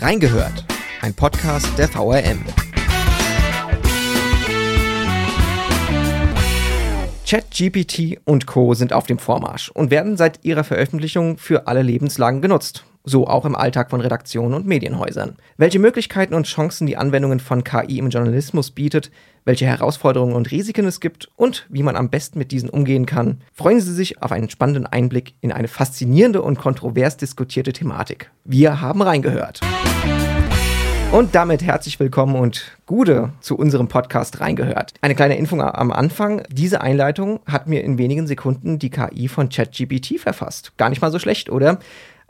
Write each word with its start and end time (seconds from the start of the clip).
Reingehört, 0.00 0.64
ein 1.00 1.14
Podcast 1.14 1.66
der 1.78 1.88
VRM. 1.88 2.44
ChatGPT 7.26 8.20
und 8.24 8.46
Co. 8.46 8.74
sind 8.74 8.92
auf 8.92 9.06
dem 9.06 9.18
Vormarsch 9.18 9.70
und 9.70 9.90
werden 9.90 10.18
seit 10.18 10.44
ihrer 10.44 10.64
Veröffentlichung 10.64 11.38
für 11.38 11.66
alle 11.66 11.80
Lebenslagen 11.80 12.42
genutzt. 12.42 12.84
So 13.08 13.28
auch 13.28 13.44
im 13.44 13.54
Alltag 13.54 13.90
von 13.90 14.00
Redaktionen 14.00 14.52
und 14.52 14.66
Medienhäusern. 14.66 15.36
Welche 15.56 15.78
Möglichkeiten 15.78 16.34
und 16.34 16.48
Chancen 16.48 16.88
die 16.88 16.96
Anwendungen 16.96 17.38
von 17.38 17.62
KI 17.62 18.00
im 18.00 18.10
Journalismus 18.10 18.72
bietet, 18.72 19.12
welche 19.44 19.64
Herausforderungen 19.64 20.34
und 20.34 20.50
Risiken 20.50 20.86
es 20.86 20.98
gibt 20.98 21.28
und 21.36 21.66
wie 21.68 21.84
man 21.84 21.94
am 21.94 22.10
besten 22.10 22.36
mit 22.40 22.50
diesen 22.50 22.68
umgehen 22.68 23.06
kann, 23.06 23.42
freuen 23.52 23.80
Sie 23.80 23.94
sich 23.94 24.20
auf 24.24 24.32
einen 24.32 24.50
spannenden 24.50 24.86
Einblick 24.86 25.34
in 25.40 25.52
eine 25.52 25.68
faszinierende 25.68 26.42
und 26.42 26.58
kontrovers 26.58 27.16
diskutierte 27.16 27.72
Thematik. 27.72 28.32
Wir 28.42 28.80
haben 28.80 29.00
reingehört. 29.02 29.60
Und 31.12 31.36
damit 31.36 31.62
herzlich 31.62 32.00
willkommen 32.00 32.34
und 32.34 32.76
Gude 32.86 33.30
zu 33.38 33.56
unserem 33.56 33.86
Podcast 33.86 34.40
reingehört. 34.40 34.94
Eine 35.00 35.14
kleine 35.14 35.38
Info 35.38 35.56
am 35.60 35.92
Anfang. 35.92 36.42
Diese 36.50 36.80
Einleitung 36.80 37.38
hat 37.46 37.68
mir 37.68 37.84
in 37.84 37.98
wenigen 37.98 38.26
Sekunden 38.26 38.80
die 38.80 38.90
KI 38.90 39.28
von 39.28 39.48
ChatGPT 39.48 40.18
verfasst. 40.18 40.76
Gar 40.76 40.88
nicht 40.90 41.00
mal 41.00 41.12
so 41.12 41.20
schlecht, 41.20 41.50
oder? 41.50 41.78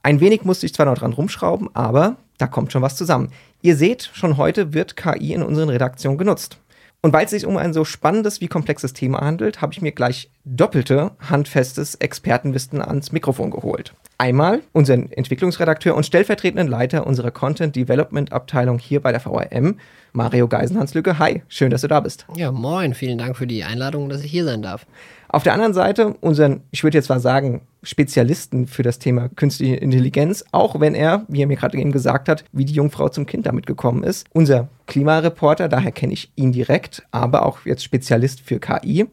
Ein 0.06 0.20
wenig 0.20 0.45
musste 0.45 0.66
ich 0.66 0.73
zwar 0.73 0.87
noch 0.87 0.98
dran 0.98 1.15
rumschrauben, 1.15 1.69
aber 1.74 2.14
da 2.38 2.47
kommt 2.47 2.70
schon 2.70 2.80
was 2.80 2.95
zusammen. 2.95 3.33
Ihr 3.60 3.74
seht, 3.74 4.09
schon 4.12 4.37
heute 4.37 4.73
wird 4.73 4.97
KI 4.97 5.33
in 5.33 5.42
unseren 5.42 5.69
Redaktionen 5.69 6.16
genutzt. 6.16 6.59
Und 7.02 7.12
weil 7.12 7.24
es 7.24 7.33
sich 7.33 7.45
um 7.45 7.56
ein 7.56 7.73
so 7.73 7.84
spannendes 7.84 8.41
wie 8.41 8.47
komplexes 8.47 8.92
Thema 8.92 9.20
handelt, 9.20 9.61
habe 9.62 9.73
ich 9.73 9.83
mir 9.83 9.91
gleich 9.91 10.30
doppelte 10.45 11.11
handfestes 11.28 11.97
Expertenwissen 11.97 12.80
ans 12.80 13.11
Mikrofon 13.11 13.50
geholt. 13.50 13.95
Einmal 14.16 14.62
unseren 14.73 15.11
Entwicklungsredakteur 15.11 15.97
und 15.97 16.06
stellvertretenden 16.06 16.69
Leiter 16.69 17.05
unserer 17.05 17.33
Content 17.33 17.75
Development 17.75 18.33
Abteilung 18.33 18.78
hier 18.78 19.00
bei 19.00 19.11
der 19.11 19.20
VRM, 19.20 19.81
Mario 20.12 20.47
Geisenhans-Lücke. 20.47 21.19
Hi, 21.19 21.42
schön, 21.48 21.70
dass 21.70 21.81
du 21.81 21.88
da 21.88 21.98
bist. 21.98 22.27
Ja, 22.36 22.53
moin, 22.53 22.94
vielen 22.94 23.19
Dank 23.19 23.36
für 23.36 23.48
die 23.48 23.64
Einladung, 23.64 24.09
dass 24.09 24.22
ich 24.22 24.31
hier 24.31 24.44
sein 24.44 24.62
darf. 24.62 24.86
Auf 25.28 25.42
der 25.42 25.55
anderen 25.55 25.74
Seite 25.74 26.14
unseren, 26.20 26.62
ich 26.70 26.84
würde 26.84 26.98
jetzt 26.98 27.08
mal 27.08 27.20
sagen, 27.20 27.62
Spezialisten 27.82 28.66
für 28.66 28.82
das 28.82 28.98
Thema 28.98 29.28
künstliche 29.28 29.77
Intelligenz, 29.77 30.44
auch 30.52 30.80
wenn 30.80 30.94
er, 30.94 31.24
wie 31.28 31.42
er 31.42 31.46
mir 31.46 31.56
gerade 31.56 31.78
eben 31.78 31.92
gesagt 31.92 32.28
hat, 32.28 32.44
wie 32.52 32.64
die 32.64 32.74
Jungfrau 32.74 33.08
zum 33.08 33.27
Kind 33.27 33.47
damit 33.47 33.66
gekommen 33.66 34.02
ist. 34.02 34.27
Unser 34.32 34.69
Klimareporter, 34.86 35.69
daher 35.69 35.92
kenne 35.92 36.12
ich 36.12 36.30
ihn 36.36 36.52
direkt, 36.52 37.06
aber 37.10 37.44
auch 37.44 37.64
jetzt 37.64 37.84
Spezialist 37.84 38.41
für 38.41 38.60
KI. 38.60 39.06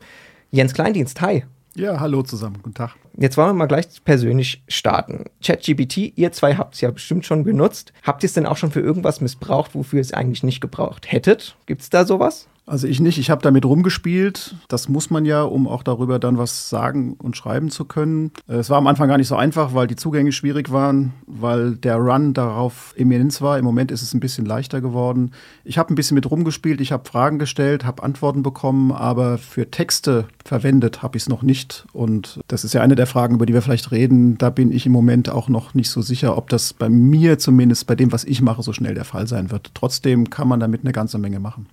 Jens 0.52 0.74
Kleindienst, 0.74 1.22
hi. 1.22 1.44
Ja, 1.76 2.00
hallo 2.00 2.22
zusammen, 2.22 2.58
guten 2.62 2.76
Tag. 2.76 2.96
Jetzt 3.18 3.36
wollen 3.36 3.50
wir 3.50 3.54
mal 3.54 3.66
gleich 3.66 3.88
persönlich 4.06 4.64
starten. 4.68 5.26
ChatGPT, 5.44 6.16
ihr 6.16 6.32
zwei 6.32 6.56
habt 6.56 6.76
es 6.76 6.82
ja 6.82 6.92
bestimmt 6.92 7.26
schon 7.26 7.44
genutzt. 7.44 7.94
Habt 8.04 8.24
ihr 8.24 8.28
es 8.28 8.34
denn 8.34 8.46
auch 8.46 8.58
schon 8.58 8.72
für 8.72 8.80
irgendwas 8.80 9.22
missbraucht, 9.22 9.74
wofür 9.74 9.98
ihr 9.98 10.02
es 10.02 10.14
eigentlich 10.14 10.44
nicht 10.44 10.62
gebraucht 10.62 11.12
hättet? 11.12 11.58
Gibt 11.66 11.82
es 11.82 11.90
da 11.90 12.06
sowas? 12.06 12.48
Also 12.66 12.88
ich 12.88 13.02
nicht, 13.02 13.18
ich 13.18 13.30
habe 13.30 13.42
damit 13.42 13.66
rumgespielt. 13.66 14.56
Das 14.70 14.88
muss 14.88 15.10
man 15.10 15.26
ja, 15.26 15.44
um 15.44 15.68
auch 15.68 15.84
darüber 15.84 16.18
dann 16.18 16.38
was 16.38 16.70
sagen 16.70 17.14
und 17.14 17.36
schreiben 17.36 17.70
zu 17.70 17.84
können. 17.84 18.32
Äh, 18.48 18.56
es 18.56 18.70
war 18.70 18.78
am 18.78 18.88
Anfang 18.88 19.10
gar 19.10 19.18
nicht 19.18 19.28
so 19.28 19.36
einfach, 19.36 19.74
weil 19.74 19.88
die 19.88 19.98
Zugänge 19.98 20.32
schwierig 20.32 20.72
waren, 20.72 21.14
weil 21.28 21.76
der 21.76 21.98
Run 21.98 22.34
darauf 22.34 22.94
immenz 22.96 23.42
war. 23.42 23.60
Im 23.60 23.66
Moment 23.66 23.92
ist 23.92 24.02
es 24.02 24.14
ein 24.14 24.22
bisschen 24.22 24.46
leichter 24.46 24.80
geworden. 24.80 25.32
Ich 25.66 25.78
habe 25.78 25.94
ein 25.94 25.96
bisschen 25.96 26.16
mit 26.16 26.30
rumgespielt, 26.32 26.80
ich 26.80 26.94
habe 26.94 27.08
Fragen 27.08 27.38
gestellt, 27.38 27.84
habe 27.84 28.02
Antworten 28.02 28.44
bekommen, 28.44 28.94
aber 28.94 29.38
für 29.38 29.70
Texte 29.70 30.28
verwendet 30.46 31.04
habe 31.04 31.18
ich 31.18 31.24
es 31.24 31.30
noch 31.30 31.42
nicht. 31.42 31.86
Und 31.92 32.40
das 32.48 32.64
ist 32.64 32.74
ja 32.74 32.82
eine 32.82 32.96
der 32.96 33.08
Fragen, 33.08 33.36
über 33.36 33.46
die 33.46 33.54
wir 33.54 33.62
vielleicht 33.62 33.92
reden. 33.92 34.38
Da 34.38 34.50
bin 34.50 34.72
ich 34.72 34.86
im 34.86 34.94
Moment 34.94 35.30
auch 35.30 35.50
noch 35.50 35.74
nicht 35.74 35.90
so 35.90 36.02
sicher, 36.02 36.38
ob 36.38 36.48
das 36.48 36.72
bei 36.72 36.88
mir 36.88 37.40
zumindest, 37.40 37.88
bei 37.88 37.96
dem, 37.96 38.14
was 38.14 38.24
ich 38.24 38.42
mache, 38.42 38.64
so 38.64 38.72
schnell 38.72 38.94
der 38.94 39.06
Fall 39.06 39.28
sein 39.28 39.52
wird. 39.52 39.72
Trotzdem 39.74 40.30
kann 40.30 40.48
man 40.48 40.62
damit 40.62 40.82
eine 40.82 40.94
ganze 40.94 41.18
Menge 41.18 41.42
machen. 41.42 41.68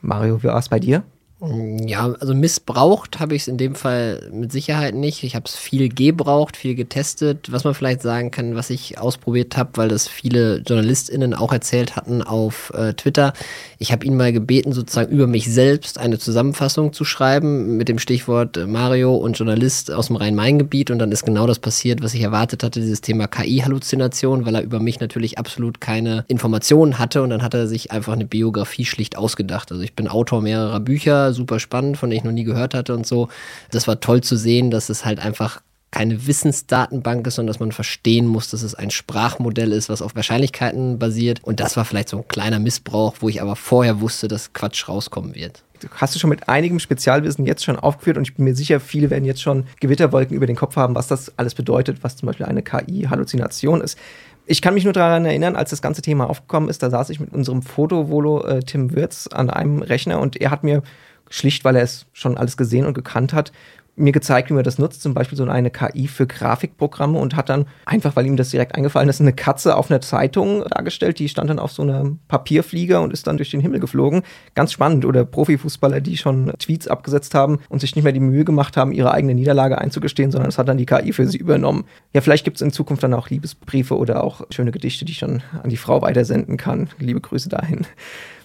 Mario, 0.00 0.42
wie 0.42 0.48
war 0.48 0.58
es 0.58 0.68
bei 0.68 0.78
dir? 0.78 1.04
Ja, 1.48 2.14
also 2.18 2.34
missbraucht 2.34 3.20
habe 3.20 3.34
ich 3.34 3.42
es 3.42 3.48
in 3.48 3.56
dem 3.56 3.74
Fall 3.74 4.28
mit 4.32 4.50
Sicherheit 4.50 4.94
nicht. 4.94 5.22
Ich 5.22 5.36
habe 5.36 5.44
es 5.46 5.56
viel 5.56 5.88
gebraucht, 5.88 6.56
viel 6.56 6.74
getestet. 6.74 7.52
Was 7.52 7.64
man 7.64 7.74
vielleicht 7.74 8.02
sagen 8.02 8.30
kann, 8.30 8.56
was 8.56 8.70
ich 8.70 8.98
ausprobiert 8.98 9.56
habe, 9.56 9.70
weil 9.74 9.88
das 9.88 10.08
viele 10.08 10.62
JournalistInnen 10.66 11.34
auch 11.34 11.52
erzählt 11.52 11.94
hatten 11.94 12.22
auf 12.22 12.72
äh, 12.74 12.94
Twitter. 12.94 13.32
Ich 13.78 13.92
habe 13.92 14.04
ihn 14.04 14.16
mal 14.16 14.32
gebeten, 14.32 14.72
sozusagen 14.72 15.12
über 15.12 15.26
mich 15.26 15.52
selbst 15.52 15.98
eine 15.98 16.18
Zusammenfassung 16.18 16.92
zu 16.92 17.04
schreiben 17.04 17.76
mit 17.76 17.88
dem 17.88 17.98
Stichwort 17.98 18.58
Mario 18.66 19.14
und 19.14 19.38
Journalist 19.38 19.92
aus 19.92 20.08
dem 20.08 20.16
Rhein-Main-Gebiet. 20.16 20.90
Und 20.90 20.98
dann 20.98 21.12
ist 21.12 21.24
genau 21.24 21.46
das 21.46 21.58
passiert, 21.58 22.02
was 22.02 22.14
ich 22.14 22.22
erwartet 22.22 22.64
hatte, 22.64 22.80
dieses 22.80 23.02
Thema 23.02 23.28
KI-Halluzination, 23.28 24.46
weil 24.46 24.56
er 24.56 24.62
über 24.62 24.80
mich 24.80 24.98
natürlich 24.98 25.38
absolut 25.38 25.80
keine 25.80 26.24
Informationen 26.26 26.98
hatte. 26.98 27.22
Und 27.22 27.30
dann 27.30 27.42
hat 27.42 27.54
er 27.54 27.68
sich 27.68 27.92
einfach 27.92 28.14
eine 28.14 28.26
Biografie 28.26 28.84
schlicht 28.84 29.16
ausgedacht. 29.16 29.70
Also 29.70 29.84
ich 29.84 29.94
bin 29.94 30.08
Autor 30.08 30.42
mehrerer 30.42 30.80
Bücher 30.80 31.32
super 31.36 31.60
spannend, 31.60 31.96
von 31.96 32.10
denen 32.10 32.18
ich 32.18 32.24
noch 32.24 32.32
nie 32.32 32.44
gehört 32.44 32.74
hatte 32.74 32.94
und 32.94 33.06
so. 33.06 33.28
Das 33.70 33.86
war 33.86 34.00
toll 34.00 34.22
zu 34.22 34.36
sehen, 34.36 34.70
dass 34.70 34.88
es 34.88 35.04
halt 35.04 35.20
einfach 35.20 35.60
keine 35.90 36.26
Wissensdatenbank 36.26 37.26
ist, 37.26 37.36
sondern 37.36 37.52
dass 37.52 37.60
man 37.60 37.72
verstehen 37.72 38.26
muss, 38.26 38.50
dass 38.50 38.62
es 38.62 38.74
ein 38.74 38.90
Sprachmodell 38.90 39.72
ist, 39.72 39.88
was 39.88 40.02
auf 40.02 40.14
Wahrscheinlichkeiten 40.14 40.98
basiert. 40.98 41.42
Und 41.42 41.60
das 41.60 41.76
war 41.76 41.84
vielleicht 41.84 42.10
so 42.10 42.18
ein 42.18 42.28
kleiner 42.28 42.58
Missbrauch, 42.58 43.14
wo 43.20 43.28
ich 43.28 43.40
aber 43.40 43.56
vorher 43.56 44.00
wusste, 44.00 44.28
dass 44.28 44.52
Quatsch 44.52 44.88
rauskommen 44.88 45.34
wird. 45.34 45.62
Hast 45.92 46.14
du 46.14 46.18
schon 46.18 46.30
mit 46.30 46.48
einigem 46.48 46.80
Spezialwissen 46.80 47.46
jetzt 47.46 47.64
schon 47.64 47.76
aufgeführt 47.76 48.16
und 48.16 48.24
ich 48.24 48.34
bin 48.34 48.44
mir 48.44 48.54
sicher, 48.54 48.80
viele 48.80 49.10
werden 49.10 49.24
jetzt 49.24 49.42
schon 49.42 49.64
Gewitterwolken 49.80 50.36
über 50.36 50.46
den 50.46 50.56
Kopf 50.56 50.76
haben, 50.76 50.94
was 50.94 51.06
das 51.06 51.32
alles 51.38 51.54
bedeutet, 51.54 51.98
was 52.02 52.16
zum 52.16 52.26
Beispiel 52.26 52.46
eine 52.46 52.62
KI-Halluzination 52.62 53.80
ist. 53.80 53.98
Ich 54.46 54.62
kann 54.62 54.74
mich 54.74 54.84
nur 54.84 54.92
daran 54.92 55.24
erinnern, 55.24 55.56
als 55.56 55.70
das 55.70 55.82
ganze 55.82 56.02
Thema 56.02 56.30
aufgekommen 56.30 56.68
ist, 56.68 56.82
da 56.82 56.90
saß 56.90 57.10
ich 57.10 57.20
mit 57.20 57.32
unserem 57.32 57.62
Fotovolo 57.62 58.44
äh, 58.44 58.60
Tim 58.60 58.94
Wirz 58.94 59.28
an 59.32 59.50
einem 59.50 59.82
Rechner 59.82 60.20
und 60.20 60.36
er 60.36 60.50
hat 60.50 60.62
mir 60.62 60.82
schlicht, 61.30 61.64
weil 61.64 61.76
er 61.76 61.82
es 61.82 62.06
schon 62.12 62.36
alles 62.36 62.56
gesehen 62.56 62.86
und 62.86 62.94
gekannt 62.94 63.32
hat, 63.32 63.52
mir 63.96 64.12
gezeigt, 64.12 64.50
wie 64.50 64.54
man 64.54 64.62
das 64.62 64.78
nutzt, 64.78 65.02
zum 65.02 65.14
Beispiel 65.14 65.36
so 65.36 65.44
eine 65.44 65.70
KI 65.70 66.06
für 66.06 66.26
Grafikprogramme 66.26 67.18
und 67.18 67.34
hat 67.34 67.48
dann 67.48 67.66
einfach, 67.86 68.14
weil 68.14 68.26
ihm 68.26 68.36
das 68.36 68.50
direkt 68.50 68.74
eingefallen 68.74 69.08
ist, 69.08 69.20
eine 69.20 69.32
Katze 69.32 69.76
auf 69.76 69.90
einer 69.90 70.02
Zeitung 70.02 70.64
dargestellt, 70.68 71.18
die 71.18 71.28
stand 71.28 71.48
dann 71.48 71.58
auf 71.58 71.72
so 71.72 71.82
einem 71.82 72.18
Papierflieger 72.28 73.00
und 73.00 73.12
ist 73.12 73.26
dann 73.26 73.38
durch 73.38 73.50
den 73.50 73.60
Himmel 73.60 73.80
geflogen. 73.80 74.22
Ganz 74.54 74.72
spannend. 74.72 75.04
Oder 75.06 75.24
Profifußballer, 75.24 76.00
die 76.00 76.16
schon 76.16 76.52
Tweets 76.58 76.88
abgesetzt 76.88 77.34
haben 77.34 77.60
und 77.68 77.80
sich 77.80 77.96
nicht 77.96 78.04
mehr 78.04 78.12
die 78.12 78.20
Mühe 78.20 78.44
gemacht 78.44 78.76
haben, 78.76 78.92
ihre 78.92 79.12
eigene 79.12 79.34
Niederlage 79.34 79.78
einzugestehen, 79.78 80.30
sondern 80.30 80.50
es 80.50 80.58
hat 80.58 80.68
dann 80.68 80.78
die 80.78 80.86
KI 80.86 81.12
für 81.12 81.26
sie 81.26 81.38
übernommen. 81.38 81.84
Ja, 82.12 82.20
vielleicht 82.20 82.44
gibt 82.44 82.56
es 82.56 82.62
in 82.62 82.72
Zukunft 82.72 83.02
dann 83.02 83.14
auch 83.14 83.30
Liebesbriefe 83.30 83.96
oder 83.96 84.22
auch 84.22 84.42
schöne 84.50 84.72
Gedichte, 84.72 85.04
die 85.06 85.12
ich 85.12 85.20
dann 85.20 85.42
an 85.62 85.70
die 85.70 85.76
Frau 85.76 86.02
weitersenden 86.02 86.58
kann. 86.58 86.88
Liebe 86.98 87.20
Grüße 87.20 87.48
dahin. 87.48 87.86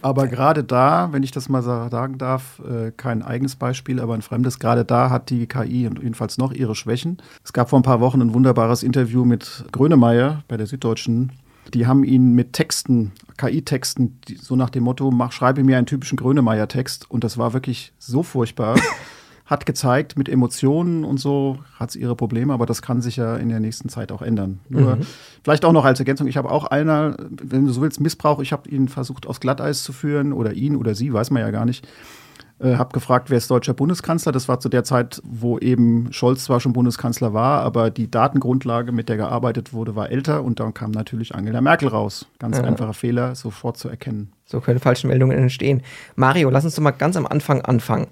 Aber 0.01 0.27
gerade 0.27 0.63
da, 0.63 1.09
wenn 1.11 1.23
ich 1.23 1.31
das 1.31 1.47
mal 1.47 1.61
sagen 1.61 2.17
darf, 2.17 2.59
äh, 2.59 2.91
kein 2.91 3.21
eigenes 3.21 3.55
Beispiel, 3.55 3.99
aber 3.99 4.15
ein 4.15 4.21
fremdes, 4.21 4.59
gerade 4.59 4.83
da 4.83 5.09
hat 5.09 5.29
die 5.29 5.47
KI 5.47 5.83
jedenfalls 5.83 6.37
noch 6.37 6.51
ihre 6.51 6.75
Schwächen. 6.75 7.17
Es 7.43 7.53
gab 7.53 7.69
vor 7.69 7.79
ein 7.79 7.83
paar 7.83 7.99
Wochen 7.99 8.21
ein 8.21 8.33
wunderbares 8.33 8.83
Interview 8.83 9.25
mit 9.25 9.65
Grönemeyer 9.71 10.43
bei 10.47 10.57
der 10.57 10.65
Süddeutschen. 10.65 11.33
Die 11.73 11.85
haben 11.85 12.03
ihn 12.03 12.33
mit 12.33 12.53
Texten, 12.53 13.11
KI-Texten, 13.37 14.19
so 14.39 14.55
nach 14.55 14.71
dem 14.71 14.83
Motto, 14.83 15.11
mach, 15.11 15.31
schreibe 15.31 15.63
mir 15.63 15.77
einen 15.77 15.85
typischen 15.85 16.17
Grönemeyer-Text. 16.17 17.09
Und 17.09 17.23
das 17.23 17.37
war 17.37 17.53
wirklich 17.53 17.93
so 17.99 18.23
furchtbar. 18.23 18.77
Hat 19.51 19.65
gezeigt, 19.65 20.17
mit 20.17 20.29
Emotionen 20.29 21.03
und 21.03 21.19
so 21.19 21.59
hat 21.75 21.91
sie 21.91 21.99
ihre 21.99 22.15
Probleme, 22.15 22.53
aber 22.53 22.65
das 22.65 22.81
kann 22.81 23.01
sich 23.01 23.17
ja 23.17 23.35
in 23.35 23.49
der 23.49 23.59
nächsten 23.59 23.89
Zeit 23.89 24.13
auch 24.13 24.21
ändern. 24.21 24.61
Nur 24.69 24.95
mhm. 24.95 25.01
vielleicht 25.43 25.65
auch 25.65 25.73
noch 25.73 25.83
als 25.83 25.99
Ergänzung, 25.99 26.27
ich 26.27 26.37
habe 26.37 26.49
auch 26.49 26.63
einer, 26.63 27.17
wenn 27.29 27.65
du 27.65 27.73
so 27.73 27.81
willst, 27.81 27.99
Missbrauch, 27.99 28.39
ich 28.39 28.53
habe 28.53 28.69
ihn 28.69 28.87
versucht 28.87 29.27
aus 29.27 29.41
Glatteis 29.41 29.83
zu 29.83 29.91
führen 29.91 30.31
oder 30.31 30.53
ihn 30.53 30.77
oder 30.77 30.95
sie, 30.95 31.11
weiß 31.11 31.31
man 31.31 31.41
ja 31.41 31.51
gar 31.51 31.65
nicht. 31.65 31.85
Äh, 32.59 32.75
habe 32.77 32.93
gefragt, 32.93 33.29
wer 33.29 33.39
ist 33.39 33.51
deutscher 33.51 33.73
Bundeskanzler? 33.73 34.31
Das 34.31 34.47
war 34.47 34.61
zu 34.61 34.69
der 34.69 34.85
Zeit, 34.85 35.21
wo 35.25 35.57
eben 35.57 36.13
Scholz 36.13 36.45
zwar 36.45 36.61
schon 36.61 36.71
Bundeskanzler 36.71 37.33
war, 37.33 37.61
aber 37.61 37.89
die 37.89 38.09
Datengrundlage, 38.09 38.93
mit 38.93 39.09
der 39.09 39.17
gearbeitet 39.17 39.73
wurde, 39.73 39.97
war 39.97 40.11
älter 40.11 40.43
und 40.43 40.61
dann 40.61 40.73
kam 40.73 40.91
natürlich 40.91 41.35
Angela 41.35 41.59
Merkel 41.59 41.89
raus. 41.89 42.25
Ganz 42.39 42.57
ja. 42.57 42.63
einfacher 42.63 42.93
Fehler, 42.93 43.35
sofort 43.35 43.75
zu 43.75 43.89
erkennen. 43.89 44.31
So 44.45 44.61
können 44.61 44.79
falsche 44.79 45.07
Meldungen 45.07 45.37
entstehen. 45.37 45.81
Mario, 46.15 46.49
lass 46.49 46.63
uns 46.63 46.75
doch 46.75 46.83
mal 46.83 46.91
ganz 46.91 47.17
am 47.17 47.27
Anfang 47.27 47.61
anfangen 47.61 48.07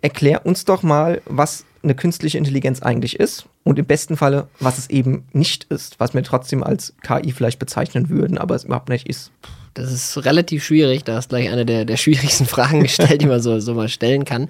erklär 0.00 0.46
uns 0.46 0.64
doch 0.64 0.82
mal, 0.82 1.20
was 1.26 1.64
eine 1.82 1.94
künstliche 1.94 2.38
Intelligenz 2.38 2.82
eigentlich 2.82 3.18
ist 3.20 3.46
und 3.64 3.78
im 3.78 3.86
besten 3.86 4.16
Falle, 4.16 4.48
was 4.60 4.78
es 4.78 4.90
eben 4.90 5.24
nicht 5.32 5.64
ist, 5.64 6.00
was 6.00 6.14
wir 6.14 6.22
trotzdem 6.22 6.62
als 6.62 6.94
KI 7.02 7.32
vielleicht 7.32 7.58
bezeichnen 7.58 8.08
würden, 8.08 8.38
aber 8.38 8.54
es 8.54 8.64
überhaupt 8.64 8.88
nicht 8.88 9.08
ist. 9.08 9.30
Das 9.74 9.92
ist 9.92 10.24
relativ 10.24 10.64
schwierig. 10.64 11.04
Da 11.04 11.18
ist 11.18 11.28
gleich 11.28 11.50
eine 11.50 11.64
der, 11.64 11.84
der 11.84 11.96
schwierigsten 11.98 12.46
Fragen 12.46 12.82
gestellt, 12.82 13.22
die 13.22 13.26
man 13.26 13.40
so, 13.40 13.60
so 13.60 13.74
mal 13.74 13.88
stellen 13.88 14.24
kann. 14.24 14.48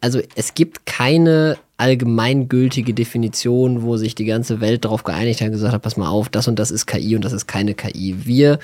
Also 0.00 0.20
es 0.34 0.54
gibt 0.54 0.86
keine 0.86 1.58
allgemeingültige 1.80 2.92
Definition, 2.94 3.82
wo 3.82 3.96
sich 3.96 4.14
die 4.14 4.26
ganze 4.26 4.60
Welt 4.60 4.84
darauf 4.84 5.02
geeinigt 5.02 5.40
hat 5.40 5.46
und 5.46 5.52
gesagt 5.52 5.72
hat, 5.72 5.82
pass 5.82 5.96
mal 5.96 6.08
auf, 6.08 6.28
das 6.28 6.46
und 6.46 6.58
das 6.58 6.70
ist 6.70 6.86
KI 6.86 7.16
und 7.16 7.24
das 7.24 7.32
ist 7.32 7.46
keine 7.46 7.74
KI. 7.74 8.16
Wir 8.24 8.58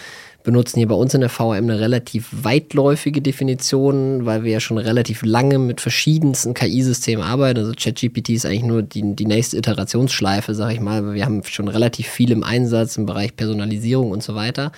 benutzen 0.44 0.78
hier 0.78 0.86
bei 0.86 0.94
uns 0.94 1.12
in 1.14 1.22
der 1.22 1.30
VM 1.30 1.64
eine 1.64 1.80
relativ 1.80 2.28
weitläufige 2.30 3.20
Definition, 3.20 4.26
weil 4.26 4.44
wir 4.44 4.52
ja 4.52 4.60
schon 4.60 4.78
relativ 4.78 5.24
lange 5.24 5.58
mit 5.58 5.80
verschiedensten 5.80 6.54
KI-Systemen 6.54 7.24
arbeiten. 7.24 7.58
Also 7.58 7.72
ChatGPT 7.76 8.30
ist 8.30 8.46
eigentlich 8.46 8.62
nur 8.62 8.82
die, 8.82 9.16
die 9.16 9.26
nächste 9.26 9.56
Iterationsschleife, 9.56 10.54
sag 10.54 10.72
ich 10.72 10.80
mal. 10.80 11.14
Wir 11.14 11.24
haben 11.24 11.42
schon 11.42 11.68
relativ 11.68 12.06
viel 12.06 12.30
im 12.30 12.44
Einsatz 12.44 12.96
im 12.96 13.06
Bereich 13.06 13.34
Personalisierung 13.34 14.10
und 14.10 14.22
so 14.22 14.34
weiter 14.34 14.72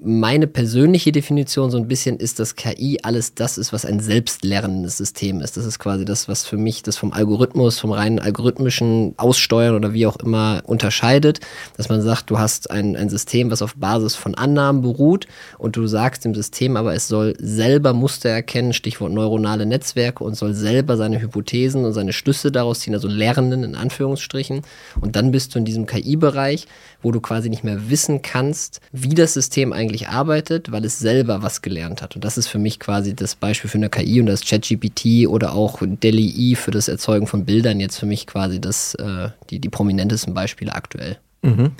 meine 0.00 0.46
persönliche 0.46 1.10
Definition 1.10 1.72
so 1.72 1.76
ein 1.76 1.88
bisschen 1.88 2.18
ist, 2.18 2.38
dass 2.38 2.54
KI 2.54 3.00
alles 3.02 3.34
das 3.34 3.58
ist, 3.58 3.72
was 3.72 3.84
ein 3.84 3.98
selbstlernendes 3.98 4.96
System 4.96 5.40
ist. 5.40 5.56
Das 5.56 5.64
ist 5.64 5.80
quasi 5.80 6.04
das, 6.04 6.28
was 6.28 6.46
für 6.46 6.56
mich 6.56 6.84
das 6.84 6.96
vom 6.96 7.12
Algorithmus, 7.12 7.80
vom 7.80 7.90
reinen 7.90 8.20
algorithmischen 8.20 9.14
Aussteuern 9.16 9.74
oder 9.74 9.92
wie 9.94 10.06
auch 10.06 10.16
immer 10.16 10.62
unterscheidet. 10.64 11.40
Dass 11.76 11.88
man 11.88 12.00
sagt, 12.00 12.30
du 12.30 12.38
hast 12.38 12.70
ein, 12.70 12.94
ein 12.94 13.08
System, 13.08 13.50
was 13.50 13.60
auf 13.60 13.74
Basis 13.74 14.14
von 14.14 14.36
Annahmen 14.36 14.82
beruht 14.82 15.26
und 15.58 15.74
du 15.74 15.88
sagst 15.88 16.24
dem 16.24 16.34
System 16.34 16.76
aber, 16.76 16.94
es 16.94 17.08
soll 17.08 17.34
selber 17.40 17.92
Muster 17.92 18.28
erkennen, 18.28 18.74
Stichwort 18.74 19.12
neuronale 19.12 19.66
Netzwerke 19.66 20.22
und 20.22 20.36
soll 20.36 20.54
selber 20.54 20.96
seine 20.96 21.20
Hypothesen 21.20 21.84
und 21.84 21.92
seine 21.92 22.12
Schlüsse 22.12 22.52
daraus 22.52 22.80
ziehen, 22.80 22.94
also 22.94 23.08
lernen 23.08 23.64
in 23.64 23.74
Anführungsstrichen. 23.74 24.62
Und 25.00 25.16
dann 25.16 25.32
bist 25.32 25.54
du 25.54 25.58
in 25.58 25.64
diesem 25.64 25.86
KI-Bereich, 25.86 26.66
wo 27.02 27.10
du 27.10 27.20
quasi 27.20 27.48
nicht 27.48 27.64
mehr 27.64 27.90
wissen 27.90 28.22
kannst, 28.22 28.80
wie 28.92 29.14
das 29.14 29.34
System 29.34 29.72
eigentlich 29.72 29.87
arbeitet, 30.08 30.70
weil 30.70 30.84
es 30.84 30.98
selber 30.98 31.42
was 31.42 31.62
gelernt 31.62 32.02
hat. 32.02 32.14
Und 32.14 32.24
das 32.24 32.38
ist 32.38 32.48
für 32.48 32.58
mich 32.58 32.78
quasi 32.78 33.14
das 33.14 33.34
Beispiel 33.34 33.70
für 33.70 33.78
eine 33.78 33.88
KI 33.88 34.20
und 34.20 34.26
das 34.26 34.44
ChatGPT 34.44 35.26
oder 35.26 35.52
auch 35.54 35.80
DALI-E 35.80 36.54
für 36.54 36.70
das 36.70 36.88
Erzeugen 36.88 37.26
von 37.26 37.44
Bildern 37.44 37.80
jetzt 37.80 37.98
für 37.98 38.06
mich 38.06 38.26
quasi 38.26 38.60
das, 38.60 38.94
äh, 38.94 39.30
die, 39.50 39.58
die 39.58 39.68
prominentesten 39.68 40.34
Beispiele 40.34 40.74
aktuell. 40.74 41.18
Mhm. 41.42 41.72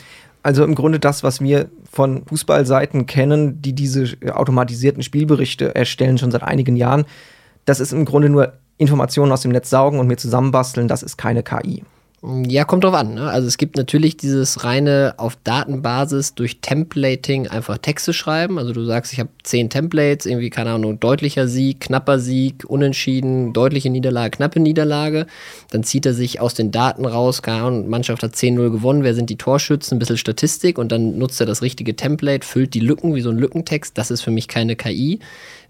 Also 0.42 0.64
im 0.64 0.74
Grunde 0.74 0.98
das, 0.98 1.22
was 1.22 1.40
wir 1.40 1.68
von 1.90 2.24
Fußballseiten 2.26 3.06
kennen, 3.06 3.60
die 3.60 3.74
diese 3.74 4.16
automatisierten 4.30 5.02
Spielberichte 5.02 5.74
erstellen, 5.74 6.18
schon 6.18 6.30
seit 6.30 6.42
einigen 6.42 6.76
Jahren, 6.76 7.04
das 7.64 7.80
ist 7.80 7.92
im 7.92 8.04
Grunde 8.04 8.28
nur 8.28 8.54
Informationen 8.78 9.32
aus 9.32 9.42
dem 9.42 9.52
Netz 9.52 9.68
saugen 9.68 9.98
und 9.98 10.06
mir 10.06 10.16
zusammenbasteln, 10.16 10.88
das 10.88 11.02
ist 11.02 11.18
keine 11.18 11.42
KI. 11.42 11.82
Ja, 12.20 12.64
kommt 12.64 12.82
drauf 12.82 12.94
an. 12.94 13.14
Ne? 13.14 13.30
Also 13.30 13.46
es 13.46 13.58
gibt 13.58 13.76
natürlich 13.76 14.16
dieses 14.16 14.64
reine 14.64 15.14
auf 15.18 15.36
Datenbasis 15.44 16.34
durch 16.34 16.60
Templating 16.60 17.46
einfach 17.46 17.78
Texte 17.78 18.12
schreiben. 18.12 18.58
Also 18.58 18.72
du 18.72 18.84
sagst, 18.84 19.12
ich 19.12 19.20
habe 19.20 19.28
zehn 19.44 19.70
Templates, 19.70 20.26
irgendwie, 20.26 20.50
keine 20.50 20.72
Ahnung, 20.72 20.98
deutlicher 20.98 21.46
Sieg, 21.46 21.78
knapper 21.78 22.18
Sieg, 22.18 22.64
unentschieden, 22.66 23.52
deutliche 23.52 23.88
Niederlage, 23.88 24.32
knappe 24.36 24.58
Niederlage. 24.58 25.26
Dann 25.70 25.84
zieht 25.84 26.06
er 26.06 26.14
sich 26.14 26.40
aus 26.40 26.54
den 26.54 26.72
Daten 26.72 27.06
raus, 27.06 27.40
keine 27.42 27.62
Ahnung, 27.62 27.88
Mannschaft 27.88 28.24
hat 28.24 28.34
10-0 28.34 28.70
gewonnen, 28.70 29.04
wer 29.04 29.14
sind 29.14 29.30
die 29.30 29.38
Torschützen, 29.38 29.94
ein 29.94 29.98
bisschen 30.00 30.18
Statistik 30.18 30.78
und 30.78 30.90
dann 30.90 31.18
nutzt 31.18 31.38
er 31.38 31.46
das 31.46 31.62
richtige 31.62 31.94
Template, 31.94 32.44
füllt 32.44 32.74
die 32.74 32.80
Lücken 32.80 33.14
wie 33.14 33.20
so 33.20 33.30
ein 33.30 33.38
Lückentext. 33.38 33.96
Das 33.96 34.10
ist 34.10 34.22
für 34.22 34.32
mich 34.32 34.48
keine 34.48 34.74
KI. 34.74 35.20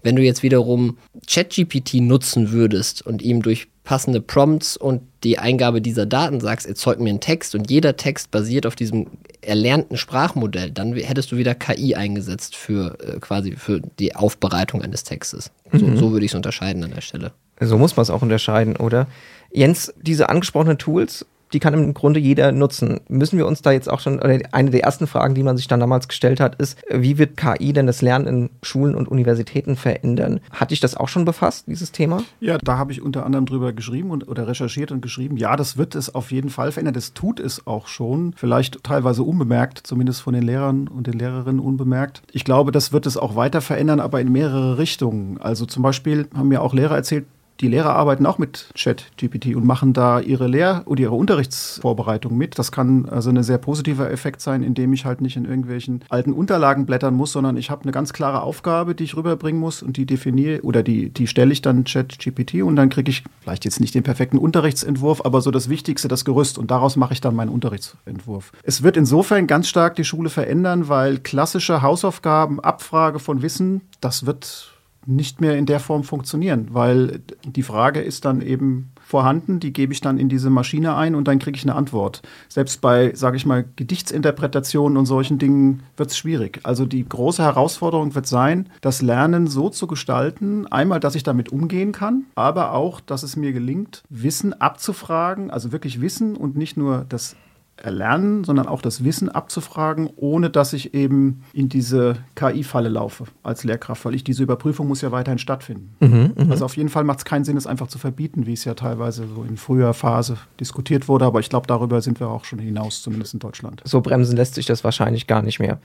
Wenn 0.01 0.15
du 0.15 0.23
jetzt 0.23 0.41
wiederum 0.41 0.97
ChatGPT 1.27 1.95
nutzen 1.95 2.51
würdest 2.51 3.05
und 3.05 3.21
ihm 3.21 3.43
durch 3.43 3.67
passende 3.89 4.21
Prompts 4.21 4.77
und 4.77 5.01
die 5.23 5.39
Eingabe 5.39 5.81
dieser 5.81 6.05
Daten 6.05 6.39
sagst, 6.41 6.67
erzeug 6.67 6.99
mir 6.99 7.09
einen 7.09 7.21
Text 7.21 7.55
und 7.55 7.71
jeder 7.71 7.97
Text 7.97 8.29
basiert 8.29 8.67
auf 8.67 8.75
diesem 8.75 9.07
erlernten 9.41 9.97
Sprachmodell, 9.97 10.69
dann 10.69 10.93
hättest 10.93 11.31
du 11.31 11.37
wieder 11.37 11.55
KI 11.55 11.95
eingesetzt 11.95 12.55
für 12.55 12.99
äh, 12.99 13.19
quasi 13.19 13.55
für 13.55 13.81
die 13.97 14.15
Aufbereitung 14.15 14.83
eines 14.83 15.05
Textes. 15.05 15.49
So, 15.73 15.87
mhm. 15.87 15.97
so 15.97 16.11
würde 16.11 16.23
ich 16.23 16.33
es 16.33 16.35
unterscheiden 16.35 16.83
an 16.83 16.91
der 16.91 17.01
Stelle. 17.01 17.31
So 17.59 17.79
muss 17.79 17.95
man 17.95 18.03
es 18.03 18.11
auch 18.11 18.21
unterscheiden, 18.21 18.75
oder? 18.75 19.07
Jens, 19.51 19.91
diese 19.99 20.29
angesprochenen 20.29 20.77
Tools, 20.77 21.25
die 21.53 21.59
kann 21.59 21.73
im 21.73 21.93
Grunde 21.93 22.19
jeder 22.19 22.51
nutzen. 22.51 22.99
Müssen 23.07 23.37
wir 23.37 23.47
uns 23.47 23.61
da 23.61 23.71
jetzt 23.71 23.89
auch 23.89 23.99
schon, 23.99 24.19
oder 24.19 24.39
eine 24.51 24.71
der 24.71 24.83
ersten 24.83 25.07
Fragen, 25.07 25.35
die 25.35 25.43
man 25.43 25.57
sich 25.57 25.67
dann 25.67 25.79
damals 25.79 26.07
gestellt 26.07 26.39
hat, 26.39 26.55
ist, 26.55 26.77
wie 26.89 27.17
wird 27.17 27.37
KI 27.37 27.73
denn 27.73 27.87
das 27.87 28.01
Lernen 28.01 28.27
in 28.27 28.49
Schulen 28.63 28.95
und 28.95 29.07
Universitäten 29.07 29.75
verändern? 29.75 30.39
Hat 30.51 30.71
dich 30.71 30.79
das 30.79 30.95
auch 30.95 31.09
schon 31.09 31.25
befasst, 31.25 31.65
dieses 31.67 31.91
Thema? 31.91 32.23
Ja, 32.39 32.57
da 32.57 32.77
habe 32.77 32.91
ich 32.91 33.01
unter 33.01 33.25
anderem 33.25 33.45
drüber 33.45 33.73
geschrieben 33.73 34.11
und, 34.11 34.27
oder 34.27 34.47
recherchiert 34.47 34.91
und 34.91 35.01
geschrieben, 35.01 35.37
ja, 35.37 35.55
das 35.55 35.77
wird 35.77 35.95
es 35.95 36.13
auf 36.13 36.31
jeden 36.31 36.49
Fall 36.49 36.71
verändern. 36.71 36.93
Das 36.93 37.13
tut 37.13 37.39
es 37.39 37.65
auch 37.67 37.87
schon, 37.87 38.33
vielleicht 38.35 38.83
teilweise 38.83 39.23
unbemerkt, 39.23 39.79
zumindest 39.83 40.21
von 40.21 40.33
den 40.33 40.43
Lehrern 40.43 40.87
und 40.87 41.07
den 41.07 41.13
Lehrerinnen 41.13 41.59
unbemerkt. 41.59 42.21
Ich 42.31 42.43
glaube, 42.43 42.71
das 42.71 42.93
wird 42.93 43.05
es 43.05 43.17
auch 43.17 43.35
weiter 43.35 43.61
verändern, 43.61 43.99
aber 43.99 44.21
in 44.21 44.31
mehrere 44.31 44.77
Richtungen. 44.77 45.39
Also 45.39 45.65
zum 45.65 45.83
Beispiel 45.83 46.27
haben 46.35 46.49
mir 46.49 46.61
auch 46.61 46.73
Lehrer 46.73 46.95
erzählt, 46.95 47.25
die 47.61 47.67
Lehrer 47.67 47.95
arbeiten 47.95 48.25
auch 48.25 48.37
mit 48.37 48.69
Chat-GPT 48.73 49.55
und 49.55 49.65
machen 49.65 49.93
da 49.93 50.19
ihre 50.19 50.47
Lehr- 50.47 50.83
oder 50.85 51.01
ihre 51.01 51.15
Unterrichtsvorbereitung 51.15 52.37
mit. 52.37 52.57
Das 52.57 52.71
kann 52.71 53.07
also 53.09 53.29
ein 53.29 53.43
sehr 53.43 53.57
positiver 53.57 54.09
Effekt 54.09 54.41
sein, 54.41 54.63
indem 54.63 54.93
ich 54.93 55.05
halt 55.05 55.21
nicht 55.21 55.35
in 55.35 55.45
irgendwelchen 55.45 56.03
alten 56.09 56.31
Unterlagen 56.31 56.85
blättern 56.85 57.15
muss, 57.15 57.33
sondern 57.33 57.57
ich 57.57 57.69
habe 57.69 57.83
eine 57.83 57.91
ganz 57.91 58.13
klare 58.13 58.41
Aufgabe, 58.41 58.95
die 58.95 59.03
ich 59.03 59.17
rüberbringen 59.17 59.59
muss 59.59 59.83
und 59.83 59.97
die 59.97 60.05
definiere 60.05 60.61
oder 60.61 60.83
die, 60.83 61.09
die 61.09 61.27
stelle 61.27 61.51
ich 61.51 61.61
dann 61.61 61.85
Chat-GPT 61.85 62.63
und 62.63 62.75
dann 62.75 62.89
kriege 62.89 63.09
ich 63.11 63.23
vielleicht 63.41 63.65
jetzt 63.65 63.79
nicht 63.79 63.93
den 63.93 64.03
perfekten 64.03 64.37
Unterrichtsentwurf, 64.37 65.25
aber 65.25 65.41
so 65.41 65.51
das 65.51 65.69
Wichtigste, 65.69 66.07
das 66.07 66.25
Gerüst 66.25 66.57
und 66.57 66.71
daraus 66.71 66.95
mache 66.95 67.13
ich 67.13 67.21
dann 67.21 67.35
meinen 67.35 67.49
Unterrichtsentwurf. 67.49 68.51
Es 68.63 68.83
wird 68.83 68.95
insofern 68.95 69.47
ganz 69.47 69.67
stark 69.67 69.95
die 69.95 70.05
Schule 70.05 70.29
verändern, 70.29 70.87
weil 70.87 71.17
klassische 71.19 71.81
Hausaufgaben, 71.81 72.59
Abfrage 72.59 73.19
von 73.19 73.41
Wissen, 73.41 73.81
das 73.99 74.25
wird 74.25 74.78
nicht 75.09 75.41
mehr 75.41 75.57
in 75.57 75.65
der 75.65 75.79
Form 75.79 76.03
funktionieren, 76.03 76.67
weil 76.71 77.21
die 77.43 77.63
Frage 77.63 77.99
ist 77.99 78.25
dann 78.25 78.41
eben 78.41 78.91
vorhanden, 79.01 79.59
die 79.59 79.73
gebe 79.73 79.91
ich 79.91 80.01
dann 80.01 80.19
in 80.19 80.29
diese 80.29 80.51
Maschine 80.51 80.95
ein 80.95 81.15
und 81.15 81.27
dann 81.27 81.39
kriege 81.39 81.57
ich 81.57 81.63
eine 81.63 81.75
Antwort. 81.75 82.21
Selbst 82.47 82.79
bei, 82.79 83.13
sage 83.15 83.35
ich 83.35 83.45
mal, 83.45 83.65
Gedichtsinterpretationen 83.75 84.97
und 84.97 85.07
solchen 85.07 85.39
Dingen 85.39 85.81
wird 85.97 86.11
es 86.11 86.17
schwierig. 86.17 86.59
Also 86.61 86.85
die 86.85 87.07
große 87.07 87.41
Herausforderung 87.41 88.13
wird 88.13 88.27
sein, 88.27 88.69
das 88.81 89.01
Lernen 89.01 89.47
so 89.47 89.69
zu 89.69 89.87
gestalten, 89.87 90.67
einmal, 90.67 90.99
dass 90.99 91.15
ich 91.15 91.23
damit 91.23 91.51
umgehen 91.51 91.91
kann, 91.91 92.25
aber 92.35 92.73
auch, 92.73 92.99
dass 92.99 93.23
es 93.23 93.35
mir 93.35 93.51
gelingt, 93.51 94.03
Wissen 94.09 94.53
abzufragen, 94.53 95.49
also 95.49 95.71
wirklich 95.71 96.01
Wissen 96.01 96.35
und 96.35 96.55
nicht 96.55 96.77
nur 96.77 97.05
das 97.09 97.35
Erlernen, 97.83 98.43
sondern 98.43 98.67
auch 98.67 98.81
das 98.81 99.03
Wissen 99.03 99.29
abzufragen, 99.29 100.09
ohne 100.15 100.49
dass 100.49 100.73
ich 100.73 100.93
eben 100.93 101.43
in 101.53 101.69
diese 101.69 102.17
KI-Falle 102.35 102.89
laufe 102.89 103.25
als 103.43 103.63
Lehrkraft, 103.63 104.05
weil 104.05 104.15
ich 104.15 104.23
diese 104.23 104.43
Überprüfung 104.43 104.87
muss 104.87 105.01
ja 105.01 105.11
weiterhin 105.11 105.39
stattfinden. 105.39 105.95
Mhm, 105.99 106.33
mh. 106.35 106.51
Also 106.51 106.65
auf 106.65 106.77
jeden 106.77 106.89
Fall 106.89 107.03
macht 107.03 107.19
es 107.19 107.25
keinen 107.25 107.45
Sinn, 107.45 107.57
es 107.57 107.67
einfach 107.67 107.87
zu 107.87 107.97
verbieten, 107.97 108.45
wie 108.45 108.53
es 108.53 108.65
ja 108.65 108.73
teilweise 108.73 109.27
so 109.27 109.43
in 109.43 109.57
früher 109.57 109.93
Phase 109.93 110.37
diskutiert 110.59 111.07
wurde, 111.07 111.25
aber 111.25 111.39
ich 111.39 111.49
glaube, 111.49 111.67
darüber 111.67 112.01
sind 112.01 112.19
wir 112.19 112.27
auch 112.27 112.45
schon 112.45 112.59
hinaus, 112.59 113.01
zumindest 113.01 113.33
in 113.33 113.39
Deutschland. 113.39 113.81
So 113.85 114.01
bremsen 114.01 114.35
lässt 114.35 114.55
sich 114.55 114.65
das 114.65 114.83
wahrscheinlich 114.83 115.27
gar 115.27 115.41
nicht 115.41 115.59
mehr. 115.59 115.79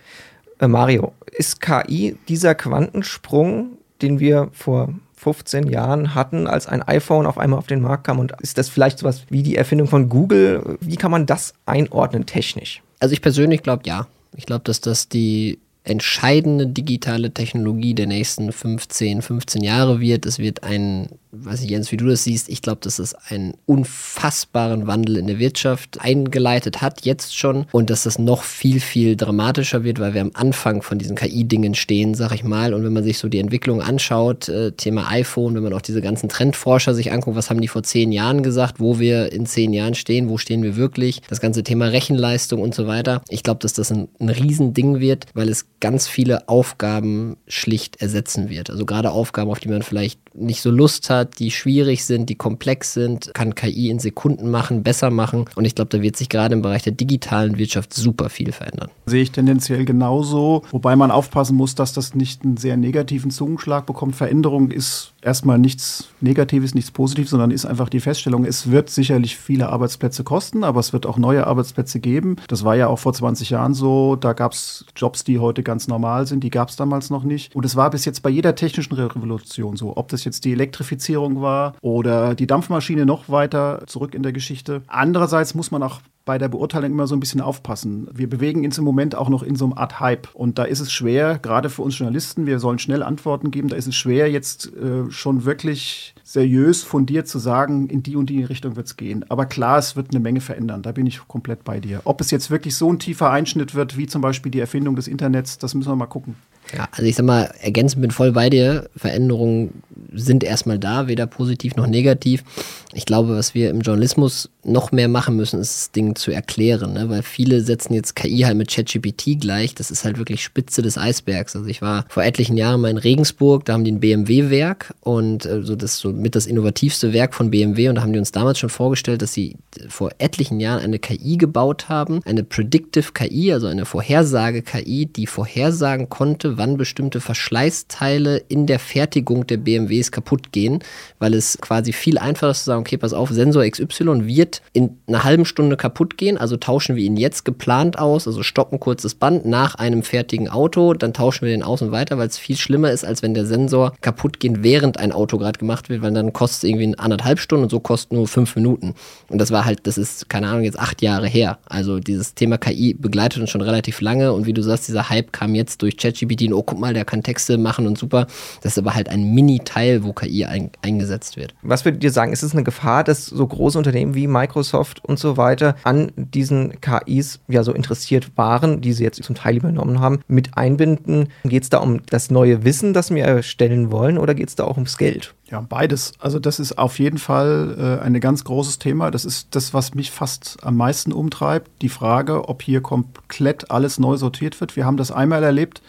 Äh, 0.58 0.68
Mario, 0.68 1.12
ist 1.32 1.60
KI 1.60 2.16
dieser 2.28 2.54
Quantensprung, 2.54 3.78
den 4.02 4.20
wir 4.20 4.48
vor 4.52 4.88
15 5.16 5.66
Jahren 5.68 6.14
hatten, 6.14 6.46
als 6.46 6.66
ein 6.66 6.82
iPhone 6.82 7.26
auf 7.26 7.38
einmal 7.38 7.58
auf 7.58 7.66
den 7.66 7.80
Markt 7.80 8.04
kam? 8.04 8.18
Und 8.18 8.32
ist 8.40 8.58
das 8.58 8.68
vielleicht 8.68 8.98
sowas 8.98 9.24
wie 9.30 9.42
die 9.42 9.56
Erfindung 9.56 9.88
von 9.88 10.08
Google? 10.08 10.78
Wie 10.80 10.96
kann 10.96 11.10
man 11.10 11.26
das 11.26 11.54
einordnen 11.66 12.26
technisch? 12.26 12.82
Also 13.00 13.12
ich 13.12 13.22
persönlich 13.22 13.62
glaube 13.62 13.82
ja. 13.86 14.06
Ich 14.36 14.46
glaube, 14.46 14.64
dass 14.64 14.80
das 14.80 15.08
die 15.08 15.58
entscheidende 15.84 16.66
digitale 16.66 17.32
Technologie 17.32 17.94
der 17.94 18.06
nächsten 18.06 18.50
15, 18.50 19.22
15 19.22 19.62
Jahre 19.62 20.00
wird. 20.00 20.26
Es 20.26 20.38
wird 20.38 20.64
ein 20.64 21.08
weiß 21.36 21.62
ich 21.62 21.70
Jens, 21.70 21.90
wie 21.92 21.96
du 21.96 22.06
das 22.06 22.24
siehst, 22.24 22.48
ich 22.48 22.62
glaube, 22.62 22.80
dass 22.82 22.98
es 22.98 23.14
einen 23.14 23.54
unfassbaren 23.66 24.86
Wandel 24.86 25.16
in 25.16 25.26
der 25.26 25.38
Wirtschaft 25.38 26.00
eingeleitet 26.00 26.82
hat, 26.82 27.04
jetzt 27.04 27.36
schon, 27.36 27.66
und 27.72 27.90
dass 27.90 28.04
das 28.04 28.18
noch 28.18 28.42
viel, 28.42 28.80
viel 28.80 29.16
dramatischer 29.16 29.84
wird, 29.84 29.98
weil 29.98 30.14
wir 30.14 30.20
am 30.20 30.30
Anfang 30.34 30.82
von 30.82 30.98
diesen 30.98 31.16
KI-Dingen 31.16 31.74
stehen, 31.74 32.14
sag 32.14 32.32
ich 32.32 32.44
mal. 32.44 32.74
Und 32.74 32.84
wenn 32.84 32.92
man 32.92 33.04
sich 33.04 33.18
so 33.18 33.28
die 33.28 33.38
Entwicklung 33.38 33.80
anschaut, 33.80 34.48
äh, 34.48 34.72
Thema 34.72 35.10
iPhone, 35.10 35.54
wenn 35.54 35.62
man 35.62 35.72
auch 35.72 35.82
diese 35.82 36.02
ganzen 36.02 36.28
Trendforscher 36.28 36.94
sich 36.94 37.12
anguckt, 37.12 37.36
was 37.36 37.50
haben 37.50 37.60
die 37.60 37.68
vor 37.68 37.82
zehn 37.82 38.12
Jahren 38.12 38.42
gesagt, 38.42 38.80
wo 38.80 38.98
wir 38.98 39.32
in 39.32 39.46
zehn 39.46 39.72
Jahren 39.72 39.94
stehen, 39.94 40.28
wo 40.28 40.38
stehen 40.38 40.62
wir 40.62 40.76
wirklich, 40.76 41.22
das 41.28 41.40
ganze 41.40 41.62
Thema 41.62 41.86
Rechenleistung 41.86 42.60
und 42.60 42.74
so 42.74 42.86
weiter. 42.86 43.22
Ich 43.28 43.42
glaube, 43.42 43.60
dass 43.60 43.72
das 43.72 43.90
ein, 43.90 44.08
ein 44.20 44.28
Riesending 44.28 45.00
wird, 45.00 45.26
weil 45.34 45.48
es 45.48 45.66
ganz 45.84 46.08
viele 46.08 46.48
Aufgaben 46.48 47.36
schlicht 47.46 48.00
ersetzen 48.00 48.48
wird. 48.48 48.70
Also 48.70 48.86
gerade 48.86 49.10
Aufgaben, 49.10 49.50
auf 49.50 49.60
die 49.60 49.68
man 49.68 49.82
vielleicht 49.82 50.18
nicht 50.34 50.62
so 50.62 50.70
Lust 50.70 51.10
hat, 51.10 51.38
die 51.38 51.50
schwierig 51.50 52.06
sind, 52.06 52.30
die 52.30 52.36
komplex 52.36 52.94
sind, 52.94 53.32
kann 53.34 53.54
KI 53.54 53.90
in 53.90 53.98
Sekunden 53.98 54.50
machen, 54.50 54.82
besser 54.82 55.10
machen. 55.10 55.44
Und 55.56 55.66
ich 55.66 55.74
glaube, 55.74 55.90
da 55.90 56.00
wird 56.00 56.16
sich 56.16 56.30
gerade 56.30 56.54
im 56.54 56.62
Bereich 56.62 56.84
der 56.84 56.94
digitalen 56.94 57.58
Wirtschaft 57.58 57.92
super 57.92 58.30
viel 58.30 58.52
verändern. 58.52 58.90
Sehe 59.04 59.22
ich 59.22 59.32
tendenziell 59.32 59.84
genauso, 59.84 60.62
wobei 60.70 60.96
man 60.96 61.10
aufpassen 61.10 61.54
muss, 61.54 61.74
dass 61.74 61.92
das 61.92 62.14
nicht 62.14 62.44
einen 62.44 62.56
sehr 62.56 62.78
negativen 62.78 63.30
Zungenschlag 63.30 63.84
bekommt. 63.84 64.16
Veränderung 64.16 64.70
ist 64.70 65.12
erstmal 65.20 65.58
nichts 65.58 66.08
Negatives, 66.20 66.74
nichts 66.74 66.90
Positives, 66.90 67.30
sondern 67.30 67.50
ist 67.50 67.66
einfach 67.66 67.88
die 67.88 68.00
Feststellung, 68.00 68.44
es 68.44 68.70
wird 68.70 68.90
sicherlich 68.90 69.36
viele 69.36 69.68
Arbeitsplätze 69.68 70.24
kosten, 70.24 70.64
aber 70.64 70.80
es 70.80 70.92
wird 70.92 71.06
auch 71.06 71.18
neue 71.18 71.46
Arbeitsplätze 71.46 72.00
geben. 72.00 72.36
Das 72.48 72.64
war 72.64 72.74
ja 72.74 72.88
auch 72.88 72.98
vor 72.98 73.12
20 73.12 73.50
Jahren 73.50 73.74
so. 73.74 74.16
Da 74.16 74.32
gab 74.32 74.52
es 74.52 74.86
Jobs, 74.96 75.24
die 75.24 75.38
heute 75.38 75.62
ganz 75.62 75.73
normal 75.88 76.26
sind, 76.26 76.44
die 76.44 76.50
gab 76.50 76.68
es 76.68 76.76
damals 76.76 77.10
noch 77.10 77.24
nicht. 77.24 77.54
Und 77.54 77.64
es 77.64 77.76
war 77.76 77.90
bis 77.90 78.04
jetzt 78.04 78.22
bei 78.22 78.30
jeder 78.30 78.54
technischen 78.54 78.94
Revolution 78.94 79.76
so. 79.76 79.96
Ob 79.96 80.08
das 80.08 80.24
jetzt 80.24 80.44
die 80.44 80.52
Elektrifizierung 80.52 81.40
war 81.40 81.74
oder 81.80 82.34
die 82.34 82.46
Dampfmaschine 82.46 83.06
noch 83.06 83.28
weiter 83.28 83.82
zurück 83.86 84.14
in 84.14 84.22
der 84.22 84.32
Geschichte. 84.32 84.82
Andererseits 84.86 85.54
muss 85.54 85.70
man 85.70 85.82
auch 85.82 86.00
bei 86.24 86.38
der 86.38 86.48
Beurteilung 86.48 86.92
immer 86.92 87.06
so 87.06 87.14
ein 87.14 87.20
bisschen 87.20 87.40
aufpassen. 87.40 88.08
Wir 88.12 88.28
bewegen 88.28 88.64
uns 88.64 88.78
im 88.78 88.84
Moment 88.84 89.14
auch 89.14 89.28
noch 89.28 89.42
in 89.42 89.56
so 89.56 89.66
einem 89.66 89.74
Art 89.74 90.00
Hype. 90.00 90.28
Und 90.34 90.58
da 90.58 90.64
ist 90.64 90.80
es 90.80 90.90
schwer, 90.90 91.38
gerade 91.38 91.68
für 91.68 91.82
uns 91.82 91.98
Journalisten, 91.98 92.46
wir 92.46 92.58
sollen 92.60 92.78
schnell 92.78 93.02
Antworten 93.02 93.50
geben, 93.50 93.68
da 93.68 93.76
ist 93.76 93.86
es 93.86 93.94
schwer, 93.94 94.30
jetzt 94.30 94.72
äh, 94.74 95.10
schon 95.10 95.44
wirklich 95.44 96.14
seriös, 96.34 96.82
fundiert 96.82 97.28
zu 97.28 97.38
sagen, 97.38 97.88
in 97.88 98.02
die 98.02 98.16
und 98.16 98.28
die 98.28 98.44
Richtung 98.44 98.76
wird 98.76 98.86
es 98.86 98.96
gehen. 98.96 99.24
Aber 99.28 99.46
klar, 99.46 99.78
es 99.78 99.96
wird 99.96 100.10
eine 100.10 100.20
Menge 100.20 100.40
verändern. 100.40 100.82
Da 100.82 100.92
bin 100.92 101.06
ich 101.06 101.26
komplett 101.26 101.64
bei 101.64 101.80
dir. 101.80 102.02
Ob 102.04 102.20
es 102.20 102.30
jetzt 102.30 102.50
wirklich 102.50 102.74
so 102.74 102.92
ein 102.92 102.98
tiefer 102.98 103.30
Einschnitt 103.30 103.74
wird, 103.74 103.96
wie 103.96 104.06
zum 104.06 104.20
Beispiel 104.20 104.50
die 104.50 104.60
Erfindung 104.60 104.96
des 104.96 105.08
Internets, 105.08 105.58
das 105.58 105.74
müssen 105.74 105.90
wir 105.90 105.96
mal 105.96 106.06
gucken. 106.06 106.34
Ja, 106.76 106.88
also 106.90 107.04
ich 107.04 107.14
sag 107.14 107.24
mal, 107.24 107.54
ergänzend 107.60 108.02
bin 108.02 108.10
voll 108.10 108.32
bei 108.32 108.50
dir. 108.50 108.90
Veränderungen 108.96 109.83
sind 110.12 110.44
erstmal 110.44 110.78
da, 110.78 111.08
weder 111.08 111.26
positiv 111.26 111.76
noch 111.76 111.86
negativ. 111.86 112.44
Ich 112.92 113.06
glaube, 113.06 113.36
was 113.36 113.54
wir 113.54 113.70
im 113.70 113.80
Journalismus 113.80 114.50
noch 114.64 114.92
mehr 114.92 115.08
machen 115.08 115.36
müssen, 115.36 115.60
ist 115.60 115.76
das 115.76 115.92
Ding 115.92 116.14
zu 116.16 116.30
erklären, 116.30 116.94
ne? 116.94 117.08
weil 117.08 117.22
viele 117.22 117.60
setzen 117.60 117.92
jetzt 117.92 118.16
KI 118.16 118.40
halt 118.40 118.56
mit 118.56 118.70
ChatGPT 118.70 119.40
gleich. 119.40 119.74
Das 119.74 119.90
ist 119.90 120.04
halt 120.04 120.18
wirklich 120.18 120.42
Spitze 120.42 120.80
des 120.82 120.96
Eisbergs. 120.96 121.54
Also 121.56 121.68
ich 121.68 121.82
war 121.82 122.04
vor 122.08 122.22
etlichen 122.22 122.56
Jahren 122.56 122.80
mal 122.80 122.90
in 122.90 122.96
Regensburg, 122.96 123.64
da 123.64 123.74
haben 123.74 123.84
die 123.84 123.92
ein 123.92 124.00
BMW-Werk 124.00 124.94
und 125.00 125.44
äh, 125.44 125.62
so 125.62 125.76
das 125.76 125.98
so 125.98 126.12
mit 126.12 126.34
das 126.34 126.46
innovativste 126.46 127.12
Werk 127.12 127.34
von 127.34 127.50
BMW 127.50 127.88
und 127.88 127.96
da 127.96 128.02
haben 128.02 128.12
die 128.12 128.18
uns 128.18 128.32
damals 128.32 128.58
schon 128.58 128.70
vorgestellt, 128.70 129.22
dass 129.22 129.32
sie 129.32 129.56
vor 129.88 130.10
etlichen 130.18 130.60
Jahren 130.60 130.82
eine 130.82 130.98
KI 130.98 131.36
gebaut 131.36 131.88
haben, 131.88 132.20
eine 132.24 132.44
Predictive 132.44 133.12
KI, 133.12 133.52
also 133.52 133.66
eine 133.66 133.84
Vorhersage-KI, 133.84 135.06
die 135.06 135.26
vorhersagen 135.26 136.08
konnte, 136.08 136.56
wann 136.58 136.76
bestimmte 136.76 137.20
Verschleißteile 137.20 138.38
in 138.48 138.66
der 138.66 138.78
Fertigung 138.78 139.46
der 139.46 139.58
BMWs 139.84 140.10
kaputt 140.10 140.52
gehen, 140.52 140.80
weil 141.18 141.34
es 141.34 141.58
quasi 141.60 141.92
viel 141.92 142.18
einfacher 142.18 142.50
ist 142.50 142.60
zu 142.60 142.64
sagen, 142.66 142.80
okay, 142.80 142.96
pass 142.96 143.12
auf, 143.12 143.30
Sensor 143.30 143.68
XY 143.68 144.26
wird 144.26 144.62
in 144.72 144.98
einer 145.06 145.24
halben 145.24 145.44
Stunde 145.44 145.76
kaputt 145.76 146.16
gehen, 146.16 146.38
also 146.38 146.56
tauschen 146.56 146.96
wir 146.96 147.04
ihn 147.04 147.16
jetzt 147.16 147.44
geplant 147.44 147.98
aus, 147.98 148.26
also 148.26 148.42
stoppen 148.42 148.80
kurzes 148.80 149.14
Band 149.14 149.46
nach 149.46 149.74
einem 149.76 150.02
fertigen 150.02 150.48
Auto, 150.48 150.94
dann 150.94 151.12
tauschen 151.12 151.42
wir 151.42 151.50
den 151.50 151.62
aus 151.62 151.82
und 151.82 151.92
weiter, 151.92 152.18
weil 152.18 152.28
es 152.28 152.38
viel 152.38 152.56
schlimmer 152.56 152.90
ist, 152.90 153.04
als 153.04 153.22
wenn 153.22 153.34
der 153.34 153.46
Sensor 153.46 153.94
kaputt 154.00 154.40
geht, 154.40 154.62
während 154.62 154.98
ein 154.98 155.12
Auto 155.12 155.38
gerade 155.38 155.58
gemacht 155.58 155.88
wird, 155.88 156.02
weil 156.02 156.12
dann 156.12 156.32
kostet 156.32 156.64
es 156.64 156.70
irgendwie 156.70 156.98
anderthalb 156.98 157.38
Stunden 157.38 157.64
und 157.64 157.70
so 157.70 157.80
kostet 157.80 158.12
nur 158.12 158.26
fünf 158.26 158.56
Minuten. 158.56 158.94
Und 159.28 159.38
das 159.38 159.50
war 159.50 159.64
halt, 159.64 159.86
das 159.86 159.98
ist, 159.98 160.28
keine 160.28 160.48
Ahnung, 160.48 160.64
jetzt 160.64 160.78
acht 160.78 161.02
Jahre 161.02 161.26
her. 161.26 161.58
Also 161.66 161.98
dieses 161.98 162.34
Thema 162.34 162.58
KI 162.58 162.94
begleitet 162.94 163.40
uns 163.40 163.50
schon 163.50 163.60
relativ 163.60 164.00
lange 164.00 164.32
und 164.32 164.46
wie 164.46 164.52
du 164.52 164.62
sagst, 164.62 164.88
dieser 164.88 165.08
Hype 165.10 165.32
kam 165.32 165.54
jetzt 165.54 165.82
durch 165.82 165.96
ChatGPT 165.96 166.42
und 166.48 166.54
oh, 166.54 166.62
guck 166.62 166.78
mal, 166.78 166.94
der 166.94 167.04
kann 167.04 167.22
Texte 167.22 167.58
machen 167.58 167.86
und 167.86 167.98
super. 167.98 168.26
Das 168.62 168.72
ist 168.72 168.78
aber 168.78 168.94
halt 168.94 169.08
ein 169.08 169.34
Mini-Teil, 169.34 169.73
wo 169.74 170.12
KI 170.12 170.44
ein, 170.44 170.70
eingesetzt 170.82 171.36
wird. 171.36 171.54
Was 171.62 171.84
würdet 171.84 172.02
ihr 172.04 172.12
sagen, 172.12 172.32
ist 172.32 172.42
es 172.42 172.52
eine 172.52 172.64
Gefahr, 172.64 173.04
dass 173.04 173.26
so 173.26 173.46
große 173.46 173.76
Unternehmen 173.78 174.14
wie 174.14 174.26
Microsoft 174.26 175.04
und 175.04 175.18
so 175.18 175.36
weiter 175.36 175.76
an 175.84 176.12
diesen 176.16 176.80
KIs 176.80 177.40
ja 177.48 177.62
so 177.62 177.72
interessiert 177.72 178.36
waren, 178.36 178.80
die 178.80 178.92
sie 178.92 179.04
jetzt 179.04 179.22
zum 179.22 179.34
Teil 179.34 179.56
übernommen 179.56 180.00
haben, 180.00 180.20
mit 180.28 180.56
einbinden? 180.56 181.28
Geht 181.44 181.64
es 181.64 181.70
da 181.70 181.78
um 181.78 182.00
das 182.06 182.30
neue 182.30 182.64
Wissen, 182.64 182.92
das 182.92 183.10
wir 183.10 183.24
erstellen 183.24 183.90
wollen, 183.90 184.18
oder 184.18 184.34
geht 184.34 184.48
es 184.48 184.56
da 184.56 184.64
auch 184.64 184.76
ums 184.76 184.98
Geld? 184.98 185.34
Ja, 185.50 185.60
beides. 185.60 186.12
Also 186.18 186.38
das 186.38 186.58
ist 186.58 186.78
auf 186.78 186.98
jeden 186.98 187.18
Fall 187.18 187.76
äh, 188.00 188.04
ein 188.04 188.18
ganz 188.20 188.44
großes 188.44 188.78
Thema. 188.78 189.10
Das 189.10 189.24
ist 189.24 189.54
das, 189.54 189.74
was 189.74 189.94
mich 189.94 190.10
fast 190.10 190.56
am 190.62 190.76
meisten 190.76 191.12
umtreibt. 191.12 191.70
Die 191.82 191.88
Frage, 191.88 192.48
ob 192.48 192.62
hier 192.62 192.80
komplett 192.80 193.70
alles 193.70 193.98
neu 193.98 194.16
sortiert 194.16 194.60
wird. 194.60 194.74
Wir 194.74 194.86
haben 194.86 194.96
das 194.96 195.12
einmal 195.12 195.42
erlebt 195.42 195.82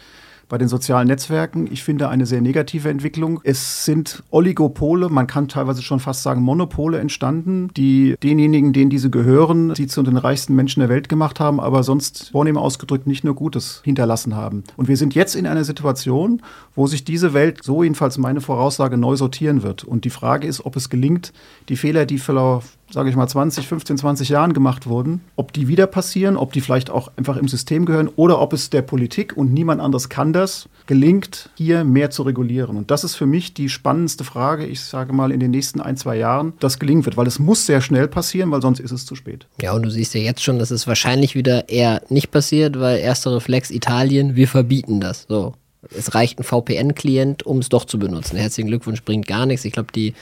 bei 0.48 0.58
den 0.58 0.68
sozialen 0.68 1.08
Netzwerken. 1.08 1.68
Ich 1.70 1.82
finde 1.82 2.08
eine 2.08 2.26
sehr 2.26 2.40
negative 2.40 2.88
Entwicklung. 2.88 3.40
Es 3.42 3.84
sind 3.84 4.22
Oligopole, 4.30 5.08
man 5.08 5.26
kann 5.26 5.48
teilweise 5.48 5.82
schon 5.82 6.00
fast 6.00 6.22
sagen 6.22 6.42
Monopole 6.42 6.98
entstanden, 6.98 7.70
die 7.76 8.16
denjenigen, 8.22 8.72
denen 8.72 8.90
diese 8.90 9.10
gehören, 9.10 9.74
die 9.74 9.86
zu 9.86 10.02
den 10.02 10.16
reichsten 10.16 10.54
Menschen 10.54 10.80
der 10.80 10.88
Welt 10.88 11.08
gemacht 11.08 11.40
haben, 11.40 11.60
aber 11.60 11.82
sonst 11.82 12.30
vornehm 12.30 12.56
ausgedrückt 12.56 13.06
nicht 13.06 13.24
nur 13.24 13.34
Gutes 13.34 13.80
hinterlassen 13.84 14.36
haben. 14.36 14.64
Und 14.76 14.88
wir 14.88 14.96
sind 14.96 15.14
jetzt 15.14 15.34
in 15.34 15.46
einer 15.46 15.64
Situation, 15.64 16.42
wo 16.74 16.86
sich 16.86 17.04
diese 17.04 17.34
Welt, 17.34 17.62
so 17.62 17.82
jedenfalls 17.82 18.18
meine 18.18 18.40
Voraussage, 18.40 18.96
neu 18.96 19.16
sortieren 19.16 19.62
wird. 19.62 19.84
Und 19.84 20.04
die 20.04 20.10
Frage 20.10 20.46
ist, 20.46 20.64
ob 20.64 20.76
es 20.76 20.90
gelingt, 20.90 21.32
die 21.68 21.76
Fehler, 21.76 22.06
die 22.06 22.18
vielleicht 22.18 22.75
sage 22.90 23.10
ich 23.10 23.16
mal, 23.16 23.26
20, 23.26 23.66
15, 23.66 23.98
20 23.98 24.28
Jahren 24.28 24.52
gemacht 24.52 24.86
wurden, 24.86 25.20
ob 25.34 25.52
die 25.52 25.68
wieder 25.68 25.86
passieren, 25.86 26.36
ob 26.36 26.52
die 26.52 26.60
vielleicht 26.60 26.90
auch 26.90 27.10
einfach 27.16 27.36
im 27.36 27.48
System 27.48 27.84
gehören 27.84 28.08
oder 28.16 28.40
ob 28.40 28.52
es 28.52 28.70
der 28.70 28.82
Politik 28.82 29.36
und 29.36 29.52
niemand 29.52 29.80
anderes 29.80 30.08
kann 30.08 30.32
das, 30.32 30.68
gelingt, 30.86 31.50
hier 31.56 31.84
mehr 31.84 32.10
zu 32.10 32.22
regulieren. 32.22 32.76
Und 32.76 32.90
das 32.90 33.04
ist 33.04 33.16
für 33.16 33.26
mich 33.26 33.54
die 33.54 33.68
spannendste 33.68 34.24
Frage, 34.24 34.66
ich 34.66 34.80
sage 34.80 35.12
mal, 35.12 35.32
in 35.32 35.40
den 35.40 35.50
nächsten 35.50 35.80
ein, 35.80 35.96
zwei 35.96 36.16
Jahren, 36.16 36.52
das 36.60 36.78
gelingen 36.78 37.04
wird, 37.04 37.16
weil 37.16 37.26
es 37.26 37.38
muss 37.38 37.66
sehr 37.66 37.80
schnell 37.80 38.08
passieren, 38.08 38.50
weil 38.50 38.62
sonst 38.62 38.80
ist 38.80 38.92
es 38.92 39.04
zu 39.04 39.14
spät. 39.14 39.46
Ja, 39.60 39.72
und 39.72 39.82
du 39.82 39.90
siehst 39.90 40.14
ja 40.14 40.20
jetzt 40.20 40.42
schon, 40.42 40.58
dass 40.58 40.70
es 40.70 40.86
wahrscheinlich 40.86 41.34
wieder 41.34 41.68
eher 41.68 42.02
nicht 42.08 42.30
passiert, 42.30 42.78
weil 42.78 42.98
erster 42.98 43.34
Reflex 43.34 43.70
Italien, 43.70 44.36
wir 44.36 44.48
verbieten 44.48 45.00
das. 45.00 45.26
So. 45.28 45.54
Es 45.96 46.14
reicht 46.14 46.38
ein 46.38 46.44
VPN-Klient, 46.44 47.44
um 47.44 47.58
es 47.58 47.68
doch 47.68 47.84
zu 47.84 47.98
benutzen. 47.98 48.36
Herzlichen 48.36 48.68
Glückwunsch 48.68 49.02
bringt 49.02 49.26
gar 49.26 49.46
nichts. 49.46 49.64
Ich 49.64 49.72
glaube, 49.72 49.92
die 49.92 50.14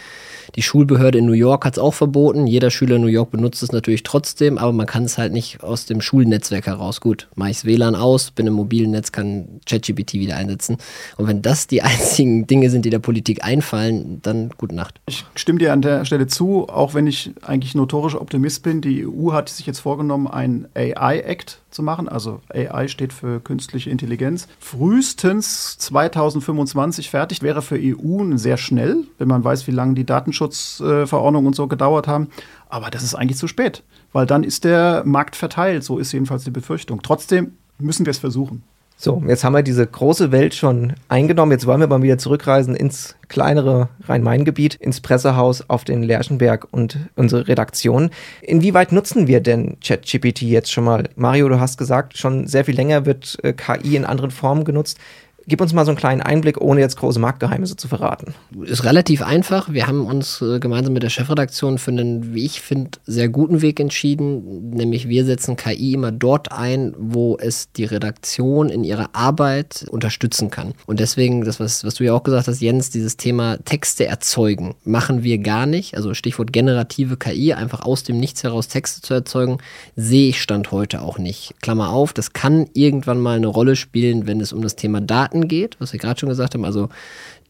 die 0.56 0.62
Schulbehörde 0.62 1.18
in 1.18 1.26
New 1.26 1.32
York 1.32 1.64
hat 1.64 1.74
es 1.74 1.78
auch 1.78 1.94
verboten. 1.94 2.46
Jeder 2.46 2.70
Schüler 2.70 2.96
in 2.96 3.02
New 3.02 3.08
York 3.08 3.30
benutzt 3.30 3.62
es 3.62 3.72
natürlich 3.72 4.02
trotzdem, 4.02 4.58
aber 4.58 4.72
man 4.72 4.86
kann 4.86 5.04
es 5.04 5.18
halt 5.18 5.32
nicht 5.32 5.62
aus 5.62 5.86
dem 5.86 6.00
Schulnetzwerk 6.00 6.66
heraus. 6.66 7.00
Gut, 7.00 7.28
mache 7.34 7.50
ich 7.50 7.64
WLAN 7.64 7.94
aus, 7.94 8.30
bin 8.30 8.46
im 8.46 8.54
mobilen 8.54 8.90
Netz, 8.90 9.12
kann 9.12 9.60
ChatGPT 9.66 10.14
wieder 10.14 10.36
einsetzen. 10.36 10.76
Und 11.16 11.26
wenn 11.26 11.42
das 11.42 11.66
die 11.66 11.82
einzigen 11.82 12.46
Dinge 12.46 12.70
sind, 12.70 12.84
die 12.84 12.90
der 12.90 12.98
Politik 12.98 13.44
einfallen, 13.44 14.20
dann 14.22 14.50
gute 14.56 14.74
Nacht. 14.74 15.00
Ich 15.06 15.24
stimme 15.34 15.58
dir 15.58 15.72
an 15.72 15.82
der 15.82 16.04
Stelle 16.04 16.26
zu, 16.26 16.68
auch 16.68 16.94
wenn 16.94 17.06
ich 17.06 17.32
eigentlich 17.42 17.74
notorisch 17.74 18.14
Optimist 18.14 18.62
bin. 18.62 18.80
Die 18.80 19.06
EU 19.06 19.32
hat 19.32 19.48
sich 19.48 19.66
jetzt 19.66 19.80
vorgenommen, 19.80 20.26
einen 20.28 20.68
AI-Act 20.74 21.60
zu 21.70 21.82
machen. 21.82 22.08
Also 22.08 22.40
AI 22.52 22.88
steht 22.88 23.12
für 23.12 23.40
künstliche 23.40 23.90
Intelligenz. 23.90 24.46
Frühestens 24.58 25.53
2025 25.78 27.10
fertig 27.10 27.42
wäre 27.42 27.62
für 27.62 27.78
EU 27.78 28.36
sehr 28.36 28.56
schnell, 28.56 29.04
wenn 29.18 29.28
man 29.28 29.44
weiß, 29.44 29.66
wie 29.66 29.72
lange 29.72 29.94
die 29.94 30.04
Datenschutzverordnung 30.04 31.46
und 31.46 31.56
so 31.56 31.66
gedauert 31.66 32.06
haben. 32.06 32.28
Aber 32.68 32.90
das 32.90 33.02
ist 33.02 33.14
eigentlich 33.14 33.38
zu 33.38 33.48
spät, 33.48 33.82
weil 34.12 34.26
dann 34.26 34.44
ist 34.44 34.64
der 34.64 35.02
Markt 35.04 35.36
verteilt. 35.36 35.84
So 35.84 35.98
ist 35.98 36.12
jedenfalls 36.12 36.44
die 36.44 36.50
Befürchtung. 36.50 37.02
Trotzdem 37.02 37.52
müssen 37.78 38.06
wir 38.06 38.10
es 38.10 38.18
versuchen. 38.18 38.62
So, 38.96 39.22
jetzt 39.26 39.42
haben 39.42 39.54
wir 39.54 39.62
diese 39.62 39.86
große 39.86 40.30
Welt 40.30 40.54
schon 40.54 40.94
eingenommen. 41.08 41.52
Jetzt 41.52 41.66
wollen 41.66 41.80
wir 41.80 41.88
mal 41.88 42.02
wieder 42.02 42.16
zurückreisen 42.16 42.76
ins 42.76 43.16
kleinere 43.28 43.88
Rhein-Main-Gebiet, 44.06 44.76
ins 44.76 45.00
Pressehaus 45.00 45.68
auf 45.68 45.84
den 45.84 46.02
Lerchenberg 46.02 46.68
und 46.70 46.98
unsere 47.16 47.48
Redaktion. 47.48 48.10
Inwieweit 48.40 48.92
nutzen 48.92 49.26
wir 49.26 49.40
denn 49.40 49.78
ChatGPT 49.80 50.42
jetzt 50.42 50.72
schon 50.72 50.84
mal? 50.84 51.08
Mario, 51.16 51.48
du 51.48 51.58
hast 51.58 51.76
gesagt, 51.76 52.16
schon 52.16 52.46
sehr 52.46 52.64
viel 52.64 52.76
länger 52.76 53.04
wird 53.04 53.36
äh, 53.42 53.52
KI 53.52 53.96
in 53.96 54.04
anderen 54.04 54.30
Formen 54.30 54.64
genutzt. 54.64 54.98
Gib 55.46 55.60
uns 55.60 55.72
mal 55.72 55.84
so 55.84 55.90
einen 55.90 55.98
kleinen 55.98 56.22
Einblick, 56.22 56.60
ohne 56.60 56.80
jetzt 56.80 56.96
große 56.96 57.18
Marktgeheimnisse 57.18 57.76
zu 57.76 57.88
verraten. 57.88 58.34
Ist 58.62 58.84
relativ 58.84 59.22
einfach. 59.22 59.70
Wir 59.72 59.86
haben 59.86 60.06
uns 60.06 60.40
äh, 60.40 60.58
gemeinsam 60.58 60.94
mit 60.94 61.02
der 61.02 61.10
Chefredaktion 61.10 61.78
für 61.78 61.90
einen, 61.90 62.34
wie 62.34 62.44
ich 62.44 62.60
finde, 62.60 62.92
sehr 63.04 63.28
guten 63.28 63.60
Weg 63.60 63.78
entschieden. 63.78 64.70
Nämlich 64.70 65.08
wir 65.08 65.24
setzen 65.24 65.56
KI 65.56 65.94
immer 65.94 66.12
dort 66.12 66.52
ein, 66.52 66.94
wo 66.98 67.36
es 67.38 67.70
die 67.72 67.84
Redaktion 67.84 68.70
in 68.70 68.84
ihrer 68.84 69.10
Arbeit 69.12 69.86
unterstützen 69.90 70.50
kann. 70.50 70.72
Und 70.86 71.00
deswegen, 71.00 71.44
das, 71.44 71.60
was, 71.60 71.84
was 71.84 71.94
du 71.94 72.04
ja 72.04 72.14
auch 72.14 72.22
gesagt 72.22 72.48
hast, 72.48 72.60
Jens, 72.60 72.90
dieses 72.90 73.16
Thema 73.16 73.58
Texte 73.64 74.06
erzeugen, 74.06 74.74
machen 74.84 75.22
wir 75.22 75.38
gar 75.38 75.66
nicht. 75.66 75.96
Also 75.96 76.14
Stichwort 76.14 76.52
generative 76.52 77.16
KI, 77.16 77.52
einfach 77.52 77.82
aus 77.82 78.02
dem 78.02 78.18
Nichts 78.18 78.44
heraus 78.44 78.68
Texte 78.68 79.02
zu 79.02 79.12
erzeugen, 79.12 79.58
sehe 79.96 80.30
ich 80.30 80.40
Stand 80.40 80.72
heute 80.72 81.02
auch 81.02 81.18
nicht. 81.18 81.54
Klammer 81.60 81.90
auf, 81.90 82.12
das 82.12 82.32
kann 82.32 82.66
irgendwann 82.72 83.20
mal 83.20 83.36
eine 83.36 83.46
Rolle 83.46 83.76
spielen, 83.76 84.26
wenn 84.26 84.40
es 84.40 84.52
um 84.52 84.62
das 84.62 84.76
Thema 84.76 85.00
Daten 85.00 85.33
Daten 85.34 85.48
geht, 85.48 85.80
was 85.80 85.92
wir 85.92 86.00
gerade 86.00 86.18
schon 86.18 86.28
gesagt 86.28 86.54
haben, 86.54 86.64
also 86.64 86.88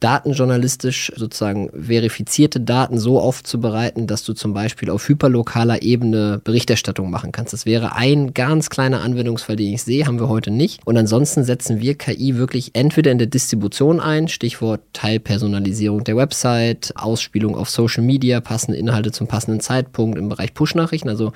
datenjournalistisch 0.04 1.12
sozusagen 1.16 1.70
verifizierte 1.72 2.60
Daten 2.60 2.98
so 2.98 3.18
aufzubereiten, 3.18 4.06
dass 4.06 4.22
du 4.22 4.34
zum 4.34 4.52
Beispiel 4.52 4.90
auf 4.90 5.08
hyperlokaler 5.08 5.80
Ebene 5.80 6.42
Berichterstattung 6.44 7.10
machen 7.10 7.32
kannst. 7.32 7.54
Das 7.54 7.64
wäre 7.64 7.96
ein 7.96 8.34
ganz 8.34 8.68
kleiner 8.68 9.00
Anwendungsfall, 9.00 9.56
den 9.56 9.72
ich 9.72 9.82
sehe, 9.82 10.06
haben 10.06 10.20
wir 10.20 10.28
heute 10.28 10.50
nicht. 10.50 10.82
Und 10.84 10.98
ansonsten 10.98 11.42
setzen 11.42 11.80
wir 11.80 11.94
KI 11.94 12.36
wirklich 12.36 12.72
entweder 12.74 13.12
in 13.12 13.18
der 13.18 13.28
Distribution 13.28 13.98
ein, 13.98 14.28
Stichwort 14.28 14.82
Teilpersonalisierung 14.92 16.04
der 16.04 16.18
Website, 16.18 16.92
Ausspielung 16.96 17.56
auf 17.56 17.70
Social 17.70 18.04
Media, 18.04 18.42
passende 18.42 18.76
Inhalte 18.76 19.10
zum 19.10 19.26
passenden 19.26 19.60
Zeitpunkt 19.60 20.18
im 20.18 20.28
Bereich 20.28 20.52
Push-Nachrichten. 20.52 21.08
Also 21.08 21.32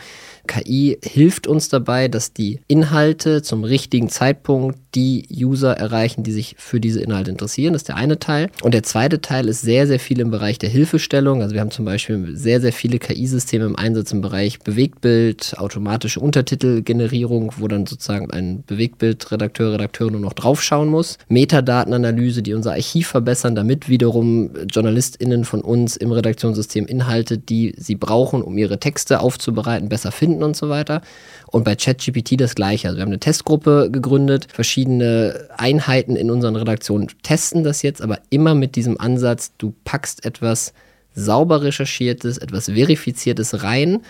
KI 0.47 0.99
hilft 1.03 1.47
uns 1.47 1.71
dabei, 1.71 2.09
dass 2.09 2.35
die 2.35 2.61
Inhalte 2.69 3.41
zum 3.41 3.65
richtigen 3.65 4.11
Zeitpunkt 4.11 4.79
die 4.95 5.27
User 5.33 5.75
erreichen, 5.75 6.23
die 6.23 6.33
sich 6.33 6.57
für 6.59 6.81
diese 6.81 7.01
Inhalte 7.01 7.31
interessieren. 7.31 7.73
Das 7.73 7.83
ist 7.83 7.89
der 7.89 7.97
eine 7.97 8.19
Teil. 8.19 8.51
Und 8.63 8.75
der 8.75 8.83
zweite 8.83 9.21
Teil 9.21 9.47
ist 9.49 9.61
sehr, 9.61 9.87
sehr 9.87 10.01
viel 10.01 10.19
im 10.19 10.33
Bereich 10.33 10.59
der 10.59 10.69
Hilfestellung. 10.69 11.43
Also 11.43 11.55
wir 11.55 11.61
haben 11.61 11.71
zum 11.71 11.85
Beispiel 11.85 12.37
sehr, 12.37 12.61
sehr 12.61 12.73
viele 12.73 12.99
KI-Systeme 12.99 13.65
im 13.65 13.77
Einsatz 13.77 14.11
im 14.11 14.21
Bereich 14.21 14.59
Bewegtbild, 14.59 15.55
automatische 15.59 16.19
Untertitelgenerierung, 16.19 17.53
wo 17.59 17.69
dann 17.69 17.87
sozusagen 17.87 18.33
ein 18.33 18.65
Bewegtbildredakteur, 18.67 19.75
Redakteur 19.75 20.11
nur 20.11 20.21
noch 20.21 20.33
draufschauen 20.33 20.89
muss. 20.89 21.19
Metadatenanalyse, 21.29 22.43
die 22.43 22.55
unser 22.55 22.73
Archiv 22.73 23.07
verbessern, 23.07 23.55
damit 23.55 23.89
wiederum 23.89 24.51
JournalistInnen 24.69 25.45
von 25.45 25.61
uns 25.61 25.97
im 25.97 26.11
Redaktionssystem 26.11 26.87
Inhalte, 26.87 27.39
die 27.39 27.75
sie 27.77 27.95
brauchen, 27.95 28.43
um 28.43 28.59
ihre 28.59 28.81
Texte 28.81 29.21
aufzubereiten, 29.21 29.89
besser 29.89 30.11
finden 30.11 30.43
und 30.43 30.57
so 30.57 30.69
weiter. 30.69 31.03
Und 31.47 31.65
bei 31.65 31.77
ChatGPT 31.77 32.41
das 32.41 32.57
gleiche. 32.57 32.89
Also 32.89 32.99
wir 32.99 33.03
haben 33.03 33.11
eine 33.11 33.21
Testgruppe 33.21 33.89
gegründet, 33.91 34.49
verschiedene 34.53 35.49
Einheiten 35.57 36.17
in 36.17 36.31
unseren 36.31 36.57
Redaktionen 36.57 37.07
testen 37.23 37.63
das 37.63 37.83
jetzt, 37.83 38.03
aber 38.03 38.19
immer 38.49 38.59
mit 38.59 38.77
diesem 38.77 38.99
Ansatz, 38.99 39.53
du 39.59 39.75
packst 39.85 40.25
etwas 40.25 40.73
sauber 41.15 41.63
recherchiertes, 41.63 42.39
etwas 42.39 42.67
verifiziertes 42.67 43.63
rein 43.63 44.01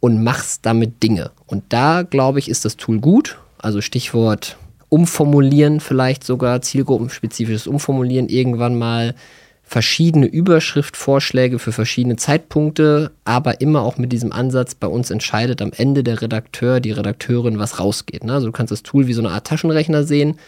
und 0.00 0.22
machst 0.22 0.66
damit 0.66 1.02
Dinge. 1.02 1.30
Und 1.46 1.64
da, 1.70 2.02
glaube 2.02 2.38
ich, 2.38 2.50
ist 2.50 2.64
das 2.64 2.76
Tool 2.76 3.00
gut. 3.00 3.38
Also 3.56 3.80
Stichwort 3.80 4.58
umformulieren, 4.90 5.80
vielleicht 5.80 6.22
sogar 6.22 6.60
zielgruppenspezifisches 6.60 7.66
Umformulieren 7.66 8.28
irgendwann 8.28 8.78
mal 8.78 9.14
verschiedene 9.62 10.26
Überschriftvorschläge 10.26 11.58
für 11.58 11.72
verschiedene 11.72 12.16
Zeitpunkte, 12.16 13.10
aber 13.24 13.60
immer 13.60 13.82
auch 13.82 13.98
mit 13.98 14.12
diesem 14.12 14.32
Ansatz, 14.32 14.74
bei 14.74 14.86
uns 14.86 15.10
entscheidet 15.10 15.60
am 15.60 15.72
Ende 15.76 16.02
der 16.02 16.22
Redakteur, 16.22 16.80
die 16.80 16.92
Redakteurin, 16.92 17.58
was 17.58 17.78
rausgeht. 17.78 18.24
Ne? 18.24 18.32
Also 18.32 18.46
du 18.46 18.52
kannst 18.52 18.70
das 18.70 18.82
Tool 18.82 19.06
wie 19.06 19.12
so 19.12 19.20
eine 19.20 19.30
Art 19.30 19.46
Taschenrechner 19.46 20.04
sehen, 20.04 20.38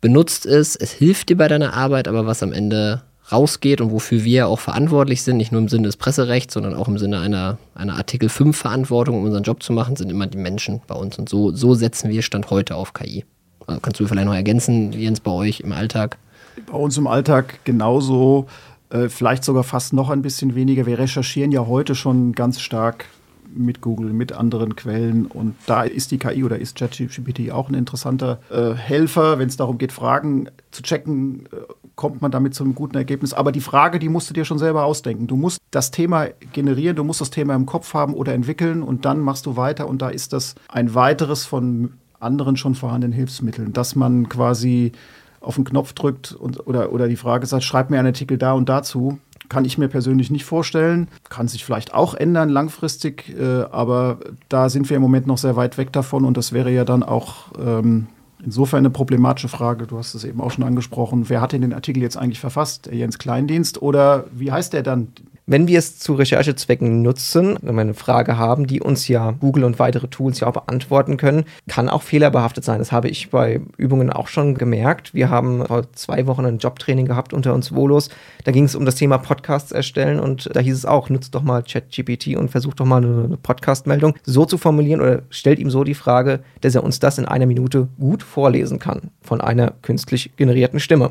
benutzt 0.00 0.46
es, 0.46 0.76
es 0.76 0.92
hilft 0.92 1.28
dir 1.28 1.36
bei 1.36 1.48
deiner 1.48 1.74
Arbeit, 1.74 2.08
aber 2.08 2.26
was 2.26 2.42
am 2.42 2.52
Ende 2.52 3.02
rausgeht 3.30 3.80
und 3.80 3.92
wofür 3.92 4.24
wir 4.24 4.48
auch 4.48 4.58
verantwortlich 4.58 5.22
sind, 5.22 5.36
nicht 5.36 5.52
nur 5.52 5.60
im 5.60 5.68
Sinne 5.68 5.86
des 5.86 5.96
Presserechts, 5.96 6.54
sondern 6.54 6.74
auch 6.74 6.88
im 6.88 6.98
Sinne 6.98 7.20
einer, 7.20 7.58
einer 7.74 7.96
Artikel 7.96 8.28
5 8.28 8.56
Verantwortung, 8.56 9.16
um 9.18 9.24
unseren 9.24 9.44
Job 9.44 9.62
zu 9.62 9.72
machen, 9.72 9.96
sind 9.96 10.10
immer 10.10 10.26
die 10.26 10.38
Menschen 10.38 10.80
bei 10.86 10.94
uns. 10.94 11.18
Und 11.18 11.28
so, 11.28 11.52
so 11.52 11.74
setzen 11.74 12.10
wir 12.10 12.22
Stand 12.22 12.50
heute 12.50 12.74
auf 12.74 12.92
KI. 12.92 13.24
Also 13.66 13.80
kannst 13.80 14.00
du 14.00 14.06
vielleicht 14.06 14.26
noch 14.26 14.34
ergänzen, 14.34 14.92
Jens, 14.92 15.20
bei 15.20 15.30
euch 15.30 15.60
im 15.60 15.72
Alltag? 15.72 16.18
Bei 16.66 16.76
uns 16.76 16.96
im 16.98 17.06
Alltag 17.06 17.60
genauso, 17.64 18.46
äh, 18.90 19.08
vielleicht 19.08 19.44
sogar 19.44 19.62
fast 19.62 19.92
noch 19.92 20.10
ein 20.10 20.22
bisschen 20.22 20.54
weniger. 20.54 20.86
Wir 20.86 20.98
recherchieren 20.98 21.52
ja 21.52 21.66
heute 21.66 21.94
schon 21.94 22.32
ganz 22.32 22.60
stark 22.60 23.06
mit 23.54 23.80
Google, 23.80 24.12
mit 24.12 24.32
anderen 24.32 24.76
Quellen. 24.76 25.26
Und 25.26 25.56
da 25.66 25.82
ist 25.82 26.10
die 26.10 26.18
KI 26.18 26.44
oder 26.44 26.58
ist 26.58 26.76
ChatGPT 26.76 27.50
auch 27.50 27.68
ein 27.68 27.74
interessanter 27.74 28.40
äh, 28.50 28.74
Helfer, 28.74 29.38
wenn 29.38 29.48
es 29.48 29.56
darum 29.56 29.78
geht, 29.78 29.92
Fragen 29.92 30.48
zu 30.70 30.82
checken, 30.82 31.46
äh, 31.46 31.56
kommt 31.94 32.22
man 32.22 32.30
damit 32.30 32.54
zu 32.54 32.64
einem 32.64 32.74
guten 32.74 32.96
Ergebnis. 32.96 33.34
Aber 33.34 33.52
die 33.52 33.60
Frage, 33.60 33.98
die 33.98 34.08
musst 34.08 34.30
du 34.30 34.34
dir 34.34 34.44
schon 34.44 34.58
selber 34.58 34.84
ausdenken. 34.84 35.26
Du 35.26 35.36
musst 35.36 35.60
das 35.70 35.90
Thema 35.90 36.28
generieren, 36.52 36.96
du 36.96 37.04
musst 37.04 37.20
das 37.20 37.30
Thema 37.30 37.54
im 37.54 37.66
Kopf 37.66 37.92
haben 37.94 38.14
oder 38.14 38.32
entwickeln 38.32 38.82
und 38.82 39.04
dann 39.04 39.20
machst 39.20 39.46
du 39.46 39.56
weiter. 39.56 39.86
Und 39.86 40.00
da 40.00 40.08
ist 40.08 40.32
das 40.32 40.54
ein 40.68 40.94
weiteres 40.94 41.44
von 41.44 41.94
anderen 42.18 42.56
schon 42.56 42.74
vorhandenen 42.74 43.12
Hilfsmitteln, 43.12 43.72
dass 43.72 43.96
man 43.96 44.28
quasi 44.28 44.92
auf 45.40 45.54
den 45.54 45.64
Knopf 45.64 45.94
drückt 45.94 46.32
und, 46.32 46.66
oder, 46.66 46.92
oder 46.92 47.08
die 47.08 47.16
Frage 47.16 47.46
sagt, 47.46 47.64
schreib 47.64 47.90
mir 47.90 47.98
einen 47.98 48.08
Artikel 48.08 48.38
da 48.38 48.52
und 48.52 48.68
dazu. 48.68 49.18
Kann 49.50 49.66
ich 49.66 49.76
mir 49.76 49.88
persönlich 49.88 50.30
nicht 50.30 50.44
vorstellen. 50.44 51.08
Kann 51.28 51.48
sich 51.48 51.64
vielleicht 51.64 51.92
auch 51.92 52.14
ändern 52.14 52.48
langfristig, 52.48 53.28
äh, 53.36 53.64
aber 53.70 54.20
da 54.48 54.70
sind 54.70 54.88
wir 54.88 54.96
im 54.96 55.02
Moment 55.02 55.26
noch 55.26 55.38
sehr 55.38 55.56
weit 55.56 55.76
weg 55.76 55.92
davon 55.92 56.24
und 56.24 56.36
das 56.36 56.52
wäre 56.52 56.70
ja 56.70 56.84
dann 56.84 57.02
auch 57.02 57.48
ähm, 57.58 58.06
insofern 58.44 58.78
eine 58.78 58.90
problematische 58.90 59.48
Frage. 59.48 59.88
Du 59.88 59.98
hast 59.98 60.14
es 60.14 60.22
eben 60.22 60.40
auch 60.40 60.52
schon 60.52 60.64
angesprochen. 60.64 61.28
Wer 61.28 61.40
hat 61.40 61.52
denn 61.52 61.62
den 61.62 61.72
Artikel 61.72 62.00
jetzt 62.00 62.16
eigentlich 62.16 62.38
verfasst? 62.40 62.86
Der 62.86 62.94
Jens 62.94 63.18
Kleindienst 63.18 63.82
oder 63.82 64.24
wie 64.32 64.52
heißt 64.52 64.72
der 64.72 64.84
dann? 64.84 65.08
Wenn 65.50 65.66
wir 65.66 65.80
es 65.80 65.98
zu 65.98 66.14
Recherchezwecken 66.14 67.02
nutzen, 67.02 67.58
wenn 67.60 67.74
wir 67.74 67.80
eine 67.80 67.94
Frage 67.94 68.38
haben, 68.38 68.68
die 68.68 68.80
uns 68.80 69.08
ja 69.08 69.32
Google 69.32 69.64
und 69.64 69.80
weitere 69.80 70.06
Tools 70.06 70.38
ja 70.38 70.46
auch 70.46 70.52
beantworten 70.52 71.16
können, 71.16 71.44
kann 71.66 71.88
auch 71.88 72.02
fehlerbehaftet 72.02 72.62
sein. 72.62 72.78
Das 72.78 72.92
habe 72.92 73.08
ich 73.08 73.30
bei 73.30 73.60
Übungen 73.76 74.10
auch 74.10 74.28
schon 74.28 74.54
gemerkt. 74.54 75.12
Wir 75.12 75.28
haben 75.28 75.66
vor 75.66 75.92
zwei 75.92 76.28
Wochen 76.28 76.46
ein 76.46 76.58
Jobtraining 76.58 77.06
gehabt 77.06 77.32
unter 77.32 77.52
uns 77.52 77.74
Volos. 77.74 78.10
Da 78.44 78.52
ging 78.52 78.62
es 78.62 78.76
um 78.76 78.84
das 78.84 78.94
Thema 78.94 79.18
Podcasts 79.18 79.72
erstellen 79.72 80.20
und 80.20 80.48
da 80.54 80.60
hieß 80.60 80.76
es 80.76 80.86
auch, 80.86 81.10
nutzt 81.10 81.34
doch 81.34 81.42
mal 81.42 81.64
ChatGPT 81.64 82.36
und 82.36 82.52
versucht 82.52 82.78
doch 82.78 82.86
mal 82.86 83.04
eine, 83.04 83.36
Podcast-Meldung 83.36 84.14
so 84.22 84.44
zu 84.44 84.56
formulieren 84.56 85.00
oder 85.00 85.22
stellt 85.30 85.58
ihm 85.58 85.70
so 85.70 85.82
die 85.82 85.94
Frage, 85.94 86.44
dass 86.60 86.76
er 86.76 86.84
uns 86.84 87.00
das 87.00 87.18
in 87.18 87.24
einer 87.24 87.46
Minute 87.46 87.88
gut 87.98 88.22
vorlesen 88.22 88.78
kann 88.78 89.10
von 89.20 89.40
einer 89.40 89.72
künstlich 89.82 90.30
generierten 90.36 90.78
Stimme. 90.78 91.10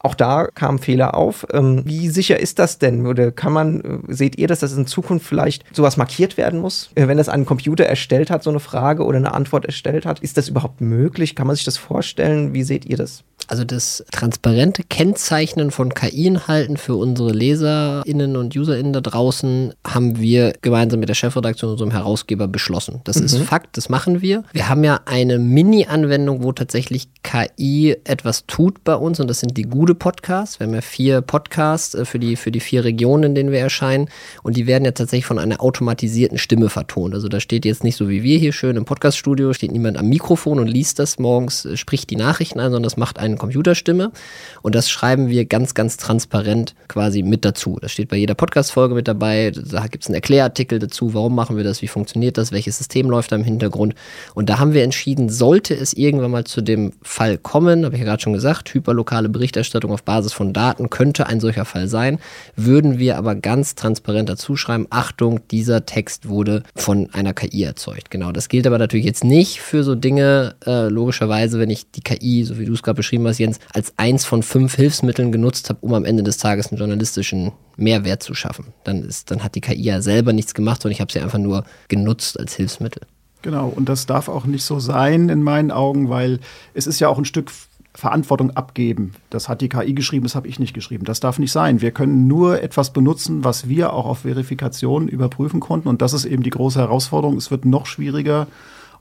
Auch 0.00 0.14
da 0.14 0.46
kamen 0.46 0.78
Fehler 0.78 1.14
auf. 1.14 1.46
Ähm, 1.52 1.82
wie 1.84 2.08
sicher 2.08 2.38
ist 2.38 2.58
das 2.58 2.78
denn? 2.78 3.06
Oder 3.06 3.32
kann 3.32 3.52
man, 3.52 3.80
äh, 3.80 3.98
seht 4.12 4.38
ihr, 4.38 4.48
dass 4.48 4.60
das 4.60 4.72
in 4.72 4.86
Zukunft 4.86 5.26
vielleicht 5.26 5.64
sowas 5.74 5.96
markiert 5.96 6.36
werden 6.36 6.60
muss? 6.60 6.90
Äh, 6.94 7.08
wenn 7.08 7.18
das 7.18 7.28
ein 7.28 7.46
Computer 7.46 7.84
erstellt 7.84 8.30
hat, 8.30 8.42
so 8.42 8.50
eine 8.50 8.60
Frage 8.60 9.04
oder 9.04 9.18
eine 9.18 9.34
Antwort 9.34 9.64
erstellt 9.64 10.06
hat, 10.06 10.20
ist 10.20 10.36
das 10.36 10.48
überhaupt 10.48 10.80
möglich? 10.80 11.34
Kann 11.34 11.46
man 11.46 11.56
sich 11.56 11.64
das 11.64 11.76
vorstellen? 11.76 12.54
Wie 12.54 12.62
seht 12.62 12.84
ihr 12.86 12.96
das? 12.96 13.24
Also 13.48 13.64
das 13.64 14.04
transparente 14.12 14.82
Kennzeichnen 14.82 15.70
von 15.70 15.94
KI-Inhalten 15.94 16.76
für 16.76 16.96
unsere 16.96 17.32
LeserInnen 17.32 18.36
und 18.36 18.54
UserInnen 18.54 18.92
da 18.92 19.00
draußen 19.00 19.72
haben 19.86 20.18
wir 20.18 20.52
gemeinsam 20.60 21.00
mit 21.00 21.08
der 21.08 21.14
Chefredaktion 21.14 21.70
und 21.70 21.74
unserem 21.74 21.92
Herausgeber 21.92 22.46
beschlossen. 22.46 23.00
Das 23.04 23.18
mhm. 23.18 23.24
ist 23.24 23.38
Fakt, 23.38 23.78
das 23.78 23.88
machen 23.88 24.20
wir. 24.20 24.44
Wir 24.52 24.68
haben 24.68 24.84
ja 24.84 25.00
eine 25.06 25.38
Mini-Anwendung, 25.38 26.42
wo 26.42 26.52
tatsächlich 26.52 27.08
KI 27.22 27.96
etwas 28.04 28.44
tut 28.46 28.84
bei 28.84 28.94
uns 28.94 29.18
und 29.18 29.28
das 29.28 29.40
sind 29.40 29.56
die 29.56 29.62
gute 29.88 29.98
Podcasts. 29.98 30.60
Wir 30.60 30.66
haben 30.66 30.74
ja 30.74 30.82
vier 30.82 31.22
Podcasts 31.22 31.94
äh, 31.94 32.04
für 32.04 32.18
die, 32.18 32.36
für 32.36 32.50
die 32.50 32.60
vier 32.60 32.84
Regionen, 32.84 33.24
in 33.24 33.34
denen 33.34 33.52
wir 33.52 33.60
erscheinen 33.60 34.10
und 34.42 34.54
die 34.58 34.66
werden 34.66 34.84
ja 34.84 34.90
tatsächlich 34.90 35.24
von 35.24 35.38
einer 35.38 35.62
automatisierten 35.62 36.36
Stimme 36.36 36.68
vertont. 36.68 37.14
Also 37.14 37.28
da 37.28 37.40
steht 37.40 37.64
jetzt 37.64 37.84
nicht 37.84 37.96
so 37.96 38.10
wie 38.10 38.22
wir 38.22 38.36
hier 38.38 38.52
schön 38.52 38.76
im 38.76 38.84
Podcaststudio, 38.84 39.54
steht 39.54 39.72
niemand 39.72 39.96
am 39.96 40.06
Mikrofon 40.10 40.58
und 40.58 40.66
liest 40.66 40.98
das 40.98 41.18
morgens, 41.18 41.64
äh, 41.64 41.78
spricht 41.78 42.10
die 42.10 42.16
Nachrichten 42.16 42.60
ein, 42.60 42.66
sondern 42.66 42.82
das 42.82 42.98
macht 42.98 43.18
ein 43.18 43.38
Computerstimme. 43.38 44.12
Und 44.60 44.74
das 44.74 44.90
schreiben 44.90 45.28
wir 45.28 45.46
ganz, 45.46 45.72
ganz 45.72 45.96
transparent 45.96 46.74
quasi 46.88 47.22
mit 47.22 47.46
dazu. 47.46 47.78
Das 47.80 47.90
steht 47.90 48.10
bei 48.10 48.16
jeder 48.18 48.34
Podcast-Folge 48.34 48.94
mit 48.94 49.08
dabei. 49.08 49.52
Da 49.52 49.86
gibt 49.86 50.04
es 50.04 50.08
einen 50.08 50.16
Erklärartikel 50.16 50.80
dazu, 50.80 51.14
warum 51.14 51.34
machen 51.34 51.56
wir 51.56 51.64
das, 51.64 51.80
wie 51.80 51.88
funktioniert 51.88 52.36
das, 52.36 52.52
welches 52.52 52.76
System 52.76 53.08
läuft 53.08 53.32
da 53.32 53.36
im 53.36 53.44
Hintergrund. 53.44 53.94
Und 54.34 54.50
da 54.50 54.58
haben 54.58 54.74
wir 54.74 54.84
entschieden, 54.84 55.30
sollte 55.30 55.74
es 55.74 55.94
irgendwann 55.94 56.30
mal 56.32 56.44
zu 56.44 56.60
dem 56.60 56.92
Fall 57.00 57.38
kommen, 57.38 57.86
habe 57.86 57.94
ich 57.94 58.02
ja 58.02 58.06
gerade 58.06 58.20
schon 58.20 58.34
gesagt, 58.34 58.74
hyperlokale 58.74 59.30
Berichterstattung 59.30 59.77
auf 59.84 60.02
Basis 60.02 60.32
von 60.32 60.52
Daten 60.52 60.90
könnte 60.90 61.26
ein 61.26 61.40
solcher 61.40 61.64
Fall 61.64 61.88
sein, 61.88 62.18
würden 62.56 62.98
wir 62.98 63.16
aber 63.16 63.34
ganz 63.34 63.74
transparent 63.74 64.28
dazu 64.28 64.56
schreiben, 64.56 64.86
Achtung, 64.90 65.40
dieser 65.50 65.86
Text 65.86 66.28
wurde 66.28 66.62
von 66.74 67.08
einer 67.12 67.34
KI 67.34 67.62
erzeugt. 67.62 68.10
Genau, 68.10 68.32
das 68.32 68.48
gilt 68.48 68.66
aber 68.66 68.78
natürlich 68.78 69.06
jetzt 69.06 69.24
nicht 69.24 69.60
für 69.60 69.84
so 69.84 69.94
Dinge, 69.94 70.56
äh, 70.66 70.88
logischerweise, 70.88 71.58
wenn 71.58 71.70
ich 71.70 71.90
die 71.90 72.00
KI, 72.00 72.44
so 72.44 72.58
wie 72.58 72.64
du 72.64 72.72
es 72.72 72.82
gerade 72.82 72.96
beschrieben 72.96 73.26
hast, 73.26 73.38
Jens, 73.38 73.58
als 73.72 73.92
eins 73.96 74.24
von 74.24 74.42
fünf 74.42 74.74
Hilfsmitteln 74.74 75.32
genutzt 75.32 75.68
habe, 75.68 75.78
um 75.82 75.94
am 75.94 76.04
Ende 76.04 76.22
des 76.22 76.38
Tages 76.38 76.68
einen 76.68 76.78
journalistischen 76.78 77.52
Mehrwert 77.76 78.22
zu 78.22 78.34
schaffen. 78.34 78.72
Dann, 78.84 79.04
ist, 79.04 79.30
dann 79.30 79.42
hat 79.42 79.54
die 79.54 79.60
KI 79.60 79.82
ja 79.82 80.02
selber 80.02 80.32
nichts 80.32 80.54
gemacht, 80.54 80.82
sondern 80.82 80.94
ich 80.94 81.00
habe 81.00 81.12
sie 81.12 81.20
einfach 81.20 81.38
nur 81.38 81.64
genutzt 81.88 82.38
als 82.38 82.54
Hilfsmittel. 82.54 83.02
Genau, 83.42 83.68
und 83.68 83.88
das 83.88 84.06
darf 84.06 84.28
auch 84.28 84.46
nicht 84.46 84.64
so 84.64 84.80
sein 84.80 85.28
in 85.28 85.42
meinen 85.42 85.70
Augen, 85.70 86.10
weil 86.10 86.40
es 86.74 86.86
ist 86.86 86.98
ja 86.98 87.08
auch 87.08 87.18
ein 87.18 87.24
Stück 87.24 87.52
Verantwortung 87.98 88.52
abgeben. 88.52 89.14
Das 89.28 89.48
hat 89.48 89.60
die 89.60 89.68
KI 89.68 89.92
geschrieben, 89.92 90.22
das 90.22 90.36
habe 90.36 90.46
ich 90.46 90.60
nicht 90.60 90.72
geschrieben. 90.72 91.04
Das 91.04 91.18
darf 91.18 91.40
nicht 91.40 91.50
sein. 91.50 91.80
Wir 91.80 91.90
können 91.90 92.28
nur 92.28 92.62
etwas 92.62 92.92
benutzen, 92.92 93.42
was 93.42 93.68
wir 93.68 93.92
auch 93.92 94.06
auf 94.06 94.20
Verifikation 94.20 95.08
überprüfen 95.08 95.58
konnten. 95.58 95.88
Und 95.88 96.00
das 96.00 96.12
ist 96.12 96.24
eben 96.24 96.44
die 96.44 96.50
große 96.50 96.78
Herausforderung. 96.78 97.36
Es 97.36 97.50
wird 97.50 97.64
noch 97.64 97.86
schwieriger, 97.86 98.46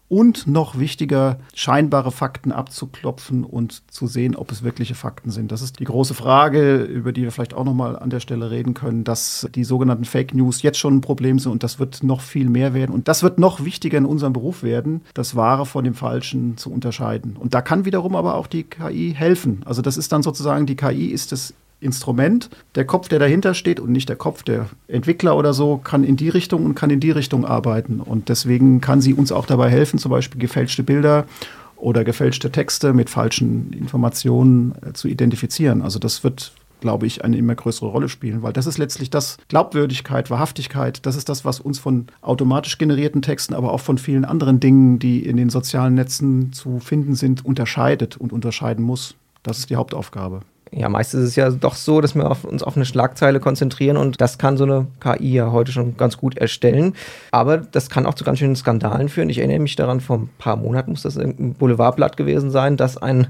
und 0.09 0.47
noch 0.47 0.79
wichtiger, 0.79 1.39
scheinbare 1.53 2.11
Fakten 2.11 2.51
abzuklopfen 2.51 3.43
und 3.43 3.91
zu 3.91 4.07
sehen, 4.07 4.35
ob 4.35 4.51
es 4.51 4.63
wirkliche 4.63 4.95
Fakten 4.95 5.31
sind. 5.31 5.51
Das 5.51 5.61
ist 5.61 5.79
die 5.79 5.83
große 5.83 6.13
Frage, 6.13 6.83
über 6.83 7.11
die 7.11 7.23
wir 7.23 7.31
vielleicht 7.31 7.53
auch 7.53 7.65
noch 7.65 7.73
mal 7.73 7.97
an 7.97 8.09
der 8.09 8.21
Stelle 8.21 8.49
reden 8.49 8.73
können, 8.73 9.03
dass 9.03 9.49
die 9.53 9.65
sogenannten 9.65 10.05
Fake 10.05 10.33
News 10.33 10.61
jetzt 10.61 10.79
schon 10.79 10.97
ein 10.97 11.01
Problem 11.01 11.39
sind 11.39 11.51
und 11.51 11.63
das 11.63 11.79
wird 11.79 12.03
noch 12.03 12.21
viel 12.21 12.49
mehr 12.49 12.73
werden 12.73 12.93
und 12.93 13.07
das 13.07 13.21
wird 13.21 13.37
noch 13.37 13.65
wichtiger 13.65 13.97
in 13.97 14.05
unserem 14.05 14.33
Beruf 14.33 14.63
werden, 14.63 15.01
das 15.13 15.35
Wahre 15.35 15.65
von 15.65 15.83
dem 15.83 15.93
Falschen 15.93 16.57
zu 16.57 16.71
unterscheiden. 16.71 17.35
Und 17.35 17.53
da 17.53 17.61
kann 17.61 17.85
wiederum 17.85 18.15
aber 18.15 18.35
auch 18.35 18.47
die 18.47 18.63
KI 18.63 19.13
helfen. 19.15 19.61
Also 19.65 19.81
das 19.81 19.97
ist 19.97 20.11
dann 20.11 20.23
sozusagen 20.23 20.65
die 20.65 20.75
KI 20.75 21.07
ist 21.07 21.31
das 21.31 21.53
Instrument. 21.79 22.49
Der 22.75 22.85
Kopf, 22.85 23.07
der 23.07 23.19
dahinter 23.19 23.53
steht 23.53 23.79
und 23.79 23.91
nicht 23.91 24.09
der 24.09 24.15
Kopf 24.15 24.43
der 24.43 24.67
Entwickler 24.87 25.37
oder 25.37 25.53
so, 25.53 25.77
kann 25.77 26.03
in 26.03 26.15
die 26.15 26.29
Richtung 26.29 26.65
und 26.65 26.75
kann 26.75 26.89
in 26.89 26.99
die 26.99 27.11
Richtung 27.11 27.45
arbeiten. 27.45 27.99
Und 27.99 28.29
deswegen 28.29 28.81
kann 28.81 29.01
sie 29.01 29.13
uns 29.13 29.31
auch 29.31 29.45
dabei 29.45 29.69
helfen, 29.69 29.99
zum 29.99 30.11
Beispiel 30.11 30.41
gefälschte 30.41 30.83
Bilder 30.83 31.25
oder 31.75 32.03
gefälschte 32.03 32.51
Texte 32.51 32.93
mit 32.93 33.09
falschen 33.09 33.71
Informationen 33.73 34.73
äh, 34.85 34.93
zu 34.93 35.07
identifizieren. 35.07 35.81
Also 35.81 35.99
das 35.99 36.23
wird 36.23 36.51
glaube 36.79 37.07
ich, 37.07 37.23
eine 37.23 37.37
immer 37.37 37.55
größere 37.55 37.87
Rolle 37.87 38.09
spielen, 38.09 38.43
weil 38.43 38.53
das 38.53 38.67
ist 38.67 38.77
letztlich 38.77 39.09
das 39.09 39.37
Glaubwürdigkeit, 39.47 40.29
Wahrhaftigkeit, 40.29 41.05
das 41.05 41.15
ist 41.15 41.29
das, 41.29 41.45
was 41.45 41.59
uns 41.59 41.79
von 41.79 42.07
automatisch 42.21 42.77
generierten 42.77 43.21
Texten, 43.21 43.53
aber 43.53 43.71
auch 43.71 43.81
von 43.81 43.97
vielen 43.97 44.25
anderen 44.25 44.59
Dingen, 44.59 44.99
die 44.99 45.25
in 45.25 45.37
den 45.37 45.49
sozialen 45.49 45.95
Netzen 45.95 46.53
zu 46.53 46.79
finden 46.79 47.15
sind, 47.15 47.43
unterscheidet 47.43 48.17
und 48.17 48.31
unterscheiden 48.31 48.85
muss. 48.85 49.15
Das 49.43 49.59
ist 49.59 49.69
die 49.69 49.75
Hauptaufgabe. 49.75 50.41
Ja, 50.71 50.89
meist 50.89 51.13
ist 51.13 51.23
es 51.23 51.35
ja 51.35 51.49
doch 51.49 51.75
so, 51.75 52.01
dass 52.01 52.15
wir 52.15 52.29
auf, 52.29 52.43
uns 52.43 52.63
auf 52.63 52.75
eine 52.75 52.85
Schlagzeile 52.85 53.39
konzentrieren 53.39 53.97
und 53.97 54.21
das 54.21 54.37
kann 54.37 54.57
so 54.57 54.63
eine 54.63 54.87
KI 54.99 55.33
ja 55.33 55.51
heute 55.51 55.71
schon 55.71 55.97
ganz 55.97 56.17
gut 56.17 56.37
erstellen. 56.37 56.93
Aber 57.31 57.57
das 57.57 57.89
kann 57.89 58.05
auch 58.05 58.13
zu 58.13 58.23
ganz 58.23 58.39
schönen 58.39 58.55
Skandalen 58.55 59.09
führen. 59.09 59.29
Ich 59.29 59.39
erinnere 59.39 59.59
mich 59.59 59.75
daran, 59.75 60.01
vor 60.01 60.17
ein 60.17 60.29
paar 60.37 60.57
Monaten 60.57 60.91
muss 60.91 61.03
das 61.03 61.17
irgendein 61.17 61.53
Boulevardblatt 61.53 62.17
gewesen 62.17 62.51
sein, 62.51 62.77
dass 62.77 62.97
ein 62.97 63.27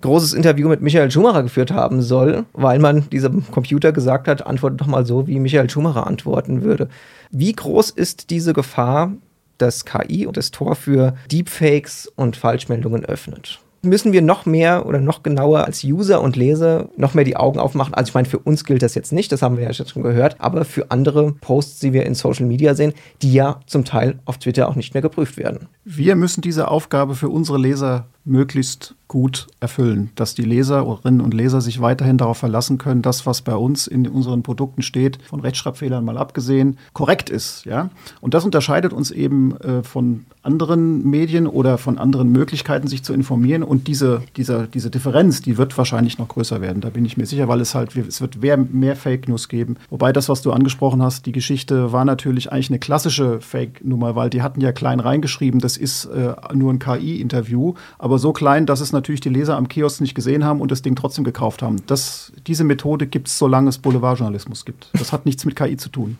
großes 0.00 0.32
Interview 0.32 0.68
mit 0.68 0.80
Michael 0.80 1.10
Schumacher 1.10 1.42
geführt 1.42 1.72
haben 1.72 2.02
soll, 2.02 2.44
weil 2.52 2.78
man 2.78 3.08
diesem 3.10 3.50
Computer 3.50 3.92
gesagt 3.92 4.28
hat, 4.28 4.46
antworte 4.46 4.76
doch 4.76 4.86
mal 4.86 5.04
so, 5.04 5.26
wie 5.26 5.40
Michael 5.40 5.68
Schumacher 5.70 6.06
antworten 6.06 6.62
würde. 6.62 6.88
Wie 7.30 7.52
groß 7.52 7.90
ist 7.90 8.30
diese 8.30 8.52
Gefahr, 8.52 9.12
dass 9.58 9.84
KI 9.84 10.26
und 10.26 10.36
das 10.36 10.52
Tor 10.52 10.76
für 10.76 11.14
Deepfakes 11.30 12.10
und 12.14 12.36
Falschmeldungen 12.36 13.04
öffnet? 13.04 13.60
Müssen 13.82 14.12
wir 14.12 14.22
noch 14.22 14.46
mehr 14.46 14.86
oder 14.86 15.00
noch 15.00 15.22
genauer 15.22 15.64
als 15.64 15.84
User 15.84 16.20
und 16.20 16.36
Leser 16.36 16.88
noch 16.96 17.14
mehr 17.14 17.24
die 17.24 17.36
Augen 17.36 17.58
aufmachen. 17.58 17.94
Also 17.94 18.10
ich 18.10 18.14
meine, 18.14 18.28
für 18.28 18.38
uns 18.38 18.64
gilt 18.64 18.82
das 18.82 18.94
jetzt 18.94 19.12
nicht, 19.12 19.30
das 19.32 19.42
haben 19.42 19.56
wir 19.56 19.64
ja 19.64 19.72
schon 19.72 20.02
gehört, 20.02 20.36
aber 20.38 20.64
für 20.64 20.90
andere 20.90 21.32
Posts, 21.40 21.80
die 21.80 21.92
wir 21.92 22.06
in 22.06 22.14
Social 22.14 22.46
Media 22.46 22.74
sehen, 22.74 22.92
die 23.22 23.32
ja 23.32 23.60
zum 23.66 23.84
Teil 23.84 24.18
auf 24.24 24.38
Twitter 24.38 24.68
auch 24.68 24.76
nicht 24.76 24.94
mehr 24.94 25.02
geprüft 25.02 25.36
werden. 25.36 25.68
Wir 25.84 26.16
müssen 26.16 26.40
diese 26.40 26.68
Aufgabe 26.68 27.14
für 27.14 27.28
unsere 27.28 27.58
Leser 27.58 28.06
möglichst 28.24 28.94
gut 29.08 29.46
erfüllen, 29.60 30.10
dass 30.14 30.34
die 30.34 30.42
Leserinnen 30.42 31.20
und 31.20 31.34
Leser 31.34 31.60
sich 31.60 31.80
weiterhin 31.80 32.18
darauf 32.18 32.38
verlassen 32.38 32.78
können, 32.78 33.02
dass 33.02 33.26
was 33.26 33.42
bei 33.42 33.56
uns 33.56 33.86
in 33.86 34.06
unseren 34.06 34.42
Produkten 34.42 34.82
steht, 34.82 35.18
von 35.24 35.40
Rechtschreibfehlern 35.40 36.04
mal 36.04 36.18
abgesehen, 36.18 36.78
korrekt 36.92 37.30
ist, 37.30 37.64
ja? 37.64 37.88
Und 38.20 38.34
das 38.34 38.44
unterscheidet 38.44 38.92
uns 38.92 39.10
eben 39.10 39.56
äh, 39.56 39.82
von 39.82 40.26
anderen 40.42 41.08
Medien 41.08 41.46
oder 41.46 41.76
von 41.76 41.98
anderen 41.98 42.30
Möglichkeiten, 42.32 42.88
sich 42.88 43.02
zu 43.02 43.12
informieren. 43.12 43.62
Und 43.62 43.86
diese, 43.86 44.22
diese, 44.36 44.66
diese 44.72 44.90
Differenz, 44.90 45.42
die 45.42 45.58
wird 45.58 45.76
wahrscheinlich 45.76 46.18
noch 46.18 46.28
größer 46.28 46.60
werden. 46.60 46.80
Da 46.80 46.90
bin 46.90 47.04
ich 47.04 47.16
mir 47.16 47.26
sicher, 47.26 47.48
weil 47.48 47.60
es 47.60 47.74
halt, 47.74 47.94
es 47.96 48.20
wird 48.20 48.40
mehr, 48.40 48.56
mehr 48.56 48.96
Fake 48.96 49.28
News 49.28 49.48
geben. 49.48 49.76
Wobei 49.90 50.12
das, 50.12 50.28
was 50.28 50.40
du 50.42 50.52
angesprochen 50.52 51.02
hast, 51.02 51.26
die 51.26 51.32
Geschichte 51.32 51.92
war 51.92 52.04
natürlich 52.04 52.50
eigentlich 52.50 52.70
eine 52.70 52.78
klassische 52.78 53.40
Fake-Nummer, 53.40 54.16
weil 54.16 54.30
die 54.30 54.42
hatten 54.42 54.60
ja 54.60 54.72
klein 54.72 55.00
reingeschrieben, 55.00 55.60
das 55.60 55.76
ist 55.76 56.06
äh, 56.06 56.34
nur 56.54 56.72
ein 56.72 56.78
KI-Interview, 56.78 57.74
aber 57.98 58.18
so 58.18 58.32
klein, 58.32 58.64
dass 58.64 58.80
es 58.80 58.92
natürlich 58.98 59.20
die 59.20 59.28
Leser 59.28 59.56
am 59.56 59.68
Kiosk 59.68 60.00
nicht 60.00 60.14
gesehen 60.14 60.44
haben 60.44 60.60
und 60.60 60.70
das 60.70 60.82
Ding 60.82 60.96
trotzdem 60.96 61.24
gekauft 61.24 61.62
haben. 61.62 61.76
Das, 61.86 62.32
diese 62.46 62.64
Methode 62.64 63.06
gibt 63.06 63.28
es, 63.28 63.38
solange 63.38 63.68
es 63.68 63.78
Boulevardjournalismus 63.78 64.64
gibt. 64.64 64.90
Das 64.92 65.12
hat 65.12 65.24
nichts 65.24 65.44
mit 65.44 65.56
KI 65.56 65.76
zu 65.76 65.88
tun. 65.88 66.18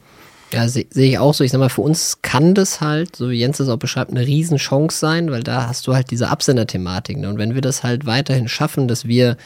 Ja, 0.53 0.67
sehe 0.67 0.87
seh 0.91 1.11
ich 1.11 1.19
auch 1.19 1.35
so. 1.35 1.45
Ich 1.45 1.51
sag 1.51 1.59
mal, 1.59 1.69
für 1.69 1.83
uns 1.83 2.23
kann 2.23 2.55
das 2.55 2.81
halt, 2.81 3.17
so 3.17 3.29
wie 3.31 3.39
Jens 3.39 3.59
das 3.59 3.69
auch 3.69 3.77
beschreibt, 3.77 4.11
eine 4.11 4.27
Riesenchance 4.27 4.99
sein, 4.99 5.31
weil 5.31 5.43
da 5.43 5.69
hast 5.69 5.87
du 5.87 5.95
halt 5.95 6.11
diese 6.11 6.29
Absenderthematik. 6.29 7.19
Ne? 7.19 7.29
Und 7.29 7.39
wenn 7.39 7.55
wir 7.55 7.61
das 7.61 7.83
halt 7.83 8.07
weiterhin 8.07 8.49
schaffen, 8.49 8.89
dass 8.89 9.07
wir 9.07 9.37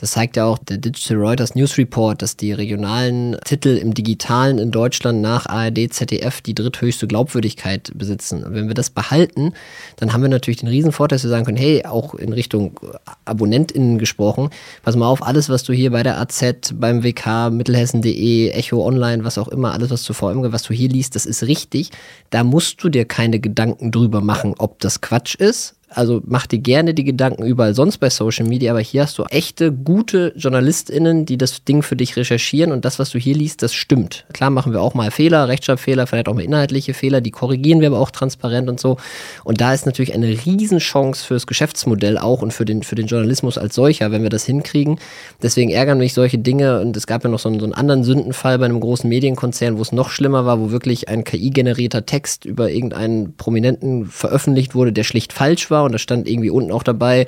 das 0.00 0.12
zeigt 0.12 0.38
ja 0.38 0.46
auch 0.46 0.56
der 0.56 0.78
Digital 0.78 1.18
Reuters 1.18 1.54
News 1.54 1.76
Report, 1.76 2.22
dass 2.22 2.34
die 2.34 2.52
regionalen 2.52 3.36
Titel 3.44 3.76
im 3.76 3.92
Digitalen 3.92 4.58
in 4.58 4.70
Deutschland 4.70 5.20
nach 5.20 5.44
ARD, 5.44 5.92
ZDF 5.92 6.40
die 6.40 6.54
dritthöchste 6.54 7.06
Glaubwürdigkeit 7.06 7.92
besitzen. 7.94 8.42
Und 8.42 8.54
wenn 8.54 8.66
wir 8.66 8.74
das 8.74 8.88
behalten, 8.88 9.52
dann 9.96 10.14
haben 10.14 10.22
wir 10.22 10.30
natürlich 10.30 10.60
den 10.60 10.70
riesen 10.70 10.92
Vorteil, 10.92 11.16
dass 11.16 11.24
wir 11.24 11.28
sagen 11.28 11.44
können, 11.44 11.58
hey, 11.58 11.84
auch 11.84 12.14
in 12.14 12.32
Richtung 12.32 12.80
AbonnentInnen 13.26 13.98
gesprochen, 13.98 14.48
pass 14.82 14.96
mal 14.96 15.06
auf, 15.06 15.22
alles, 15.22 15.50
was 15.50 15.64
du 15.64 15.74
hier 15.74 15.90
bei 15.90 16.02
der 16.02 16.18
AZ, 16.18 16.72
beim 16.72 17.04
WK, 17.04 17.50
Mittelhessen.de, 17.50 18.52
Echo 18.52 18.82
Online, 18.82 19.22
was 19.24 19.36
auch 19.36 19.48
immer, 19.48 19.74
alles, 19.74 19.90
was 19.90 20.04
du 20.04 20.14
Was 20.52 20.62
du 20.62 20.74
hier 20.74 20.88
liest, 20.88 21.14
das 21.14 21.26
ist 21.26 21.42
richtig. 21.42 21.90
Da 22.30 22.44
musst 22.44 22.82
du 22.82 22.88
dir 22.88 23.04
keine 23.04 23.40
Gedanken 23.40 23.90
drüber 23.90 24.20
machen, 24.20 24.54
ob 24.58 24.78
das 24.80 25.00
Quatsch 25.00 25.34
ist, 25.34 25.74
also 25.92 26.22
mach 26.24 26.46
dir 26.46 26.60
gerne 26.60 26.94
die 26.94 27.04
Gedanken 27.04 27.44
überall 27.44 27.74
sonst 27.74 27.98
bei 27.98 28.10
Social 28.10 28.46
Media, 28.46 28.70
aber 28.70 28.80
hier 28.80 29.02
hast 29.02 29.18
du 29.18 29.24
echte, 29.24 29.72
gute 29.72 30.32
JournalistInnen, 30.36 31.26
die 31.26 31.36
das 31.36 31.64
Ding 31.64 31.82
für 31.82 31.96
dich 31.96 32.16
recherchieren 32.16 32.70
und 32.70 32.84
das, 32.84 32.98
was 33.00 33.10
du 33.10 33.18
hier 33.18 33.34
liest, 33.34 33.62
das 33.62 33.74
stimmt. 33.74 34.24
Klar 34.32 34.50
machen 34.50 34.72
wir 34.72 34.80
auch 34.82 34.94
mal 34.94 35.10
Fehler, 35.10 35.48
Rechtschreibfehler, 35.48 36.06
vielleicht 36.06 36.28
auch 36.28 36.34
mal 36.34 36.44
inhaltliche 36.44 36.94
Fehler, 36.94 37.20
die 37.20 37.32
korrigieren 37.32 37.80
wir 37.80 37.88
aber 37.88 37.98
auch 37.98 38.10
transparent 38.10 38.68
und 38.68 38.78
so. 38.78 38.98
Und 39.42 39.60
da 39.60 39.74
ist 39.74 39.84
natürlich 39.84 40.14
eine 40.14 40.28
Riesenchance 40.28 41.24
fürs 41.24 41.48
Geschäftsmodell 41.48 42.18
auch 42.18 42.42
und 42.42 42.52
für 42.52 42.64
den, 42.64 42.84
für 42.84 42.94
den 42.94 43.06
Journalismus 43.06 43.58
als 43.58 43.74
solcher, 43.74 44.12
wenn 44.12 44.22
wir 44.22 44.30
das 44.30 44.44
hinkriegen. 44.44 45.00
Deswegen 45.42 45.70
ärgern 45.70 45.98
mich 45.98 46.14
solche 46.14 46.38
Dinge 46.38 46.80
und 46.80 46.96
es 46.96 47.08
gab 47.08 47.24
ja 47.24 47.30
noch 47.30 47.40
so 47.40 47.48
einen, 47.48 47.58
so 47.58 47.66
einen 47.66 47.74
anderen 47.74 48.04
Sündenfall 48.04 48.58
bei 48.58 48.66
einem 48.66 48.80
großen 48.80 49.08
Medienkonzern, 49.08 49.76
wo 49.76 49.82
es 49.82 49.90
noch 49.90 50.10
schlimmer 50.10 50.46
war, 50.46 50.60
wo 50.60 50.70
wirklich 50.70 51.08
ein 51.08 51.24
KI-generierter 51.24 52.06
Text 52.06 52.44
über 52.44 52.70
irgendeinen 52.70 53.36
Prominenten 53.36 54.06
veröffentlicht 54.06 54.76
wurde, 54.76 54.92
der 54.92 55.04
schlicht 55.04 55.32
falsch 55.32 55.70
war 55.70 55.79
und 55.84 55.92
da 55.92 55.98
stand 55.98 56.28
irgendwie 56.28 56.50
unten 56.50 56.72
auch 56.72 56.82
dabei, 56.82 57.26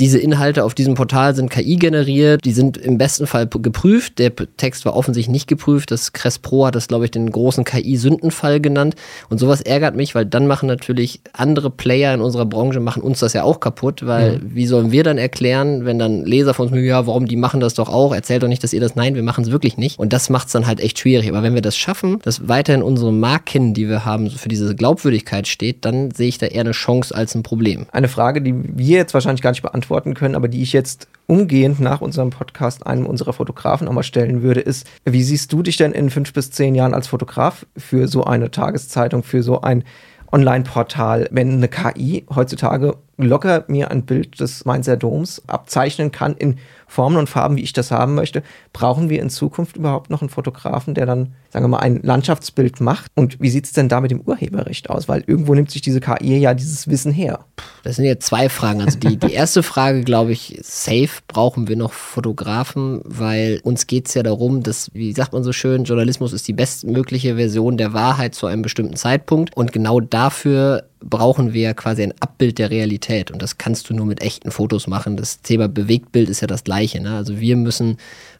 diese 0.00 0.18
Inhalte 0.18 0.64
auf 0.64 0.74
diesem 0.74 0.94
Portal 0.94 1.34
sind 1.34 1.50
KI 1.50 1.76
generiert, 1.76 2.44
die 2.46 2.52
sind 2.52 2.78
im 2.78 2.96
besten 2.96 3.26
Fall 3.26 3.46
geprüft. 3.46 4.18
Der 4.18 4.34
Text 4.34 4.86
war 4.86 4.96
offensichtlich 4.96 5.30
nicht 5.30 5.46
geprüft. 5.46 5.90
Das 5.90 6.14
Cress 6.14 6.38
Pro 6.38 6.66
hat 6.66 6.74
das, 6.74 6.88
glaube 6.88 7.04
ich, 7.04 7.10
den 7.10 7.30
großen 7.30 7.64
KI-Sündenfall 7.64 8.60
genannt. 8.60 8.94
Und 9.28 9.38
sowas 9.38 9.60
ärgert 9.60 9.96
mich, 9.96 10.14
weil 10.14 10.24
dann 10.24 10.46
machen 10.46 10.66
natürlich 10.66 11.20
andere 11.34 11.68
Player 11.70 12.14
in 12.14 12.22
unserer 12.22 12.46
Branche, 12.46 12.80
machen 12.80 13.02
uns 13.02 13.18
das 13.18 13.34
ja 13.34 13.42
auch 13.42 13.60
kaputt, 13.60 14.06
weil 14.06 14.38
mhm. 14.38 14.54
wie 14.54 14.66
sollen 14.66 14.90
wir 14.90 15.04
dann 15.04 15.18
erklären, 15.18 15.84
wenn 15.84 15.98
dann 15.98 16.24
Leser 16.24 16.54
von 16.54 16.64
uns 16.64 16.74
sagen, 16.74 16.84
ja, 16.84 17.06
warum 17.06 17.26
die 17.26 17.36
machen 17.36 17.60
das 17.60 17.74
doch 17.74 17.90
auch, 17.90 18.14
erzählt 18.14 18.42
doch 18.42 18.48
nicht, 18.48 18.64
dass 18.64 18.72
ihr 18.72 18.80
das, 18.80 18.96
nein, 18.96 19.14
wir 19.14 19.22
machen 19.22 19.44
es 19.44 19.50
wirklich 19.50 19.76
nicht. 19.76 19.98
Und 19.98 20.14
das 20.14 20.30
macht 20.30 20.46
es 20.46 20.54
dann 20.54 20.66
halt 20.66 20.80
echt 20.80 20.98
schwierig. 20.98 21.28
Aber 21.28 21.42
wenn 21.42 21.54
wir 21.54 21.62
das 21.62 21.76
schaffen, 21.76 22.20
dass 22.22 22.48
weiterhin 22.48 22.82
unsere 22.82 23.12
Marken, 23.12 23.74
die 23.74 23.86
wir 23.86 24.06
haben, 24.06 24.30
für 24.30 24.48
diese 24.48 24.74
Glaubwürdigkeit 24.74 25.46
steht, 25.46 25.84
dann 25.84 26.10
sehe 26.10 26.28
ich 26.28 26.38
da 26.38 26.46
eher 26.46 26.62
eine 26.62 26.70
Chance 26.72 27.14
als 27.14 27.34
ein 27.34 27.42
Problem. 27.42 27.84
Eine 27.92 28.08
Frage, 28.08 28.40
die 28.40 28.54
wir 28.54 28.96
jetzt 28.96 29.12
wahrscheinlich 29.12 29.42
gar 29.42 29.50
nicht 29.50 29.60
beantworten 29.62 29.89
beantworten 29.90 30.14
können, 30.14 30.34
aber 30.34 30.48
die 30.48 30.62
ich 30.62 30.72
jetzt 30.72 31.08
umgehend 31.26 31.80
nach 31.80 32.00
unserem 32.00 32.30
Podcast 32.30 32.86
einem 32.86 33.06
unserer 33.06 33.32
Fotografen 33.32 33.88
auch 33.88 33.92
mal 33.92 34.02
stellen 34.02 34.42
würde, 34.42 34.60
ist, 34.60 34.88
wie 35.04 35.22
siehst 35.22 35.52
du 35.52 35.62
dich 35.62 35.76
denn 35.76 35.92
in 35.92 36.10
fünf 36.10 36.32
bis 36.32 36.50
zehn 36.50 36.74
Jahren 36.74 36.94
als 36.94 37.08
Fotograf 37.08 37.66
für 37.76 38.08
so 38.08 38.24
eine 38.24 38.50
Tageszeitung, 38.50 39.22
für 39.22 39.42
so 39.42 39.60
ein 39.60 39.84
Online-Portal, 40.32 41.28
wenn 41.32 41.54
eine 41.54 41.68
KI 41.68 42.24
heutzutage 42.32 42.96
locker 43.16 43.64
mir 43.66 43.90
ein 43.90 44.04
Bild 44.04 44.38
des 44.38 44.64
Mainzer 44.64 44.96
Doms 44.96 45.42
abzeichnen 45.48 46.12
kann 46.12 46.36
in 46.36 46.58
Formen 46.90 47.18
und 47.18 47.28
Farben, 47.28 47.56
wie 47.56 47.62
ich 47.62 47.72
das 47.72 47.92
haben 47.92 48.16
möchte, 48.16 48.42
brauchen 48.72 49.08
wir 49.08 49.22
in 49.22 49.30
Zukunft 49.30 49.76
überhaupt 49.76 50.10
noch 50.10 50.22
einen 50.22 50.28
Fotografen, 50.28 50.94
der 50.94 51.06
dann, 51.06 51.34
sagen 51.50 51.64
wir 51.64 51.68
mal, 51.68 51.78
ein 51.78 52.00
Landschaftsbild 52.02 52.80
macht? 52.80 53.12
Und 53.14 53.40
wie 53.40 53.48
sieht 53.48 53.66
es 53.66 53.72
denn 53.72 53.88
da 53.88 54.00
mit 54.00 54.10
dem 54.10 54.20
Urheberrecht 54.22 54.90
aus? 54.90 55.08
Weil 55.08 55.22
irgendwo 55.24 55.54
nimmt 55.54 55.70
sich 55.70 55.82
diese 55.82 56.00
KI 56.00 56.38
ja 56.38 56.52
dieses 56.52 56.88
Wissen 56.88 57.12
her. 57.12 57.44
Das 57.84 57.94
sind 57.94 58.06
jetzt 58.06 58.26
zwei 58.26 58.48
Fragen. 58.48 58.80
Also 58.82 58.98
die, 58.98 59.16
die 59.16 59.32
erste 59.32 59.62
Frage, 59.62 60.00
glaube 60.02 60.32
ich, 60.32 60.58
safe 60.62 61.20
brauchen 61.28 61.68
wir 61.68 61.76
noch 61.76 61.92
Fotografen, 61.92 63.02
weil 63.04 63.60
uns 63.62 63.86
geht 63.86 64.08
es 64.08 64.14
ja 64.14 64.24
darum, 64.24 64.64
dass, 64.64 64.92
wie 64.92 65.12
sagt 65.12 65.32
man 65.32 65.44
so 65.44 65.52
schön, 65.52 65.84
Journalismus 65.84 66.32
ist 66.32 66.48
die 66.48 66.54
bestmögliche 66.54 67.36
Version 67.36 67.76
der 67.76 67.92
Wahrheit 67.92 68.34
zu 68.34 68.48
einem 68.48 68.62
bestimmten 68.62 68.96
Zeitpunkt. 68.96 69.56
Und 69.56 69.72
genau 69.72 70.00
dafür 70.00 70.89
brauchen 71.02 71.52
wir 71.52 71.74
quasi 71.74 72.02
ein 72.02 72.14
Abbild 72.20 72.58
der 72.58 72.70
Realität. 72.70 73.30
Und 73.30 73.42
das 73.42 73.58
kannst 73.58 73.88
du 73.88 73.94
nur 73.94 74.06
mit 74.06 74.20
echten 74.20 74.50
Fotos 74.50 74.86
machen. 74.86 75.16
Das 75.16 75.40
Thema 75.40 75.68
Bewegtbild 75.68 76.28
ist 76.28 76.40
ja 76.40 76.46
das 76.46 76.64
gleiche. 76.64 77.00
Ne? 77.00 77.16
Also 77.16 77.40
wir 77.40 77.56
müssen 77.56 77.96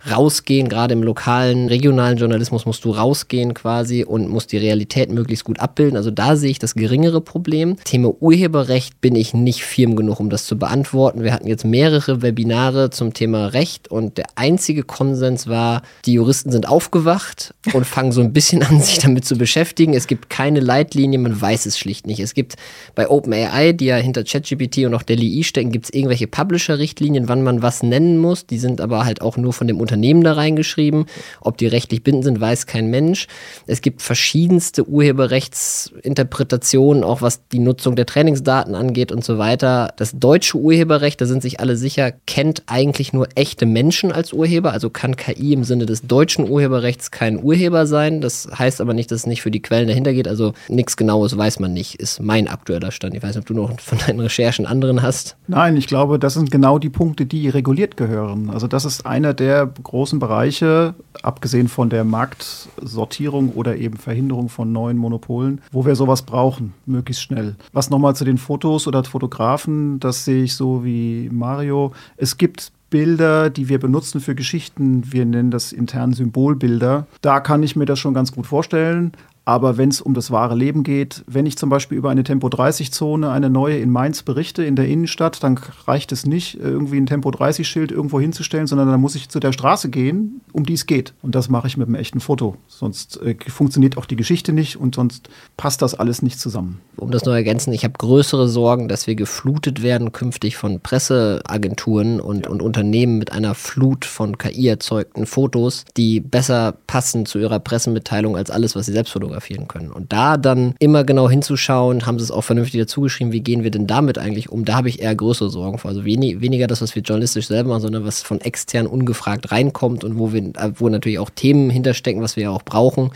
rausgehen, 0.08 0.68
gerade 0.68 0.94
im 0.94 1.02
lokalen, 1.02 1.68
regionalen 1.68 2.16
Journalismus 2.16 2.64
musst 2.64 2.84
du 2.84 2.90
rausgehen 2.90 3.54
quasi 3.54 4.04
und 4.04 4.28
musst 4.28 4.52
die 4.52 4.56
Realität 4.56 5.10
möglichst 5.10 5.44
gut 5.44 5.60
abbilden. 5.60 5.96
Also 5.96 6.10
da 6.10 6.36
sehe 6.36 6.50
ich 6.50 6.58
das 6.58 6.74
geringere 6.74 7.20
Problem. 7.20 7.76
Thema 7.84 8.14
Urheberrecht 8.20 9.00
bin 9.00 9.14
ich 9.14 9.34
nicht 9.34 9.62
firm 9.62 9.96
genug, 9.96 10.20
um 10.20 10.30
das 10.30 10.46
zu 10.46 10.58
beantworten. 10.58 11.22
Wir 11.22 11.34
hatten 11.34 11.46
jetzt 11.46 11.64
mehrere 11.64 12.22
Webinare 12.22 12.90
zum 12.90 13.12
Thema 13.12 13.46
Recht 13.46 13.88
und 13.88 14.16
der 14.16 14.26
einzige 14.36 14.84
Konsens 14.84 15.48
war, 15.48 15.82
die 16.06 16.14
Juristen 16.14 16.50
sind 16.50 16.66
aufgewacht 16.68 17.54
und 17.74 17.86
fangen 17.86 18.12
so 18.12 18.22
ein 18.22 18.32
bisschen 18.32 18.62
an, 18.62 18.80
sich 18.80 18.98
damit 18.98 19.26
zu 19.26 19.36
beschäftigen. 19.36 19.92
Es 19.92 20.06
gibt 20.06 20.30
keine 20.30 20.60
Leitlinie, 20.60 21.18
man 21.18 21.38
weiß 21.38 21.66
es 21.66 21.78
schlicht 21.78 22.06
nicht. 22.06 22.20
Es 22.20 22.32
gibt 22.34 22.56
bei 22.94 23.08
OpenAI, 23.08 23.72
die 23.72 23.86
ja 23.86 23.96
hinter 23.96 24.24
ChatGPT 24.24 24.78
und 24.86 24.94
auch 24.94 25.02
der 25.02 25.16
LI 25.16 25.44
stecken, 25.44 25.72
gibt 25.72 25.86
es 25.86 25.92
irgendwelche 25.92 26.26
Publisher-Richtlinien, 26.26 27.28
wann 27.28 27.42
man 27.42 27.62
was 27.62 27.82
nennen 27.82 28.16
muss. 28.16 28.46
Die 28.46 28.58
sind 28.58 28.80
aber 28.80 29.04
halt 29.04 29.20
auch 29.20 29.36
nur 29.36 29.52
von 29.52 29.66
dem 29.66 29.78
Unternehmen 29.78 29.89
da 29.90 30.32
reingeschrieben. 30.32 31.06
Ob 31.40 31.58
die 31.58 31.66
rechtlich 31.66 32.02
bindend 32.02 32.24
sind, 32.24 32.40
weiß 32.40 32.66
kein 32.66 32.88
Mensch. 32.88 33.26
Es 33.66 33.80
gibt 33.80 34.02
verschiedenste 34.02 34.88
Urheberrechtsinterpretationen, 34.88 37.04
auch 37.04 37.22
was 37.22 37.46
die 37.48 37.58
Nutzung 37.58 37.96
der 37.96 38.06
Trainingsdaten 38.06 38.74
angeht 38.74 39.12
und 39.12 39.24
so 39.24 39.38
weiter. 39.38 39.92
Das 39.96 40.18
deutsche 40.18 40.58
Urheberrecht, 40.58 41.20
da 41.20 41.26
sind 41.26 41.42
sich 41.42 41.60
alle 41.60 41.76
sicher, 41.76 42.12
kennt 42.26 42.62
eigentlich 42.66 43.12
nur 43.12 43.28
echte 43.34 43.66
Menschen 43.66 44.12
als 44.12 44.32
Urheber. 44.32 44.72
Also 44.72 44.90
kann 44.90 45.16
KI 45.16 45.52
im 45.52 45.64
Sinne 45.64 45.86
des 45.86 46.02
deutschen 46.02 46.48
Urheberrechts 46.48 47.10
kein 47.10 47.42
Urheber 47.42 47.86
sein. 47.86 48.20
Das 48.20 48.48
heißt 48.56 48.80
aber 48.80 48.94
nicht, 48.94 49.10
dass 49.10 49.20
es 49.20 49.26
nicht 49.26 49.42
für 49.42 49.50
die 49.50 49.62
Quellen 49.62 49.88
dahinter 49.88 50.12
geht. 50.12 50.28
Also 50.28 50.52
nichts 50.68 50.96
Genaues 50.96 51.36
weiß 51.36 51.60
man 51.60 51.72
nicht, 51.72 51.96
ist 51.96 52.20
mein 52.20 52.48
aktueller 52.48 52.90
Stand. 52.90 53.14
Ich 53.14 53.22
weiß 53.22 53.36
nicht, 53.36 53.42
ob 53.42 53.46
du 53.46 53.54
noch 53.54 53.80
von 53.80 53.98
deinen 53.98 54.20
Recherchen 54.20 54.66
anderen 54.66 55.02
hast. 55.02 55.36
Nein, 55.46 55.76
ich 55.76 55.86
glaube, 55.86 56.18
das 56.18 56.34
sind 56.34 56.50
genau 56.50 56.78
die 56.78 56.90
Punkte, 56.90 57.26
die 57.26 57.48
reguliert 57.48 57.96
gehören. 57.96 58.50
Also 58.50 58.66
das 58.66 58.84
ist 58.84 59.06
einer 59.06 59.34
der 59.34 59.72
großen 59.82 60.18
Bereiche, 60.18 60.94
abgesehen 61.22 61.68
von 61.68 61.90
der 61.90 62.04
Marktsortierung 62.04 63.52
oder 63.52 63.76
eben 63.76 63.96
Verhinderung 63.96 64.48
von 64.48 64.72
neuen 64.72 64.96
Monopolen, 64.96 65.60
wo 65.72 65.84
wir 65.84 65.96
sowas 65.96 66.22
brauchen, 66.22 66.74
möglichst 66.86 67.22
schnell. 67.22 67.56
Was 67.72 67.90
nochmal 67.90 68.14
zu 68.14 68.24
den 68.24 68.38
Fotos 68.38 68.86
oder 68.86 69.04
Fotografen, 69.04 70.00
das 70.00 70.24
sehe 70.24 70.44
ich 70.44 70.54
so 70.54 70.84
wie 70.84 71.28
Mario. 71.32 71.92
Es 72.16 72.36
gibt 72.36 72.72
Bilder, 72.90 73.50
die 73.50 73.68
wir 73.68 73.78
benutzen 73.78 74.20
für 74.20 74.34
Geschichten, 74.34 75.12
wir 75.12 75.24
nennen 75.24 75.50
das 75.50 75.72
intern 75.72 76.12
Symbolbilder, 76.12 77.06
da 77.22 77.40
kann 77.40 77.62
ich 77.62 77.76
mir 77.76 77.86
das 77.86 78.00
schon 78.00 78.14
ganz 78.14 78.32
gut 78.32 78.46
vorstellen. 78.46 79.12
Aber 79.44 79.78
wenn 79.78 79.88
es 79.88 80.00
um 80.00 80.14
das 80.14 80.30
wahre 80.30 80.54
Leben 80.54 80.82
geht, 80.82 81.24
wenn 81.26 81.46
ich 81.46 81.56
zum 81.56 81.70
Beispiel 81.70 81.96
über 81.96 82.10
eine 82.10 82.24
Tempo-30-Zone, 82.24 83.30
eine 83.30 83.48
neue 83.48 83.78
in 83.78 83.90
Mainz 83.90 84.22
berichte, 84.22 84.64
in 84.64 84.76
der 84.76 84.86
Innenstadt, 84.86 85.42
dann 85.42 85.58
reicht 85.86 86.12
es 86.12 86.26
nicht, 86.26 86.58
irgendwie 86.60 86.98
ein 86.98 87.06
Tempo-30-Schild 87.06 87.90
irgendwo 87.90 88.20
hinzustellen, 88.20 88.66
sondern 88.66 88.88
dann 88.88 89.00
muss 89.00 89.14
ich 89.14 89.28
zu 89.28 89.40
der 89.40 89.52
Straße 89.52 89.88
gehen, 89.88 90.42
um 90.52 90.66
die 90.66 90.74
es 90.74 90.86
geht. 90.86 91.14
Und 91.22 91.34
das 91.34 91.48
mache 91.48 91.66
ich 91.68 91.76
mit 91.76 91.88
einem 91.88 91.94
echten 91.94 92.20
Foto. 92.20 92.56
Sonst 92.68 93.20
äh, 93.22 93.34
funktioniert 93.48 93.96
auch 93.96 94.04
die 94.04 94.16
Geschichte 94.16 94.52
nicht 94.52 94.76
und 94.76 94.94
sonst 94.94 95.30
passt 95.56 95.80
das 95.80 95.94
alles 95.94 96.20
nicht 96.20 96.38
zusammen. 96.38 96.80
Um 96.96 97.10
das 97.10 97.24
noch 97.24 97.32
ergänzen, 97.32 97.72
ich 97.72 97.84
habe 97.84 97.94
größere 97.96 98.46
Sorgen, 98.46 98.88
dass 98.88 99.06
wir 99.06 99.14
geflutet 99.14 99.82
werden 99.82 100.12
künftig 100.12 100.58
von 100.58 100.80
Presseagenturen 100.80 102.20
und, 102.20 102.44
ja. 102.44 102.50
und 102.50 102.60
Unternehmen 102.60 103.18
mit 103.18 103.32
einer 103.32 103.54
Flut 103.54 104.04
von 104.04 104.36
KI 104.36 104.68
erzeugten 104.68 105.24
Fotos, 105.24 105.86
die 105.96 106.20
besser 106.20 106.76
passen 106.86 107.24
zu 107.24 107.38
ihrer 107.38 107.58
Pressemitteilung 107.58 108.36
als 108.36 108.50
alles, 108.50 108.76
was 108.76 108.86
sie 108.86 108.92
selbst 108.92 109.12
fotografieren 109.12 109.29
fotografieren 109.30 109.68
können. 109.68 109.90
Und 109.90 110.12
da 110.12 110.36
dann 110.36 110.74
immer 110.78 111.04
genau 111.04 111.30
hinzuschauen, 111.30 112.06
haben 112.06 112.18
sie 112.18 112.24
es 112.24 112.30
auch 112.30 112.42
vernünftig 112.42 112.80
dazu 112.80 113.02
geschrieben, 113.02 113.32
wie 113.32 113.40
gehen 113.40 113.62
wir 113.62 113.70
denn 113.70 113.86
damit 113.86 114.18
eigentlich 114.18 114.50
um? 114.50 114.64
Da 114.64 114.74
habe 114.74 114.88
ich 114.88 115.00
eher 115.00 115.14
größere 115.14 115.50
Sorgen 115.50 115.78
vor. 115.78 115.90
Also 115.90 116.04
wenig, 116.04 116.40
weniger 116.40 116.66
das, 116.66 116.82
was 116.82 116.94
wir 116.94 117.02
journalistisch 117.02 117.46
selber 117.46 117.70
machen, 117.70 117.82
sondern 117.82 118.04
was 118.04 118.22
von 118.22 118.40
extern 118.40 118.86
ungefragt 118.86 119.52
reinkommt 119.52 120.04
und 120.04 120.18
wo 120.18 120.32
wir, 120.32 120.42
äh, 120.42 120.72
wo 120.74 120.88
natürlich 120.88 121.18
auch 121.18 121.30
Themen 121.30 121.70
hinterstecken, 121.70 122.22
was 122.22 122.36
wir 122.36 122.44
ja 122.44 122.50
auch 122.50 122.62
brauchen 122.62 123.10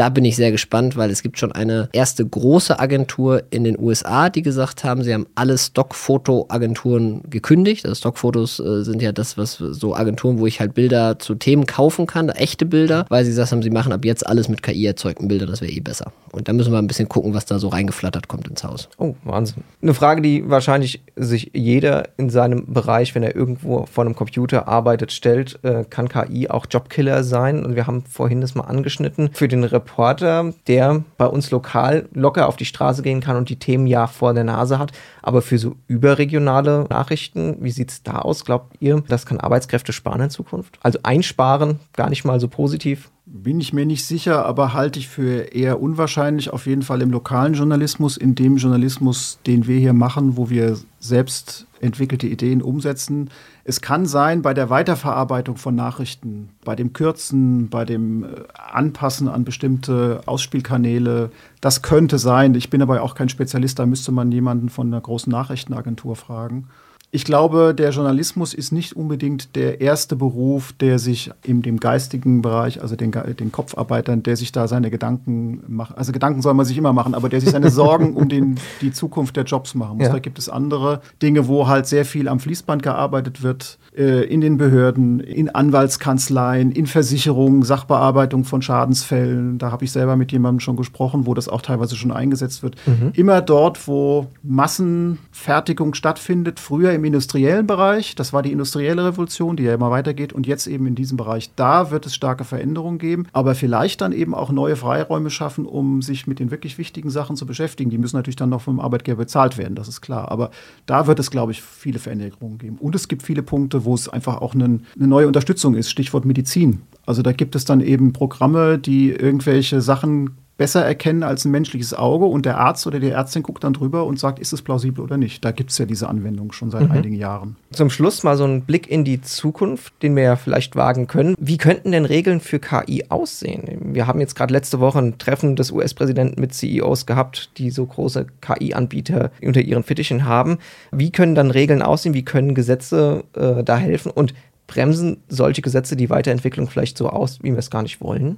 da 0.00 0.08
bin 0.08 0.24
ich 0.24 0.34
sehr 0.34 0.50
gespannt, 0.50 0.96
weil 0.96 1.10
es 1.10 1.22
gibt 1.22 1.38
schon 1.38 1.52
eine 1.52 1.90
erste 1.92 2.24
große 2.24 2.80
Agentur 2.80 3.42
in 3.50 3.64
den 3.64 3.78
USA, 3.78 4.30
die 4.30 4.40
gesagt 4.40 4.82
haben, 4.82 5.02
sie 5.02 5.12
haben 5.12 5.26
alle 5.34 5.58
Stockfoto-Agenturen 5.58 7.20
gekündigt. 7.28 7.84
Also 7.84 7.96
Stockfotos 7.96 8.60
äh, 8.60 8.82
sind 8.82 9.02
ja 9.02 9.12
das, 9.12 9.36
was 9.36 9.56
so 9.58 9.94
Agenturen, 9.94 10.38
wo 10.38 10.46
ich 10.46 10.58
halt 10.58 10.72
Bilder 10.72 11.18
zu 11.18 11.34
Themen 11.34 11.66
kaufen 11.66 12.06
kann, 12.06 12.30
echte 12.30 12.64
Bilder, 12.64 13.04
weil 13.10 13.26
sie 13.26 13.32
gesagt 13.32 13.52
haben, 13.52 13.60
sie 13.60 13.68
machen 13.68 13.92
ab 13.92 14.06
jetzt 14.06 14.26
alles 14.26 14.48
mit 14.48 14.62
KI 14.62 14.86
erzeugten 14.86 15.28
Bildern, 15.28 15.50
das 15.50 15.60
wäre 15.60 15.70
eh 15.70 15.80
besser. 15.80 16.12
Und 16.32 16.48
da 16.48 16.54
müssen 16.54 16.72
wir 16.72 16.78
ein 16.78 16.86
bisschen 16.86 17.10
gucken, 17.10 17.34
was 17.34 17.44
da 17.44 17.58
so 17.58 17.68
reingeflattert 17.68 18.26
kommt 18.26 18.48
ins 18.48 18.64
Haus. 18.64 18.88
Oh, 18.96 19.14
Wahnsinn. 19.24 19.64
Eine 19.82 19.92
Frage, 19.92 20.22
die 20.22 20.48
wahrscheinlich 20.48 21.02
sich 21.16 21.50
jeder 21.52 22.08
in 22.16 22.30
seinem 22.30 22.72
Bereich, 22.72 23.14
wenn 23.14 23.22
er 23.22 23.36
irgendwo 23.36 23.84
vor 23.84 24.04
einem 24.04 24.14
Computer 24.14 24.66
arbeitet, 24.66 25.12
stellt, 25.12 25.58
äh, 25.62 25.84
kann 25.84 26.08
KI 26.08 26.48
auch 26.48 26.64
Jobkiller 26.70 27.22
sein? 27.22 27.66
Und 27.66 27.76
wir 27.76 27.86
haben 27.86 28.04
vorhin 28.08 28.40
das 28.40 28.54
mal 28.54 28.64
angeschnitten. 28.64 29.28
Für 29.34 29.46
den 29.46 29.64
Reporter, 29.90 30.54
der 30.66 31.04
bei 31.18 31.26
uns 31.26 31.50
lokal 31.50 32.08
locker 32.12 32.48
auf 32.48 32.56
die 32.56 32.64
Straße 32.64 33.02
gehen 33.02 33.20
kann 33.20 33.36
und 33.36 33.48
die 33.48 33.58
Themen 33.58 33.86
ja 33.86 34.06
vor 34.06 34.34
der 34.34 34.44
Nase 34.44 34.78
hat. 34.78 34.92
Aber 35.22 35.42
für 35.42 35.58
so 35.58 35.74
überregionale 35.88 36.86
Nachrichten, 36.88 37.56
wie 37.60 37.70
sieht 37.70 37.90
es 37.90 38.02
da 38.02 38.18
aus? 38.20 38.44
Glaubt 38.44 38.76
ihr, 38.80 39.02
das 39.08 39.26
kann 39.26 39.40
Arbeitskräfte 39.40 39.92
sparen 39.92 40.22
in 40.22 40.30
Zukunft? 40.30 40.78
Also 40.82 41.00
einsparen, 41.02 41.80
gar 41.94 42.08
nicht 42.08 42.24
mal 42.24 42.40
so 42.40 42.48
positiv. 42.48 43.10
Bin 43.26 43.60
ich 43.60 43.72
mir 43.72 43.86
nicht 43.86 44.06
sicher, 44.06 44.44
aber 44.44 44.72
halte 44.72 44.98
ich 44.98 45.08
für 45.08 45.54
eher 45.54 45.80
unwahrscheinlich, 45.80 46.50
auf 46.50 46.66
jeden 46.66 46.82
Fall 46.82 47.00
im 47.00 47.10
lokalen 47.10 47.54
Journalismus, 47.54 48.16
in 48.16 48.34
dem 48.34 48.56
Journalismus, 48.56 49.38
den 49.46 49.68
wir 49.68 49.78
hier 49.78 49.92
machen, 49.92 50.36
wo 50.36 50.50
wir 50.50 50.78
selbst 50.98 51.66
entwickelte 51.80 52.26
Ideen 52.26 52.60
umsetzen. 52.60 53.30
Es 53.64 53.80
kann 53.80 54.06
sein, 54.06 54.42
bei 54.42 54.54
der 54.54 54.70
Weiterverarbeitung 54.70 55.56
von 55.56 55.74
Nachrichten, 55.74 56.50
bei 56.64 56.74
dem 56.74 56.92
Kürzen, 56.92 57.68
bei 57.68 57.84
dem 57.84 58.24
äh, 58.24 58.28
Anpassen 58.54 59.28
an 59.28 59.44
bestimmte 59.44 60.22
Ausspielkanäle, 60.26 61.30
das 61.60 61.82
könnte 61.82 62.18
sein. 62.18 62.54
Ich 62.54 62.70
bin 62.70 62.82
aber 62.82 63.02
auch 63.02 63.14
kein 63.14 63.28
Spezialist, 63.28 63.78
da 63.78 63.86
müsste 63.86 64.12
man 64.12 64.32
jemanden 64.32 64.68
von 64.68 64.86
einer 64.86 65.00
großen 65.00 65.30
Nachrichtenagentur 65.30 66.16
fragen. 66.16 66.68
Ich 67.12 67.24
glaube, 67.24 67.74
der 67.74 67.90
Journalismus 67.90 68.54
ist 68.54 68.70
nicht 68.70 68.94
unbedingt 68.94 69.56
der 69.56 69.80
erste 69.80 70.14
Beruf, 70.14 70.72
der 70.74 71.00
sich 71.00 71.32
in 71.42 71.60
dem 71.60 71.80
geistigen 71.80 72.40
Bereich, 72.40 72.80
also 72.82 72.94
den, 72.94 73.10
den 73.10 73.50
Kopfarbeitern, 73.50 74.22
der 74.22 74.36
sich 74.36 74.52
da 74.52 74.68
seine 74.68 74.90
Gedanken 74.90 75.60
macht. 75.66 75.98
Also 75.98 76.12
Gedanken 76.12 76.40
soll 76.40 76.54
man 76.54 76.66
sich 76.66 76.78
immer 76.78 76.92
machen, 76.92 77.16
aber 77.16 77.28
der 77.28 77.40
sich 77.40 77.50
seine 77.50 77.70
Sorgen 77.70 78.14
um 78.14 78.28
den, 78.28 78.60
die 78.80 78.92
Zukunft 78.92 79.36
der 79.36 79.42
Jobs 79.42 79.74
machen 79.74 79.98
muss. 79.98 80.06
Ja. 80.06 80.12
Da 80.12 80.18
gibt 80.20 80.38
es 80.38 80.48
andere 80.48 81.00
Dinge, 81.20 81.48
wo 81.48 81.66
halt 81.66 81.86
sehr 81.86 82.04
viel 82.04 82.28
am 82.28 82.38
Fließband 82.38 82.84
gearbeitet 82.84 83.42
wird, 83.42 83.78
äh, 83.96 84.24
in 84.26 84.40
den 84.40 84.56
Behörden, 84.56 85.18
in 85.18 85.48
Anwaltskanzleien, 85.48 86.70
in 86.70 86.86
Versicherungen, 86.86 87.64
Sachbearbeitung 87.64 88.44
von 88.44 88.62
Schadensfällen. 88.62 89.58
Da 89.58 89.72
habe 89.72 89.84
ich 89.84 89.90
selber 89.90 90.14
mit 90.14 90.30
jemandem 90.30 90.60
schon 90.60 90.76
gesprochen, 90.76 91.26
wo 91.26 91.34
das 91.34 91.48
auch 91.48 91.62
teilweise 91.62 91.96
schon 91.96 92.12
eingesetzt 92.12 92.62
wird. 92.62 92.76
Mhm. 92.86 93.10
Immer 93.14 93.40
dort, 93.40 93.88
wo 93.88 94.28
Massenfertigung 94.44 95.94
stattfindet, 95.94 96.60
früher 96.60 96.92
im 96.92 96.99
industriellen 97.04 97.66
Bereich, 97.66 98.14
das 98.14 98.32
war 98.32 98.42
die 98.42 98.52
industrielle 98.52 99.04
Revolution, 99.04 99.56
die 99.56 99.64
ja 99.64 99.74
immer 99.74 99.90
weitergeht, 99.90 100.32
und 100.32 100.46
jetzt 100.46 100.66
eben 100.66 100.86
in 100.86 100.94
diesem 100.94 101.16
Bereich, 101.16 101.50
da 101.56 101.90
wird 101.90 102.06
es 102.06 102.14
starke 102.14 102.44
Veränderungen 102.44 102.98
geben, 102.98 103.26
aber 103.32 103.54
vielleicht 103.54 104.00
dann 104.00 104.12
eben 104.12 104.34
auch 104.34 104.50
neue 104.50 104.76
Freiräume 104.76 105.30
schaffen, 105.30 105.66
um 105.66 106.02
sich 106.02 106.26
mit 106.26 106.38
den 106.38 106.50
wirklich 106.50 106.78
wichtigen 106.78 107.10
Sachen 107.10 107.36
zu 107.36 107.46
beschäftigen. 107.46 107.90
Die 107.90 107.98
müssen 107.98 108.16
natürlich 108.16 108.36
dann 108.36 108.50
noch 108.50 108.62
vom 108.62 108.80
Arbeitgeber 108.80 109.18
bezahlt 109.18 109.58
werden, 109.58 109.74
das 109.74 109.88
ist 109.88 110.00
klar. 110.00 110.30
Aber 110.30 110.50
da 110.86 111.06
wird 111.06 111.18
es, 111.18 111.30
glaube 111.30 111.52
ich, 111.52 111.62
viele 111.62 111.98
Veränderungen 111.98 112.58
geben. 112.58 112.78
Und 112.78 112.94
es 112.94 113.08
gibt 113.08 113.22
viele 113.22 113.42
Punkte, 113.42 113.84
wo 113.84 113.94
es 113.94 114.08
einfach 114.08 114.40
auch 114.40 114.54
eine, 114.54 114.64
eine 114.64 115.06
neue 115.06 115.26
Unterstützung 115.26 115.74
ist, 115.74 115.90
Stichwort 115.90 116.24
Medizin. 116.24 116.82
Also 117.06 117.22
da 117.22 117.32
gibt 117.32 117.54
es 117.54 117.64
dann 117.64 117.80
eben 117.80 118.12
Programme, 118.12 118.78
die 118.78 119.10
irgendwelche 119.10 119.80
Sachen 119.80 120.36
besser 120.60 120.84
erkennen 120.84 121.22
als 121.22 121.46
ein 121.46 121.52
menschliches 121.52 121.94
Auge 121.94 122.26
und 122.26 122.44
der 122.44 122.58
Arzt 122.58 122.86
oder 122.86 123.00
die 123.00 123.08
Ärztin 123.08 123.42
guckt 123.42 123.64
dann 123.64 123.72
drüber 123.72 124.04
und 124.04 124.18
sagt, 124.18 124.38
ist 124.38 124.52
es 124.52 124.60
plausibel 124.60 125.02
oder 125.02 125.16
nicht. 125.16 125.42
Da 125.42 125.52
gibt 125.52 125.70
es 125.70 125.78
ja 125.78 125.86
diese 125.86 126.06
Anwendung 126.06 126.52
schon 126.52 126.70
seit 126.70 126.82
mhm. 126.82 126.90
einigen 126.90 127.14
Jahren. 127.14 127.56
Zum 127.70 127.88
Schluss 127.88 128.24
mal 128.24 128.36
so 128.36 128.44
ein 128.44 128.60
Blick 128.60 128.86
in 128.86 129.02
die 129.02 129.22
Zukunft, 129.22 129.94
den 130.02 130.14
wir 130.16 130.22
ja 130.22 130.36
vielleicht 130.36 130.76
wagen 130.76 131.06
können. 131.06 131.34
Wie 131.40 131.56
könnten 131.56 131.92
denn 131.92 132.04
Regeln 132.04 132.40
für 132.40 132.58
KI 132.58 133.06
aussehen? 133.08 133.94
Wir 133.94 134.06
haben 134.06 134.20
jetzt 134.20 134.34
gerade 134.34 134.52
letzte 134.52 134.80
Woche 134.80 134.98
ein 134.98 135.16
Treffen 135.16 135.56
des 135.56 135.70
US-Präsidenten 135.72 136.38
mit 136.38 136.52
CEOs 136.52 137.06
gehabt, 137.06 137.52
die 137.56 137.70
so 137.70 137.86
große 137.86 138.26
KI-Anbieter 138.42 139.30
unter 139.42 139.62
ihren 139.62 139.82
Fittichen 139.82 140.26
haben. 140.26 140.58
Wie 140.92 141.10
können 141.10 141.34
dann 141.34 141.50
Regeln 141.50 141.80
aussehen? 141.80 142.12
Wie 142.12 142.26
können 142.26 142.54
Gesetze 142.54 143.24
äh, 143.34 143.64
da 143.64 143.78
helfen? 143.78 144.12
Und 144.12 144.34
bremsen 144.66 145.22
solche 145.30 145.62
Gesetze 145.62 145.96
die 145.96 146.10
Weiterentwicklung 146.10 146.68
vielleicht 146.68 146.98
so 146.98 147.08
aus, 147.08 147.38
wie 147.42 147.52
wir 147.52 147.58
es 147.58 147.70
gar 147.70 147.82
nicht 147.82 148.02
wollen? 148.02 148.36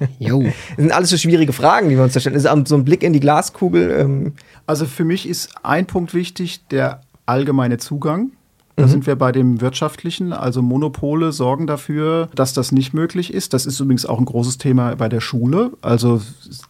Jo. 0.18 0.42
Das 0.42 0.52
sind 0.76 0.92
alles 0.92 1.10
so 1.10 1.16
schwierige 1.16 1.52
Fragen, 1.52 1.88
die 1.88 1.96
wir 1.96 2.02
uns 2.02 2.14
da 2.14 2.20
stellen. 2.20 2.34
Das 2.34 2.44
ist 2.44 2.68
so 2.68 2.76
ein 2.76 2.84
Blick 2.84 3.02
in 3.02 3.12
die 3.12 3.20
Glaskugel. 3.20 3.90
Ähm. 3.90 4.32
Also 4.66 4.86
für 4.86 5.04
mich 5.04 5.28
ist 5.28 5.50
ein 5.62 5.86
Punkt 5.86 6.14
wichtig, 6.14 6.66
der 6.68 7.02
allgemeine 7.26 7.78
Zugang. 7.78 8.32
Da 8.76 8.86
mhm. 8.86 8.88
sind 8.88 9.06
wir 9.06 9.16
bei 9.16 9.32
dem 9.32 9.60
wirtschaftlichen. 9.60 10.32
Also 10.32 10.62
Monopole 10.62 11.32
sorgen 11.32 11.66
dafür, 11.66 12.28
dass 12.34 12.54
das 12.54 12.72
nicht 12.72 12.94
möglich 12.94 13.32
ist. 13.32 13.52
Das 13.52 13.66
ist 13.66 13.78
übrigens 13.80 14.06
auch 14.06 14.18
ein 14.18 14.24
großes 14.24 14.56
Thema 14.56 14.94
bei 14.96 15.08
der 15.08 15.20
Schule. 15.20 15.72
Also 15.82 16.22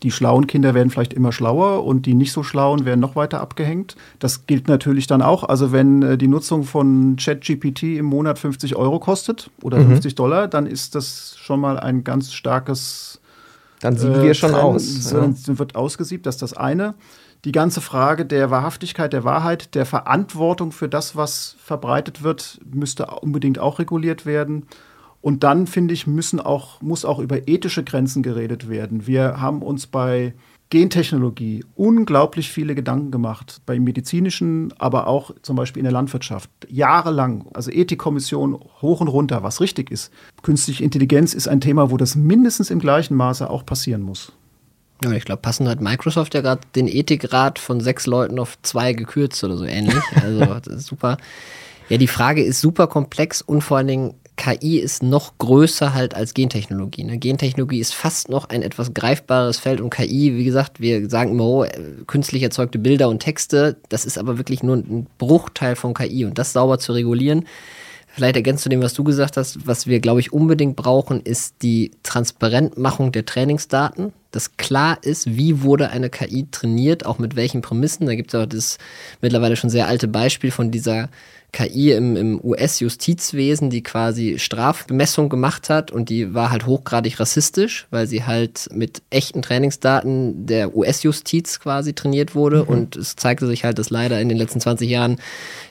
die 0.02 0.10
schlauen 0.10 0.48
Kinder 0.48 0.74
werden 0.74 0.90
vielleicht 0.90 1.14
immer 1.14 1.30
schlauer 1.30 1.84
und 1.84 2.06
die 2.06 2.14
nicht 2.14 2.32
so 2.32 2.42
schlauen 2.42 2.84
werden 2.84 2.98
noch 2.98 3.14
weiter 3.14 3.40
abgehängt. 3.40 3.94
Das 4.18 4.46
gilt 4.46 4.66
natürlich 4.66 5.06
dann 5.06 5.22
auch. 5.22 5.44
Also 5.44 5.70
wenn 5.70 6.02
äh, 6.02 6.18
die 6.18 6.28
Nutzung 6.28 6.64
von 6.64 7.16
ChatGPT 7.16 7.84
im 7.98 8.06
Monat 8.06 8.38
50 8.38 8.74
Euro 8.74 8.98
kostet 8.98 9.50
oder 9.62 9.78
mhm. 9.78 9.88
50 9.88 10.16
Dollar, 10.16 10.48
dann 10.48 10.66
ist 10.66 10.96
das 10.96 11.36
schon 11.38 11.60
mal 11.60 11.78
ein 11.78 12.02
ganz 12.02 12.32
starkes 12.32 13.20
dann 13.80 13.96
sieben 13.96 14.14
äh, 14.14 14.22
wir 14.22 14.34
schon 14.34 14.52
Trend, 14.52 14.64
aus. 14.64 15.12
Ja. 15.12 15.58
Wird 15.58 15.76
ausgesiebt, 15.76 16.26
das 16.26 16.36
ist 16.36 16.42
das 16.42 16.54
eine 16.54 16.94
die 17.44 17.52
ganze 17.52 17.80
Frage 17.80 18.24
der 18.24 18.50
Wahrhaftigkeit, 18.50 19.12
der 19.12 19.24
Wahrheit, 19.24 19.74
der 19.74 19.86
Verantwortung 19.86 20.72
für 20.72 20.88
das, 20.88 21.16
was 21.16 21.56
verbreitet 21.58 22.22
wird, 22.22 22.60
müsste 22.72 23.06
unbedingt 23.06 23.58
auch 23.58 23.78
reguliert 23.78 24.26
werden. 24.26 24.66
Und 25.20 25.44
dann, 25.44 25.66
finde 25.66 25.94
ich, 25.94 26.06
müssen 26.06 26.40
auch, 26.40 26.80
muss 26.80 27.04
auch 27.04 27.18
über 27.18 27.48
ethische 27.48 27.84
Grenzen 27.84 28.22
geredet 28.22 28.68
werden. 28.68 29.06
Wir 29.06 29.40
haben 29.40 29.62
uns 29.62 29.86
bei 29.86 30.34
Gentechnologie 30.70 31.64
unglaublich 31.74 32.50
viele 32.50 32.74
Gedanken 32.74 33.10
gemacht, 33.10 33.60
beim 33.66 33.84
medizinischen, 33.84 34.72
aber 34.78 35.06
auch 35.06 35.32
zum 35.42 35.54
Beispiel 35.54 35.80
in 35.80 35.84
der 35.84 35.92
Landwirtschaft. 35.92 36.50
Jahrelang, 36.68 37.44
also 37.52 37.70
Ethikkommission 37.70 38.58
hoch 38.80 39.00
und 39.00 39.08
runter, 39.08 39.42
was 39.42 39.60
richtig 39.60 39.90
ist. 39.90 40.10
Künstliche 40.42 40.82
Intelligenz 40.82 41.34
ist 41.34 41.46
ein 41.46 41.60
Thema, 41.60 41.90
wo 41.90 41.98
das 41.98 42.16
mindestens 42.16 42.70
im 42.70 42.78
gleichen 42.78 43.16
Maße 43.16 43.50
auch 43.50 43.66
passieren 43.66 44.02
muss. 44.02 44.32
Ja, 45.02 45.12
ich 45.12 45.24
glaube, 45.24 45.42
passend 45.42 45.68
hat 45.68 45.80
Microsoft 45.80 46.34
ja 46.34 46.40
gerade 46.40 46.62
den 46.74 46.88
Ethikrat 46.88 47.58
von 47.58 47.80
sechs 47.80 48.06
Leuten 48.06 48.38
auf 48.38 48.58
zwei 48.62 48.92
gekürzt 48.92 49.42
oder 49.44 49.56
so 49.56 49.64
ähnlich. 49.64 49.94
Also 50.22 50.44
das 50.44 50.66
ist 50.66 50.86
super. 50.86 51.16
Ja, 51.88 51.98
die 51.98 52.08
Frage 52.08 52.42
ist 52.42 52.60
super 52.60 52.86
komplex 52.86 53.42
und 53.42 53.62
vor 53.62 53.78
allen 53.78 53.88
Dingen 53.88 54.14
KI 54.36 54.78
ist 54.78 55.02
noch 55.02 55.36
größer 55.38 55.94
halt 55.94 56.14
als 56.14 56.34
Gentechnologie. 56.34 57.04
Ne? 57.04 57.18
Gentechnologie 57.18 57.80
ist 57.80 57.94
fast 57.94 58.28
noch 58.28 58.48
ein 58.48 58.62
etwas 58.62 58.94
greifbares 58.94 59.58
Feld 59.58 59.80
und 59.80 59.90
KI, 59.90 60.36
wie 60.36 60.44
gesagt, 60.44 60.80
wir 60.80 61.08
sagen 61.10 61.32
immer, 61.32 61.44
oh, 61.44 61.66
künstlich 62.06 62.42
erzeugte 62.42 62.78
Bilder 62.78 63.08
und 63.08 63.20
Texte, 63.20 63.76
das 63.88 64.04
ist 64.04 64.18
aber 64.18 64.38
wirklich 64.38 64.62
nur 64.62 64.76
ein 64.76 65.06
Bruchteil 65.18 65.76
von 65.76 65.94
KI 65.94 66.24
und 66.24 66.38
das 66.38 66.52
sauber 66.52 66.78
zu 66.78 66.92
regulieren. 66.92 67.46
Vielleicht 68.12 68.36
ergänzt 68.36 68.62
zu 68.62 68.68
dem, 68.68 68.82
was 68.82 68.94
du 68.94 69.04
gesagt 69.04 69.36
hast, 69.36 69.66
was 69.66 69.86
wir, 69.86 70.00
glaube 70.00 70.20
ich, 70.20 70.32
unbedingt 70.32 70.76
brauchen, 70.76 71.20
ist 71.22 71.56
die 71.62 71.92
Transparentmachung 72.02 73.12
der 73.12 73.24
Trainingsdaten 73.24 74.12
dass 74.32 74.56
klar 74.56 74.98
ist, 75.02 75.36
wie 75.36 75.62
wurde 75.62 75.90
eine 75.90 76.10
KI 76.10 76.46
trainiert, 76.50 77.06
auch 77.06 77.18
mit 77.18 77.36
welchen 77.36 77.62
Prämissen. 77.62 78.06
Da 78.06 78.14
gibt 78.14 78.34
es 78.34 78.40
auch 78.40 78.46
das 78.46 78.78
mittlerweile 79.20 79.56
schon 79.56 79.70
sehr 79.70 79.86
alte 79.86 80.08
Beispiel 80.08 80.50
von 80.50 80.70
dieser 80.70 81.10
KI 81.52 81.92
im, 81.92 82.16
im 82.16 82.40
US-Justizwesen, 82.42 83.68
die 83.68 83.82
quasi 83.82 84.38
Strafbemessung 84.38 85.28
gemacht 85.28 85.68
hat 85.68 85.90
und 85.90 86.08
die 86.08 86.32
war 86.32 86.50
halt 86.50 86.64
hochgradig 86.64 87.20
rassistisch, 87.20 87.86
weil 87.90 88.06
sie 88.06 88.24
halt 88.24 88.70
mit 88.72 89.02
echten 89.10 89.42
Trainingsdaten 89.42 90.46
der 90.46 90.74
US-Justiz 90.74 91.60
quasi 91.60 91.92
trainiert 91.92 92.34
wurde 92.34 92.62
mhm. 92.62 92.68
und 92.68 92.96
es 92.96 93.16
zeigte 93.16 93.46
sich 93.46 93.64
halt, 93.64 93.78
dass 93.78 93.90
leider 93.90 94.18
in 94.18 94.30
den 94.30 94.38
letzten 94.38 94.60
20 94.60 94.88
Jahren 94.88 95.18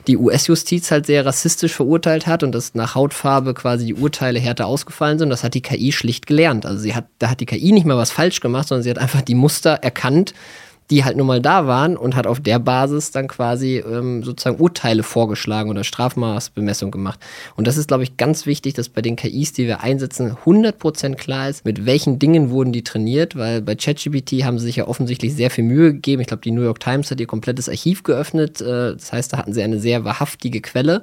die 0.06 0.16
US-Justiz 0.16 0.92
halt 0.92 1.06
sehr 1.06 1.26
rassistisch 1.26 1.74
verurteilt 1.74 2.28
hat 2.28 2.44
und 2.44 2.52
dass 2.52 2.74
nach 2.74 2.94
Hautfarbe 2.94 3.52
quasi 3.52 3.86
die 3.86 3.94
Urteile 3.94 4.38
härter 4.38 4.66
ausgefallen 4.66 5.18
sind. 5.18 5.30
Das 5.30 5.42
hat 5.42 5.54
die 5.54 5.62
KI 5.62 5.90
schlicht 5.90 6.28
gelernt. 6.28 6.64
Also 6.64 6.78
sie 6.78 6.94
hat, 6.94 7.06
da 7.18 7.30
hat 7.30 7.40
die 7.40 7.46
KI 7.46 7.72
nicht 7.72 7.86
mal 7.86 7.96
was 7.96 8.12
falsch 8.12 8.38
gemacht, 8.38 8.68
sondern 8.68 8.84
sie 8.84 8.90
hat 8.90 8.98
einfach 8.98 9.22
die 9.22 9.34
Muster 9.34 9.72
erkannt 9.72 10.32
die 10.90 11.04
halt 11.04 11.16
nun 11.16 11.26
mal 11.26 11.40
da 11.40 11.66
waren 11.66 11.96
und 11.96 12.16
hat 12.16 12.26
auf 12.26 12.40
der 12.40 12.58
Basis 12.58 13.10
dann 13.10 13.28
quasi 13.28 13.78
ähm, 13.78 14.22
sozusagen 14.22 14.60
Urteile 14.60 15.02
vorgeschlagen 15.02 15.70
oder 15.70 15.84
Strafmaßbemessung 15.84 16.90
gemacht. 16.90 17.20
Und 17.56 17.66
das 17.66 17.76
ist, 17.76 17.88
glaube 17.88 18.02
ich, 18.02 18.16
ganz 18.16 18.46
wichtig, 18.46 18.74
dass 18.74 18.88
bei 18.88 19.02
den 19.02 19.16
KIs, 19.16 19.52
die 19.52 19.66
wir 19.66 19.80
einsetzen, 19.80 20.36
100% 20.44 21.14
klar 21.14 21.48
ist, 21.48 21.64
mit 21.64 21.86
welchen 21.86 22.18
Dingen 22.18 22.50
wurden 22.50 22.72
die 22.72 22.84
trainiert, 22.84 23.36
weil 23.36 23.62
bei 23.62 23.74
ChatGPT 23.74 24.44
haben 24.44 24.58
sie 24.58 24.66
sich 24.66 24.76
ja 24.76 24.88
offensichtlich 24.88 25.34
sehr 25.34 25.50
viel 25.50 25.64
Mühe 25.64 25.92
gegeben. 25.92 26.20
Ich 26.20 26.28
glaube, 26.28 26.42
die 26.42 26.50
New 26.50 26.62
York 26.62 26.80
Times 26.80 27.10
hat 27.10 27.20
ihr 27.20 27.26
komplettes 27.26 27.68
Archiv 27.68 28.02
geöffnet. 28.02 28.60
Äh, 28.60 28.94
das 28.94 29.12
heißt, 29.12 29.32
da 29.32 29.38
hatten 29.38 29.54
sie 29.54 29.62
eine 29.62 29.78
sehr 29.78 30.04
wahrhaftige 30.04 30.60
Quelle. 30.60 31.02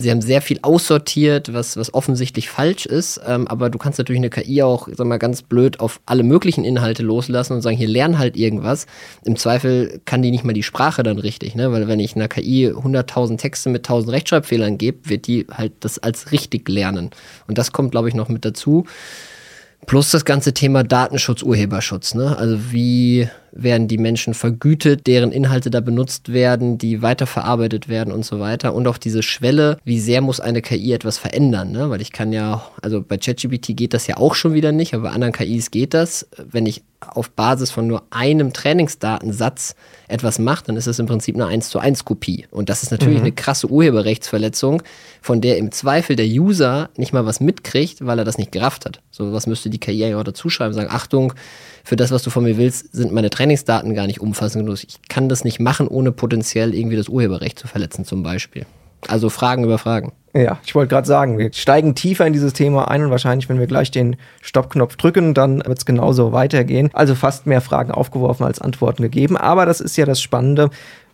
Sie 0.00 0.10
haben 0.10 0.22
sehr 0.22 0.40
viel 0.40 0.58
aussortiert, 0.62 1.52
was, 1.52 1.76
was 1.76 1.92
offensichtlich 1.92 2.48
falsch 2.48 2.86
ist. 2.86 3.20
Ähm, 3.26 3.46
aber 3.48 3.68
du 3.68 3.76
kannst 3.76 3.98
natürlich 3.98 4.20
eine 4.20 4.30
KI 4.30 4.62
auch, 4.62 4.88
sag 4.90 5.06
mal, 5.06 5.18
ganz 5.18 5.42
blöd 5.42 5.78
auf 5.78 6.00
alle 6.06 6.22
möglichen 6.22 6.64
Inhalte 6.64 7.02
loslassen 7.02 7.52
und 7.52 7.60
sagen, 7.60 7.76
hier 7.76 7.86
lern 7.86 8.18
halt 8.18 8.34
irgendwas. 8.34 8.86
Im 9.24 9.36
Zweifel 9.36 10.00
kann 10.06 10.22
die 10.22 10.30
nicht 10.30 10.42
mal 10.42 10.54
die 10.54 10.62
Sprache 10.62 11.02
dann 11.02 11.18
richtig, 11.18 11.54
ne? 11.54 11.70
Weil 11.70 11.86
wenn 11.86 12.00
ich 12.00 12.16
einer 12.16 12.28
KI 12.28 12.68
100.000 12.68 13.36
Texte 13.36 13.68
mit 13.68 13.86
1.000 13.86 14.10
Rechtschreibfehlern 14.10 14.78
gebe, 14.78 15.10
wird 15.10 15.26
die 15.26 15.46
halt 15.52 15.72
das 15.80 15.98
als 15.98 16.32
richtig 16.32 16.66
lernen. 16.70 17.10
Und 17.46 17.58
das 17.58 17.70
kommt, 17.70 17.90
glaube 17.90 18.08
ich, 18.08 18.14
noch 18.14 18.30
mit 18.30 18.46
dazu. 18.46 18.86
Plus 19.84 20.10
das 20.10 20.24
ganze 20.24 20.54
Thema 20.54 20.82
Datenschutz, 20.82 21.42
Urheberschutz. 21.42 22.14
Ne? 22.14 22.36
Also 22.38 22.72
wie 22.72 23.28
werden 23.52 23.88
die 23.88 23.98
Menschen 23.98 24.34
vergütet, 24.34 25.06
deren 25.06 25.32
Inhalte 25.32 25.70
da 25.70 25.80
benutzt 25.80 26.32
werden, 26.32 26.78
die 26.78 27.02
weiterverarbeitet 27.02 27.88
werden 27.88 28.12
und 28.12 28.24
so 28.24 28.40
weiter. 28.40 28.74
Und 28.74 28.86
auch 28.86 28.98
diese 28.98 29.22
Schwelle, 29.22 29.78
wie 29.84 30.00
sehr 30.00 30.20
muss 30.20 30.40
eine 30.40 30.62
KI 30.62 30.92
etwas 30.92 31.18
verändern. 31.18 31.72
Ne? 31.72 31.90
Weil 31.90 32.00
ich 32.00 32.12
kann 32.12 32.32
ja, 32.32 32.66
also 32.82 33.02
bei 33.02 33.18
ChatGPT 33.18 33.76
geht 33.76 33.94
das 33.94 34.06
ja 34.06 34.16
auch 34.16 34.34
schon 34.34 34.54
wieder 34.54 34.72
nicht, 34.72 34.94
aber 34.94 35.04
bei 35.04 35.10
anderen 35.10 35.32
KIs 35.32 35.70
geht 35.70 35.94
das. 35.94 36.28
Wenn 36.36 36.66
ich 36.66 36.82
auf 37.00 37.30
Basis 37.30 37.70
von 37.70 37.86
nur 37.86 38.02
einem 38.10 38.52
Trainingsdatensatz 38.52 39.74
etwas 40.08 40.38
mache, 40.38 40.64
dann 40.66 40.76
ist 40.76 40.86
das 40.86 40.98
im 40.98 41.06
Prinzip 41.06 41.34
eine 41.34 41.46
1 41.46 41.70
zu 41.70 41.78
1 41.78 42.04
Kopie. 42.04 42.46
Und 42.50 42.68
das 42.68 42.82
ist 42.82 42.90
natürlich 42.90 43.18
mhm. 43.18 43.24
eine 43.24 43.32
krasse 43.32 43.68
Urheberrechtsverletzung, 43.68 44.82
von 45.22 45.40
der 45.40 45.58
im 45.58 45.72
Zweifel 45.72 46.16
der 46.16 46.26
User 46.26 46.90
nicht 46.96 47.12
mal 47.12 47.26
was 47.26 47.40
mitkriegt, 47.40 48.04
weil 48.04 48.18
er 48.18 48.24
das 48.24 48.38
nicht 48.38 48.52
gerafft 48.52 48.84
hat. 48.84 49.00
So 49.10 49.32
was 49.32 49.46
müsste 49.46 49.70
die 49.70 49.80
KI 49.80 50.08
ja 50.08 50.18
auch 50.18 50.24
dazu 50.24 50.50
schreiben, 50.50 50.74
sagen, 50.74 50.90
Achtung, 50.90 51.32
für 51.84 51.96
das, 51.96 52.10
was 52.10 52.22
du 52.22 52.30
von 52.30 52.44
mir 52.44 52.56
willst, 52.56 52.92
sind 52.94 53.12
meine 53.12 53.30
Trainingsdaten 53.30 53.94
gar 53.94 54.06
nicht 54.06 54.20
umfassend 54.20 54.64
genug. 54.64 54.82
Ich 54.82 54.98
kann 55.08 55.28
das 55.28 55.44
nicht 55.44 55.60
machen, 55.60 55.88
ohne 55.88 56.12
potenziell 56.12 56.74
irgendwie 56.74 56.96
das 56.96 57.08
Urheberrecht 57.08 57.58
zu 57.58 57.66
verletzen, 57.66 58.04
zum 58.04 58.22
Beispiel. 58.22 58.66
Also 59.08 59.30
Fragen 59.30 59.64
über 59.64 59.78
Fragen. 59.78 60.12
Ja, 60.34 60.58
ich 60.64 60.74
wollte 60.74 60.90
gerade 60.90 61.06
sagen, 61.06 61.38
wir 61.38 61.52
steigen 61.52 61.94
tiefer 61.94 62.26
in 62.26 62.32
dieses 62.32 62.52
Thema 62.52 62.88
ein 62.88 63.02
und 63.02 63.10
wahrscheinlich, 63.10 63.48
wenn 63.48 63.58
wir 63.58 63.66
gleich 63.66 63.90
den 63.90 64.16
Stoppknopf 64.42 64.96
drücken, 64.96 65.34
dann 65.34 65.64
wird 65.64 65.78
es 65.78 65.86
genauso 65.86 66.32
weitergehen. 66.32 66.90
Also 66.92 67.14
fast 67.14 67.46
mehr 67.46 67.60
Fragen 67.60 67.90
aufgeworfen 67.90 68.44
als 68.44 68.60
Antworten 68.60 69.02
gegeben. 69.02 69.36
Aber 69.36 69.66
das 69.66 69.80
ist 69.80 69.96
ja 69.96 70.06
das 70.06 70.20
Spannende. 70.20 70.70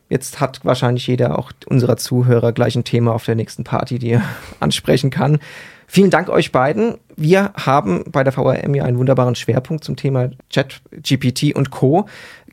Jetzt 0.08 0.40
hat 0.40 0.64
wahrscheinlich 0.64 1.06
jeder 1.06 1.38
auch 1.38 1.50
unserer 1.66 1.96
Zuhörer 1.96 2.52
gleich 2.52 2.76
ein 2.76 2.84
Thema 2.84 3.12
auf 3.14 3.24
der 3.24 3.34
nächsten 3.34 3.64
Party, 3.64 3.98
die 3.98 4.10
er 4.10 4.22
ansprechen 4.60 5.10
kann. 5.10 5.38
Vielen 5.86 6.10
Dank 6.10 6.28
euch 6.28 6.52
beiden. 6.52 6.96
Wir 7.16 7.52
haben 7.54 8.04
bei 8.10 8.24
der 8.24 8.32
VRM 8.32 8.74
ja 8.74 8.84
einen 8.84 8.98
wunderbaren 8.98 9.34
Schwerpunkt 9.34 9.84
zum 9.84 9.96
Thema 9.96 10.30
Chat, 10.50 10.80
GPT 10.90 11.54
und 11.54 11.70
Co. 11.70 12.06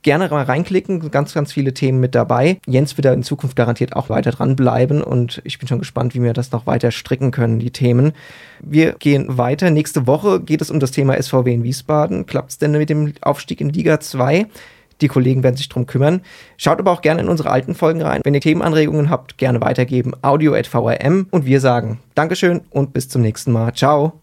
Gerne 0.03 0.27
mal 0.27 0.43
reinklicken, 0.43 1.11
ganz, 1.11 1.33
ganz 1.33 1.53
viele 1.53 1.73
Themen 1.73 2.01
mit 2.01 2.13
dabei. 2.13 2.59
Jens 2.67 2.97
wird 2.97 3.05
da 3.05 3.13
in 3.13 3.23
Zukunft 3.23 3.55
garantiert 3.55 3.95
auch 3.95 4.09
weiter 4.09 4.31
dranbleiben 4.31 5.01
und 5.01 5.41
ich 5.45 5.59
bin 5.59 5.67
schon 5.69 5.79
gespannt, 5.79 6.13
wie 6.13 6.21
wir 6.21 6.33
das 6.33 6.51
noch 6.51 6.67
weiter 6.67 6.91
stricken 6.91 7.31
können, 7.31 7.59
die 7.59 7.71
Themen. 7.71 8.11
Wir 8.59 8.93
gehen 8.93 9.37
weiter. 9.37 9.71
Nächste 9.71 10.05
Woche 10.05 10.41
geht 10.41 10.61
es 10.61 10.69
um 10.69 10.81
das 10.81 10.91
Thema 10.91 11.21
SVW 11.21 11.53
in 11.53 11.63
Wiesbaden. 11.63 12.25
Klappt 12.25 12.51
es 12.51 12.57
denn 12.57 12.73
mit 12.73 12.89
dem 12.89 13.13
Aufstieg 13.21 13.61
in 13.61 13.69
Liga 13.69 14.01
2? 14.01 14.47
Die 15.03 15.09
Kollegen 15.09 15.43
werden 15.43 15.57
sich 15.57 15.67
drum 15.67 15.85
kümmern. 15.85 16.21
Schaut 16.55 16.79
aber 16.79 16.91
auch 16.91 17.01
gerne 17.01 17.21
in 17.21 17.27
unsere 17.27 17.51
alten 17.51 17.75
Folgen 17.75 18.01
rein. 18.01 18.21
Wenn 18.23 18.33
ihr 18.33 18.41
Themenanregungen 18.41 19.09
habt, 19.09 19.37
gerne 19.37 19.59
weitergeben. 19.59 20.13
Audio.vrm 20.21 21.27
und 21.29 21.45
wir 21.45 21.59
sagen 21.59 21.99
Dankeschön 22.15 22.61
und 22.69 22.93
bis 22.93 23.09
zum 23.09 23.21
nächsten 23.21 23.51
Mal. 23.51 23.73
Ciao. 23.73 24.22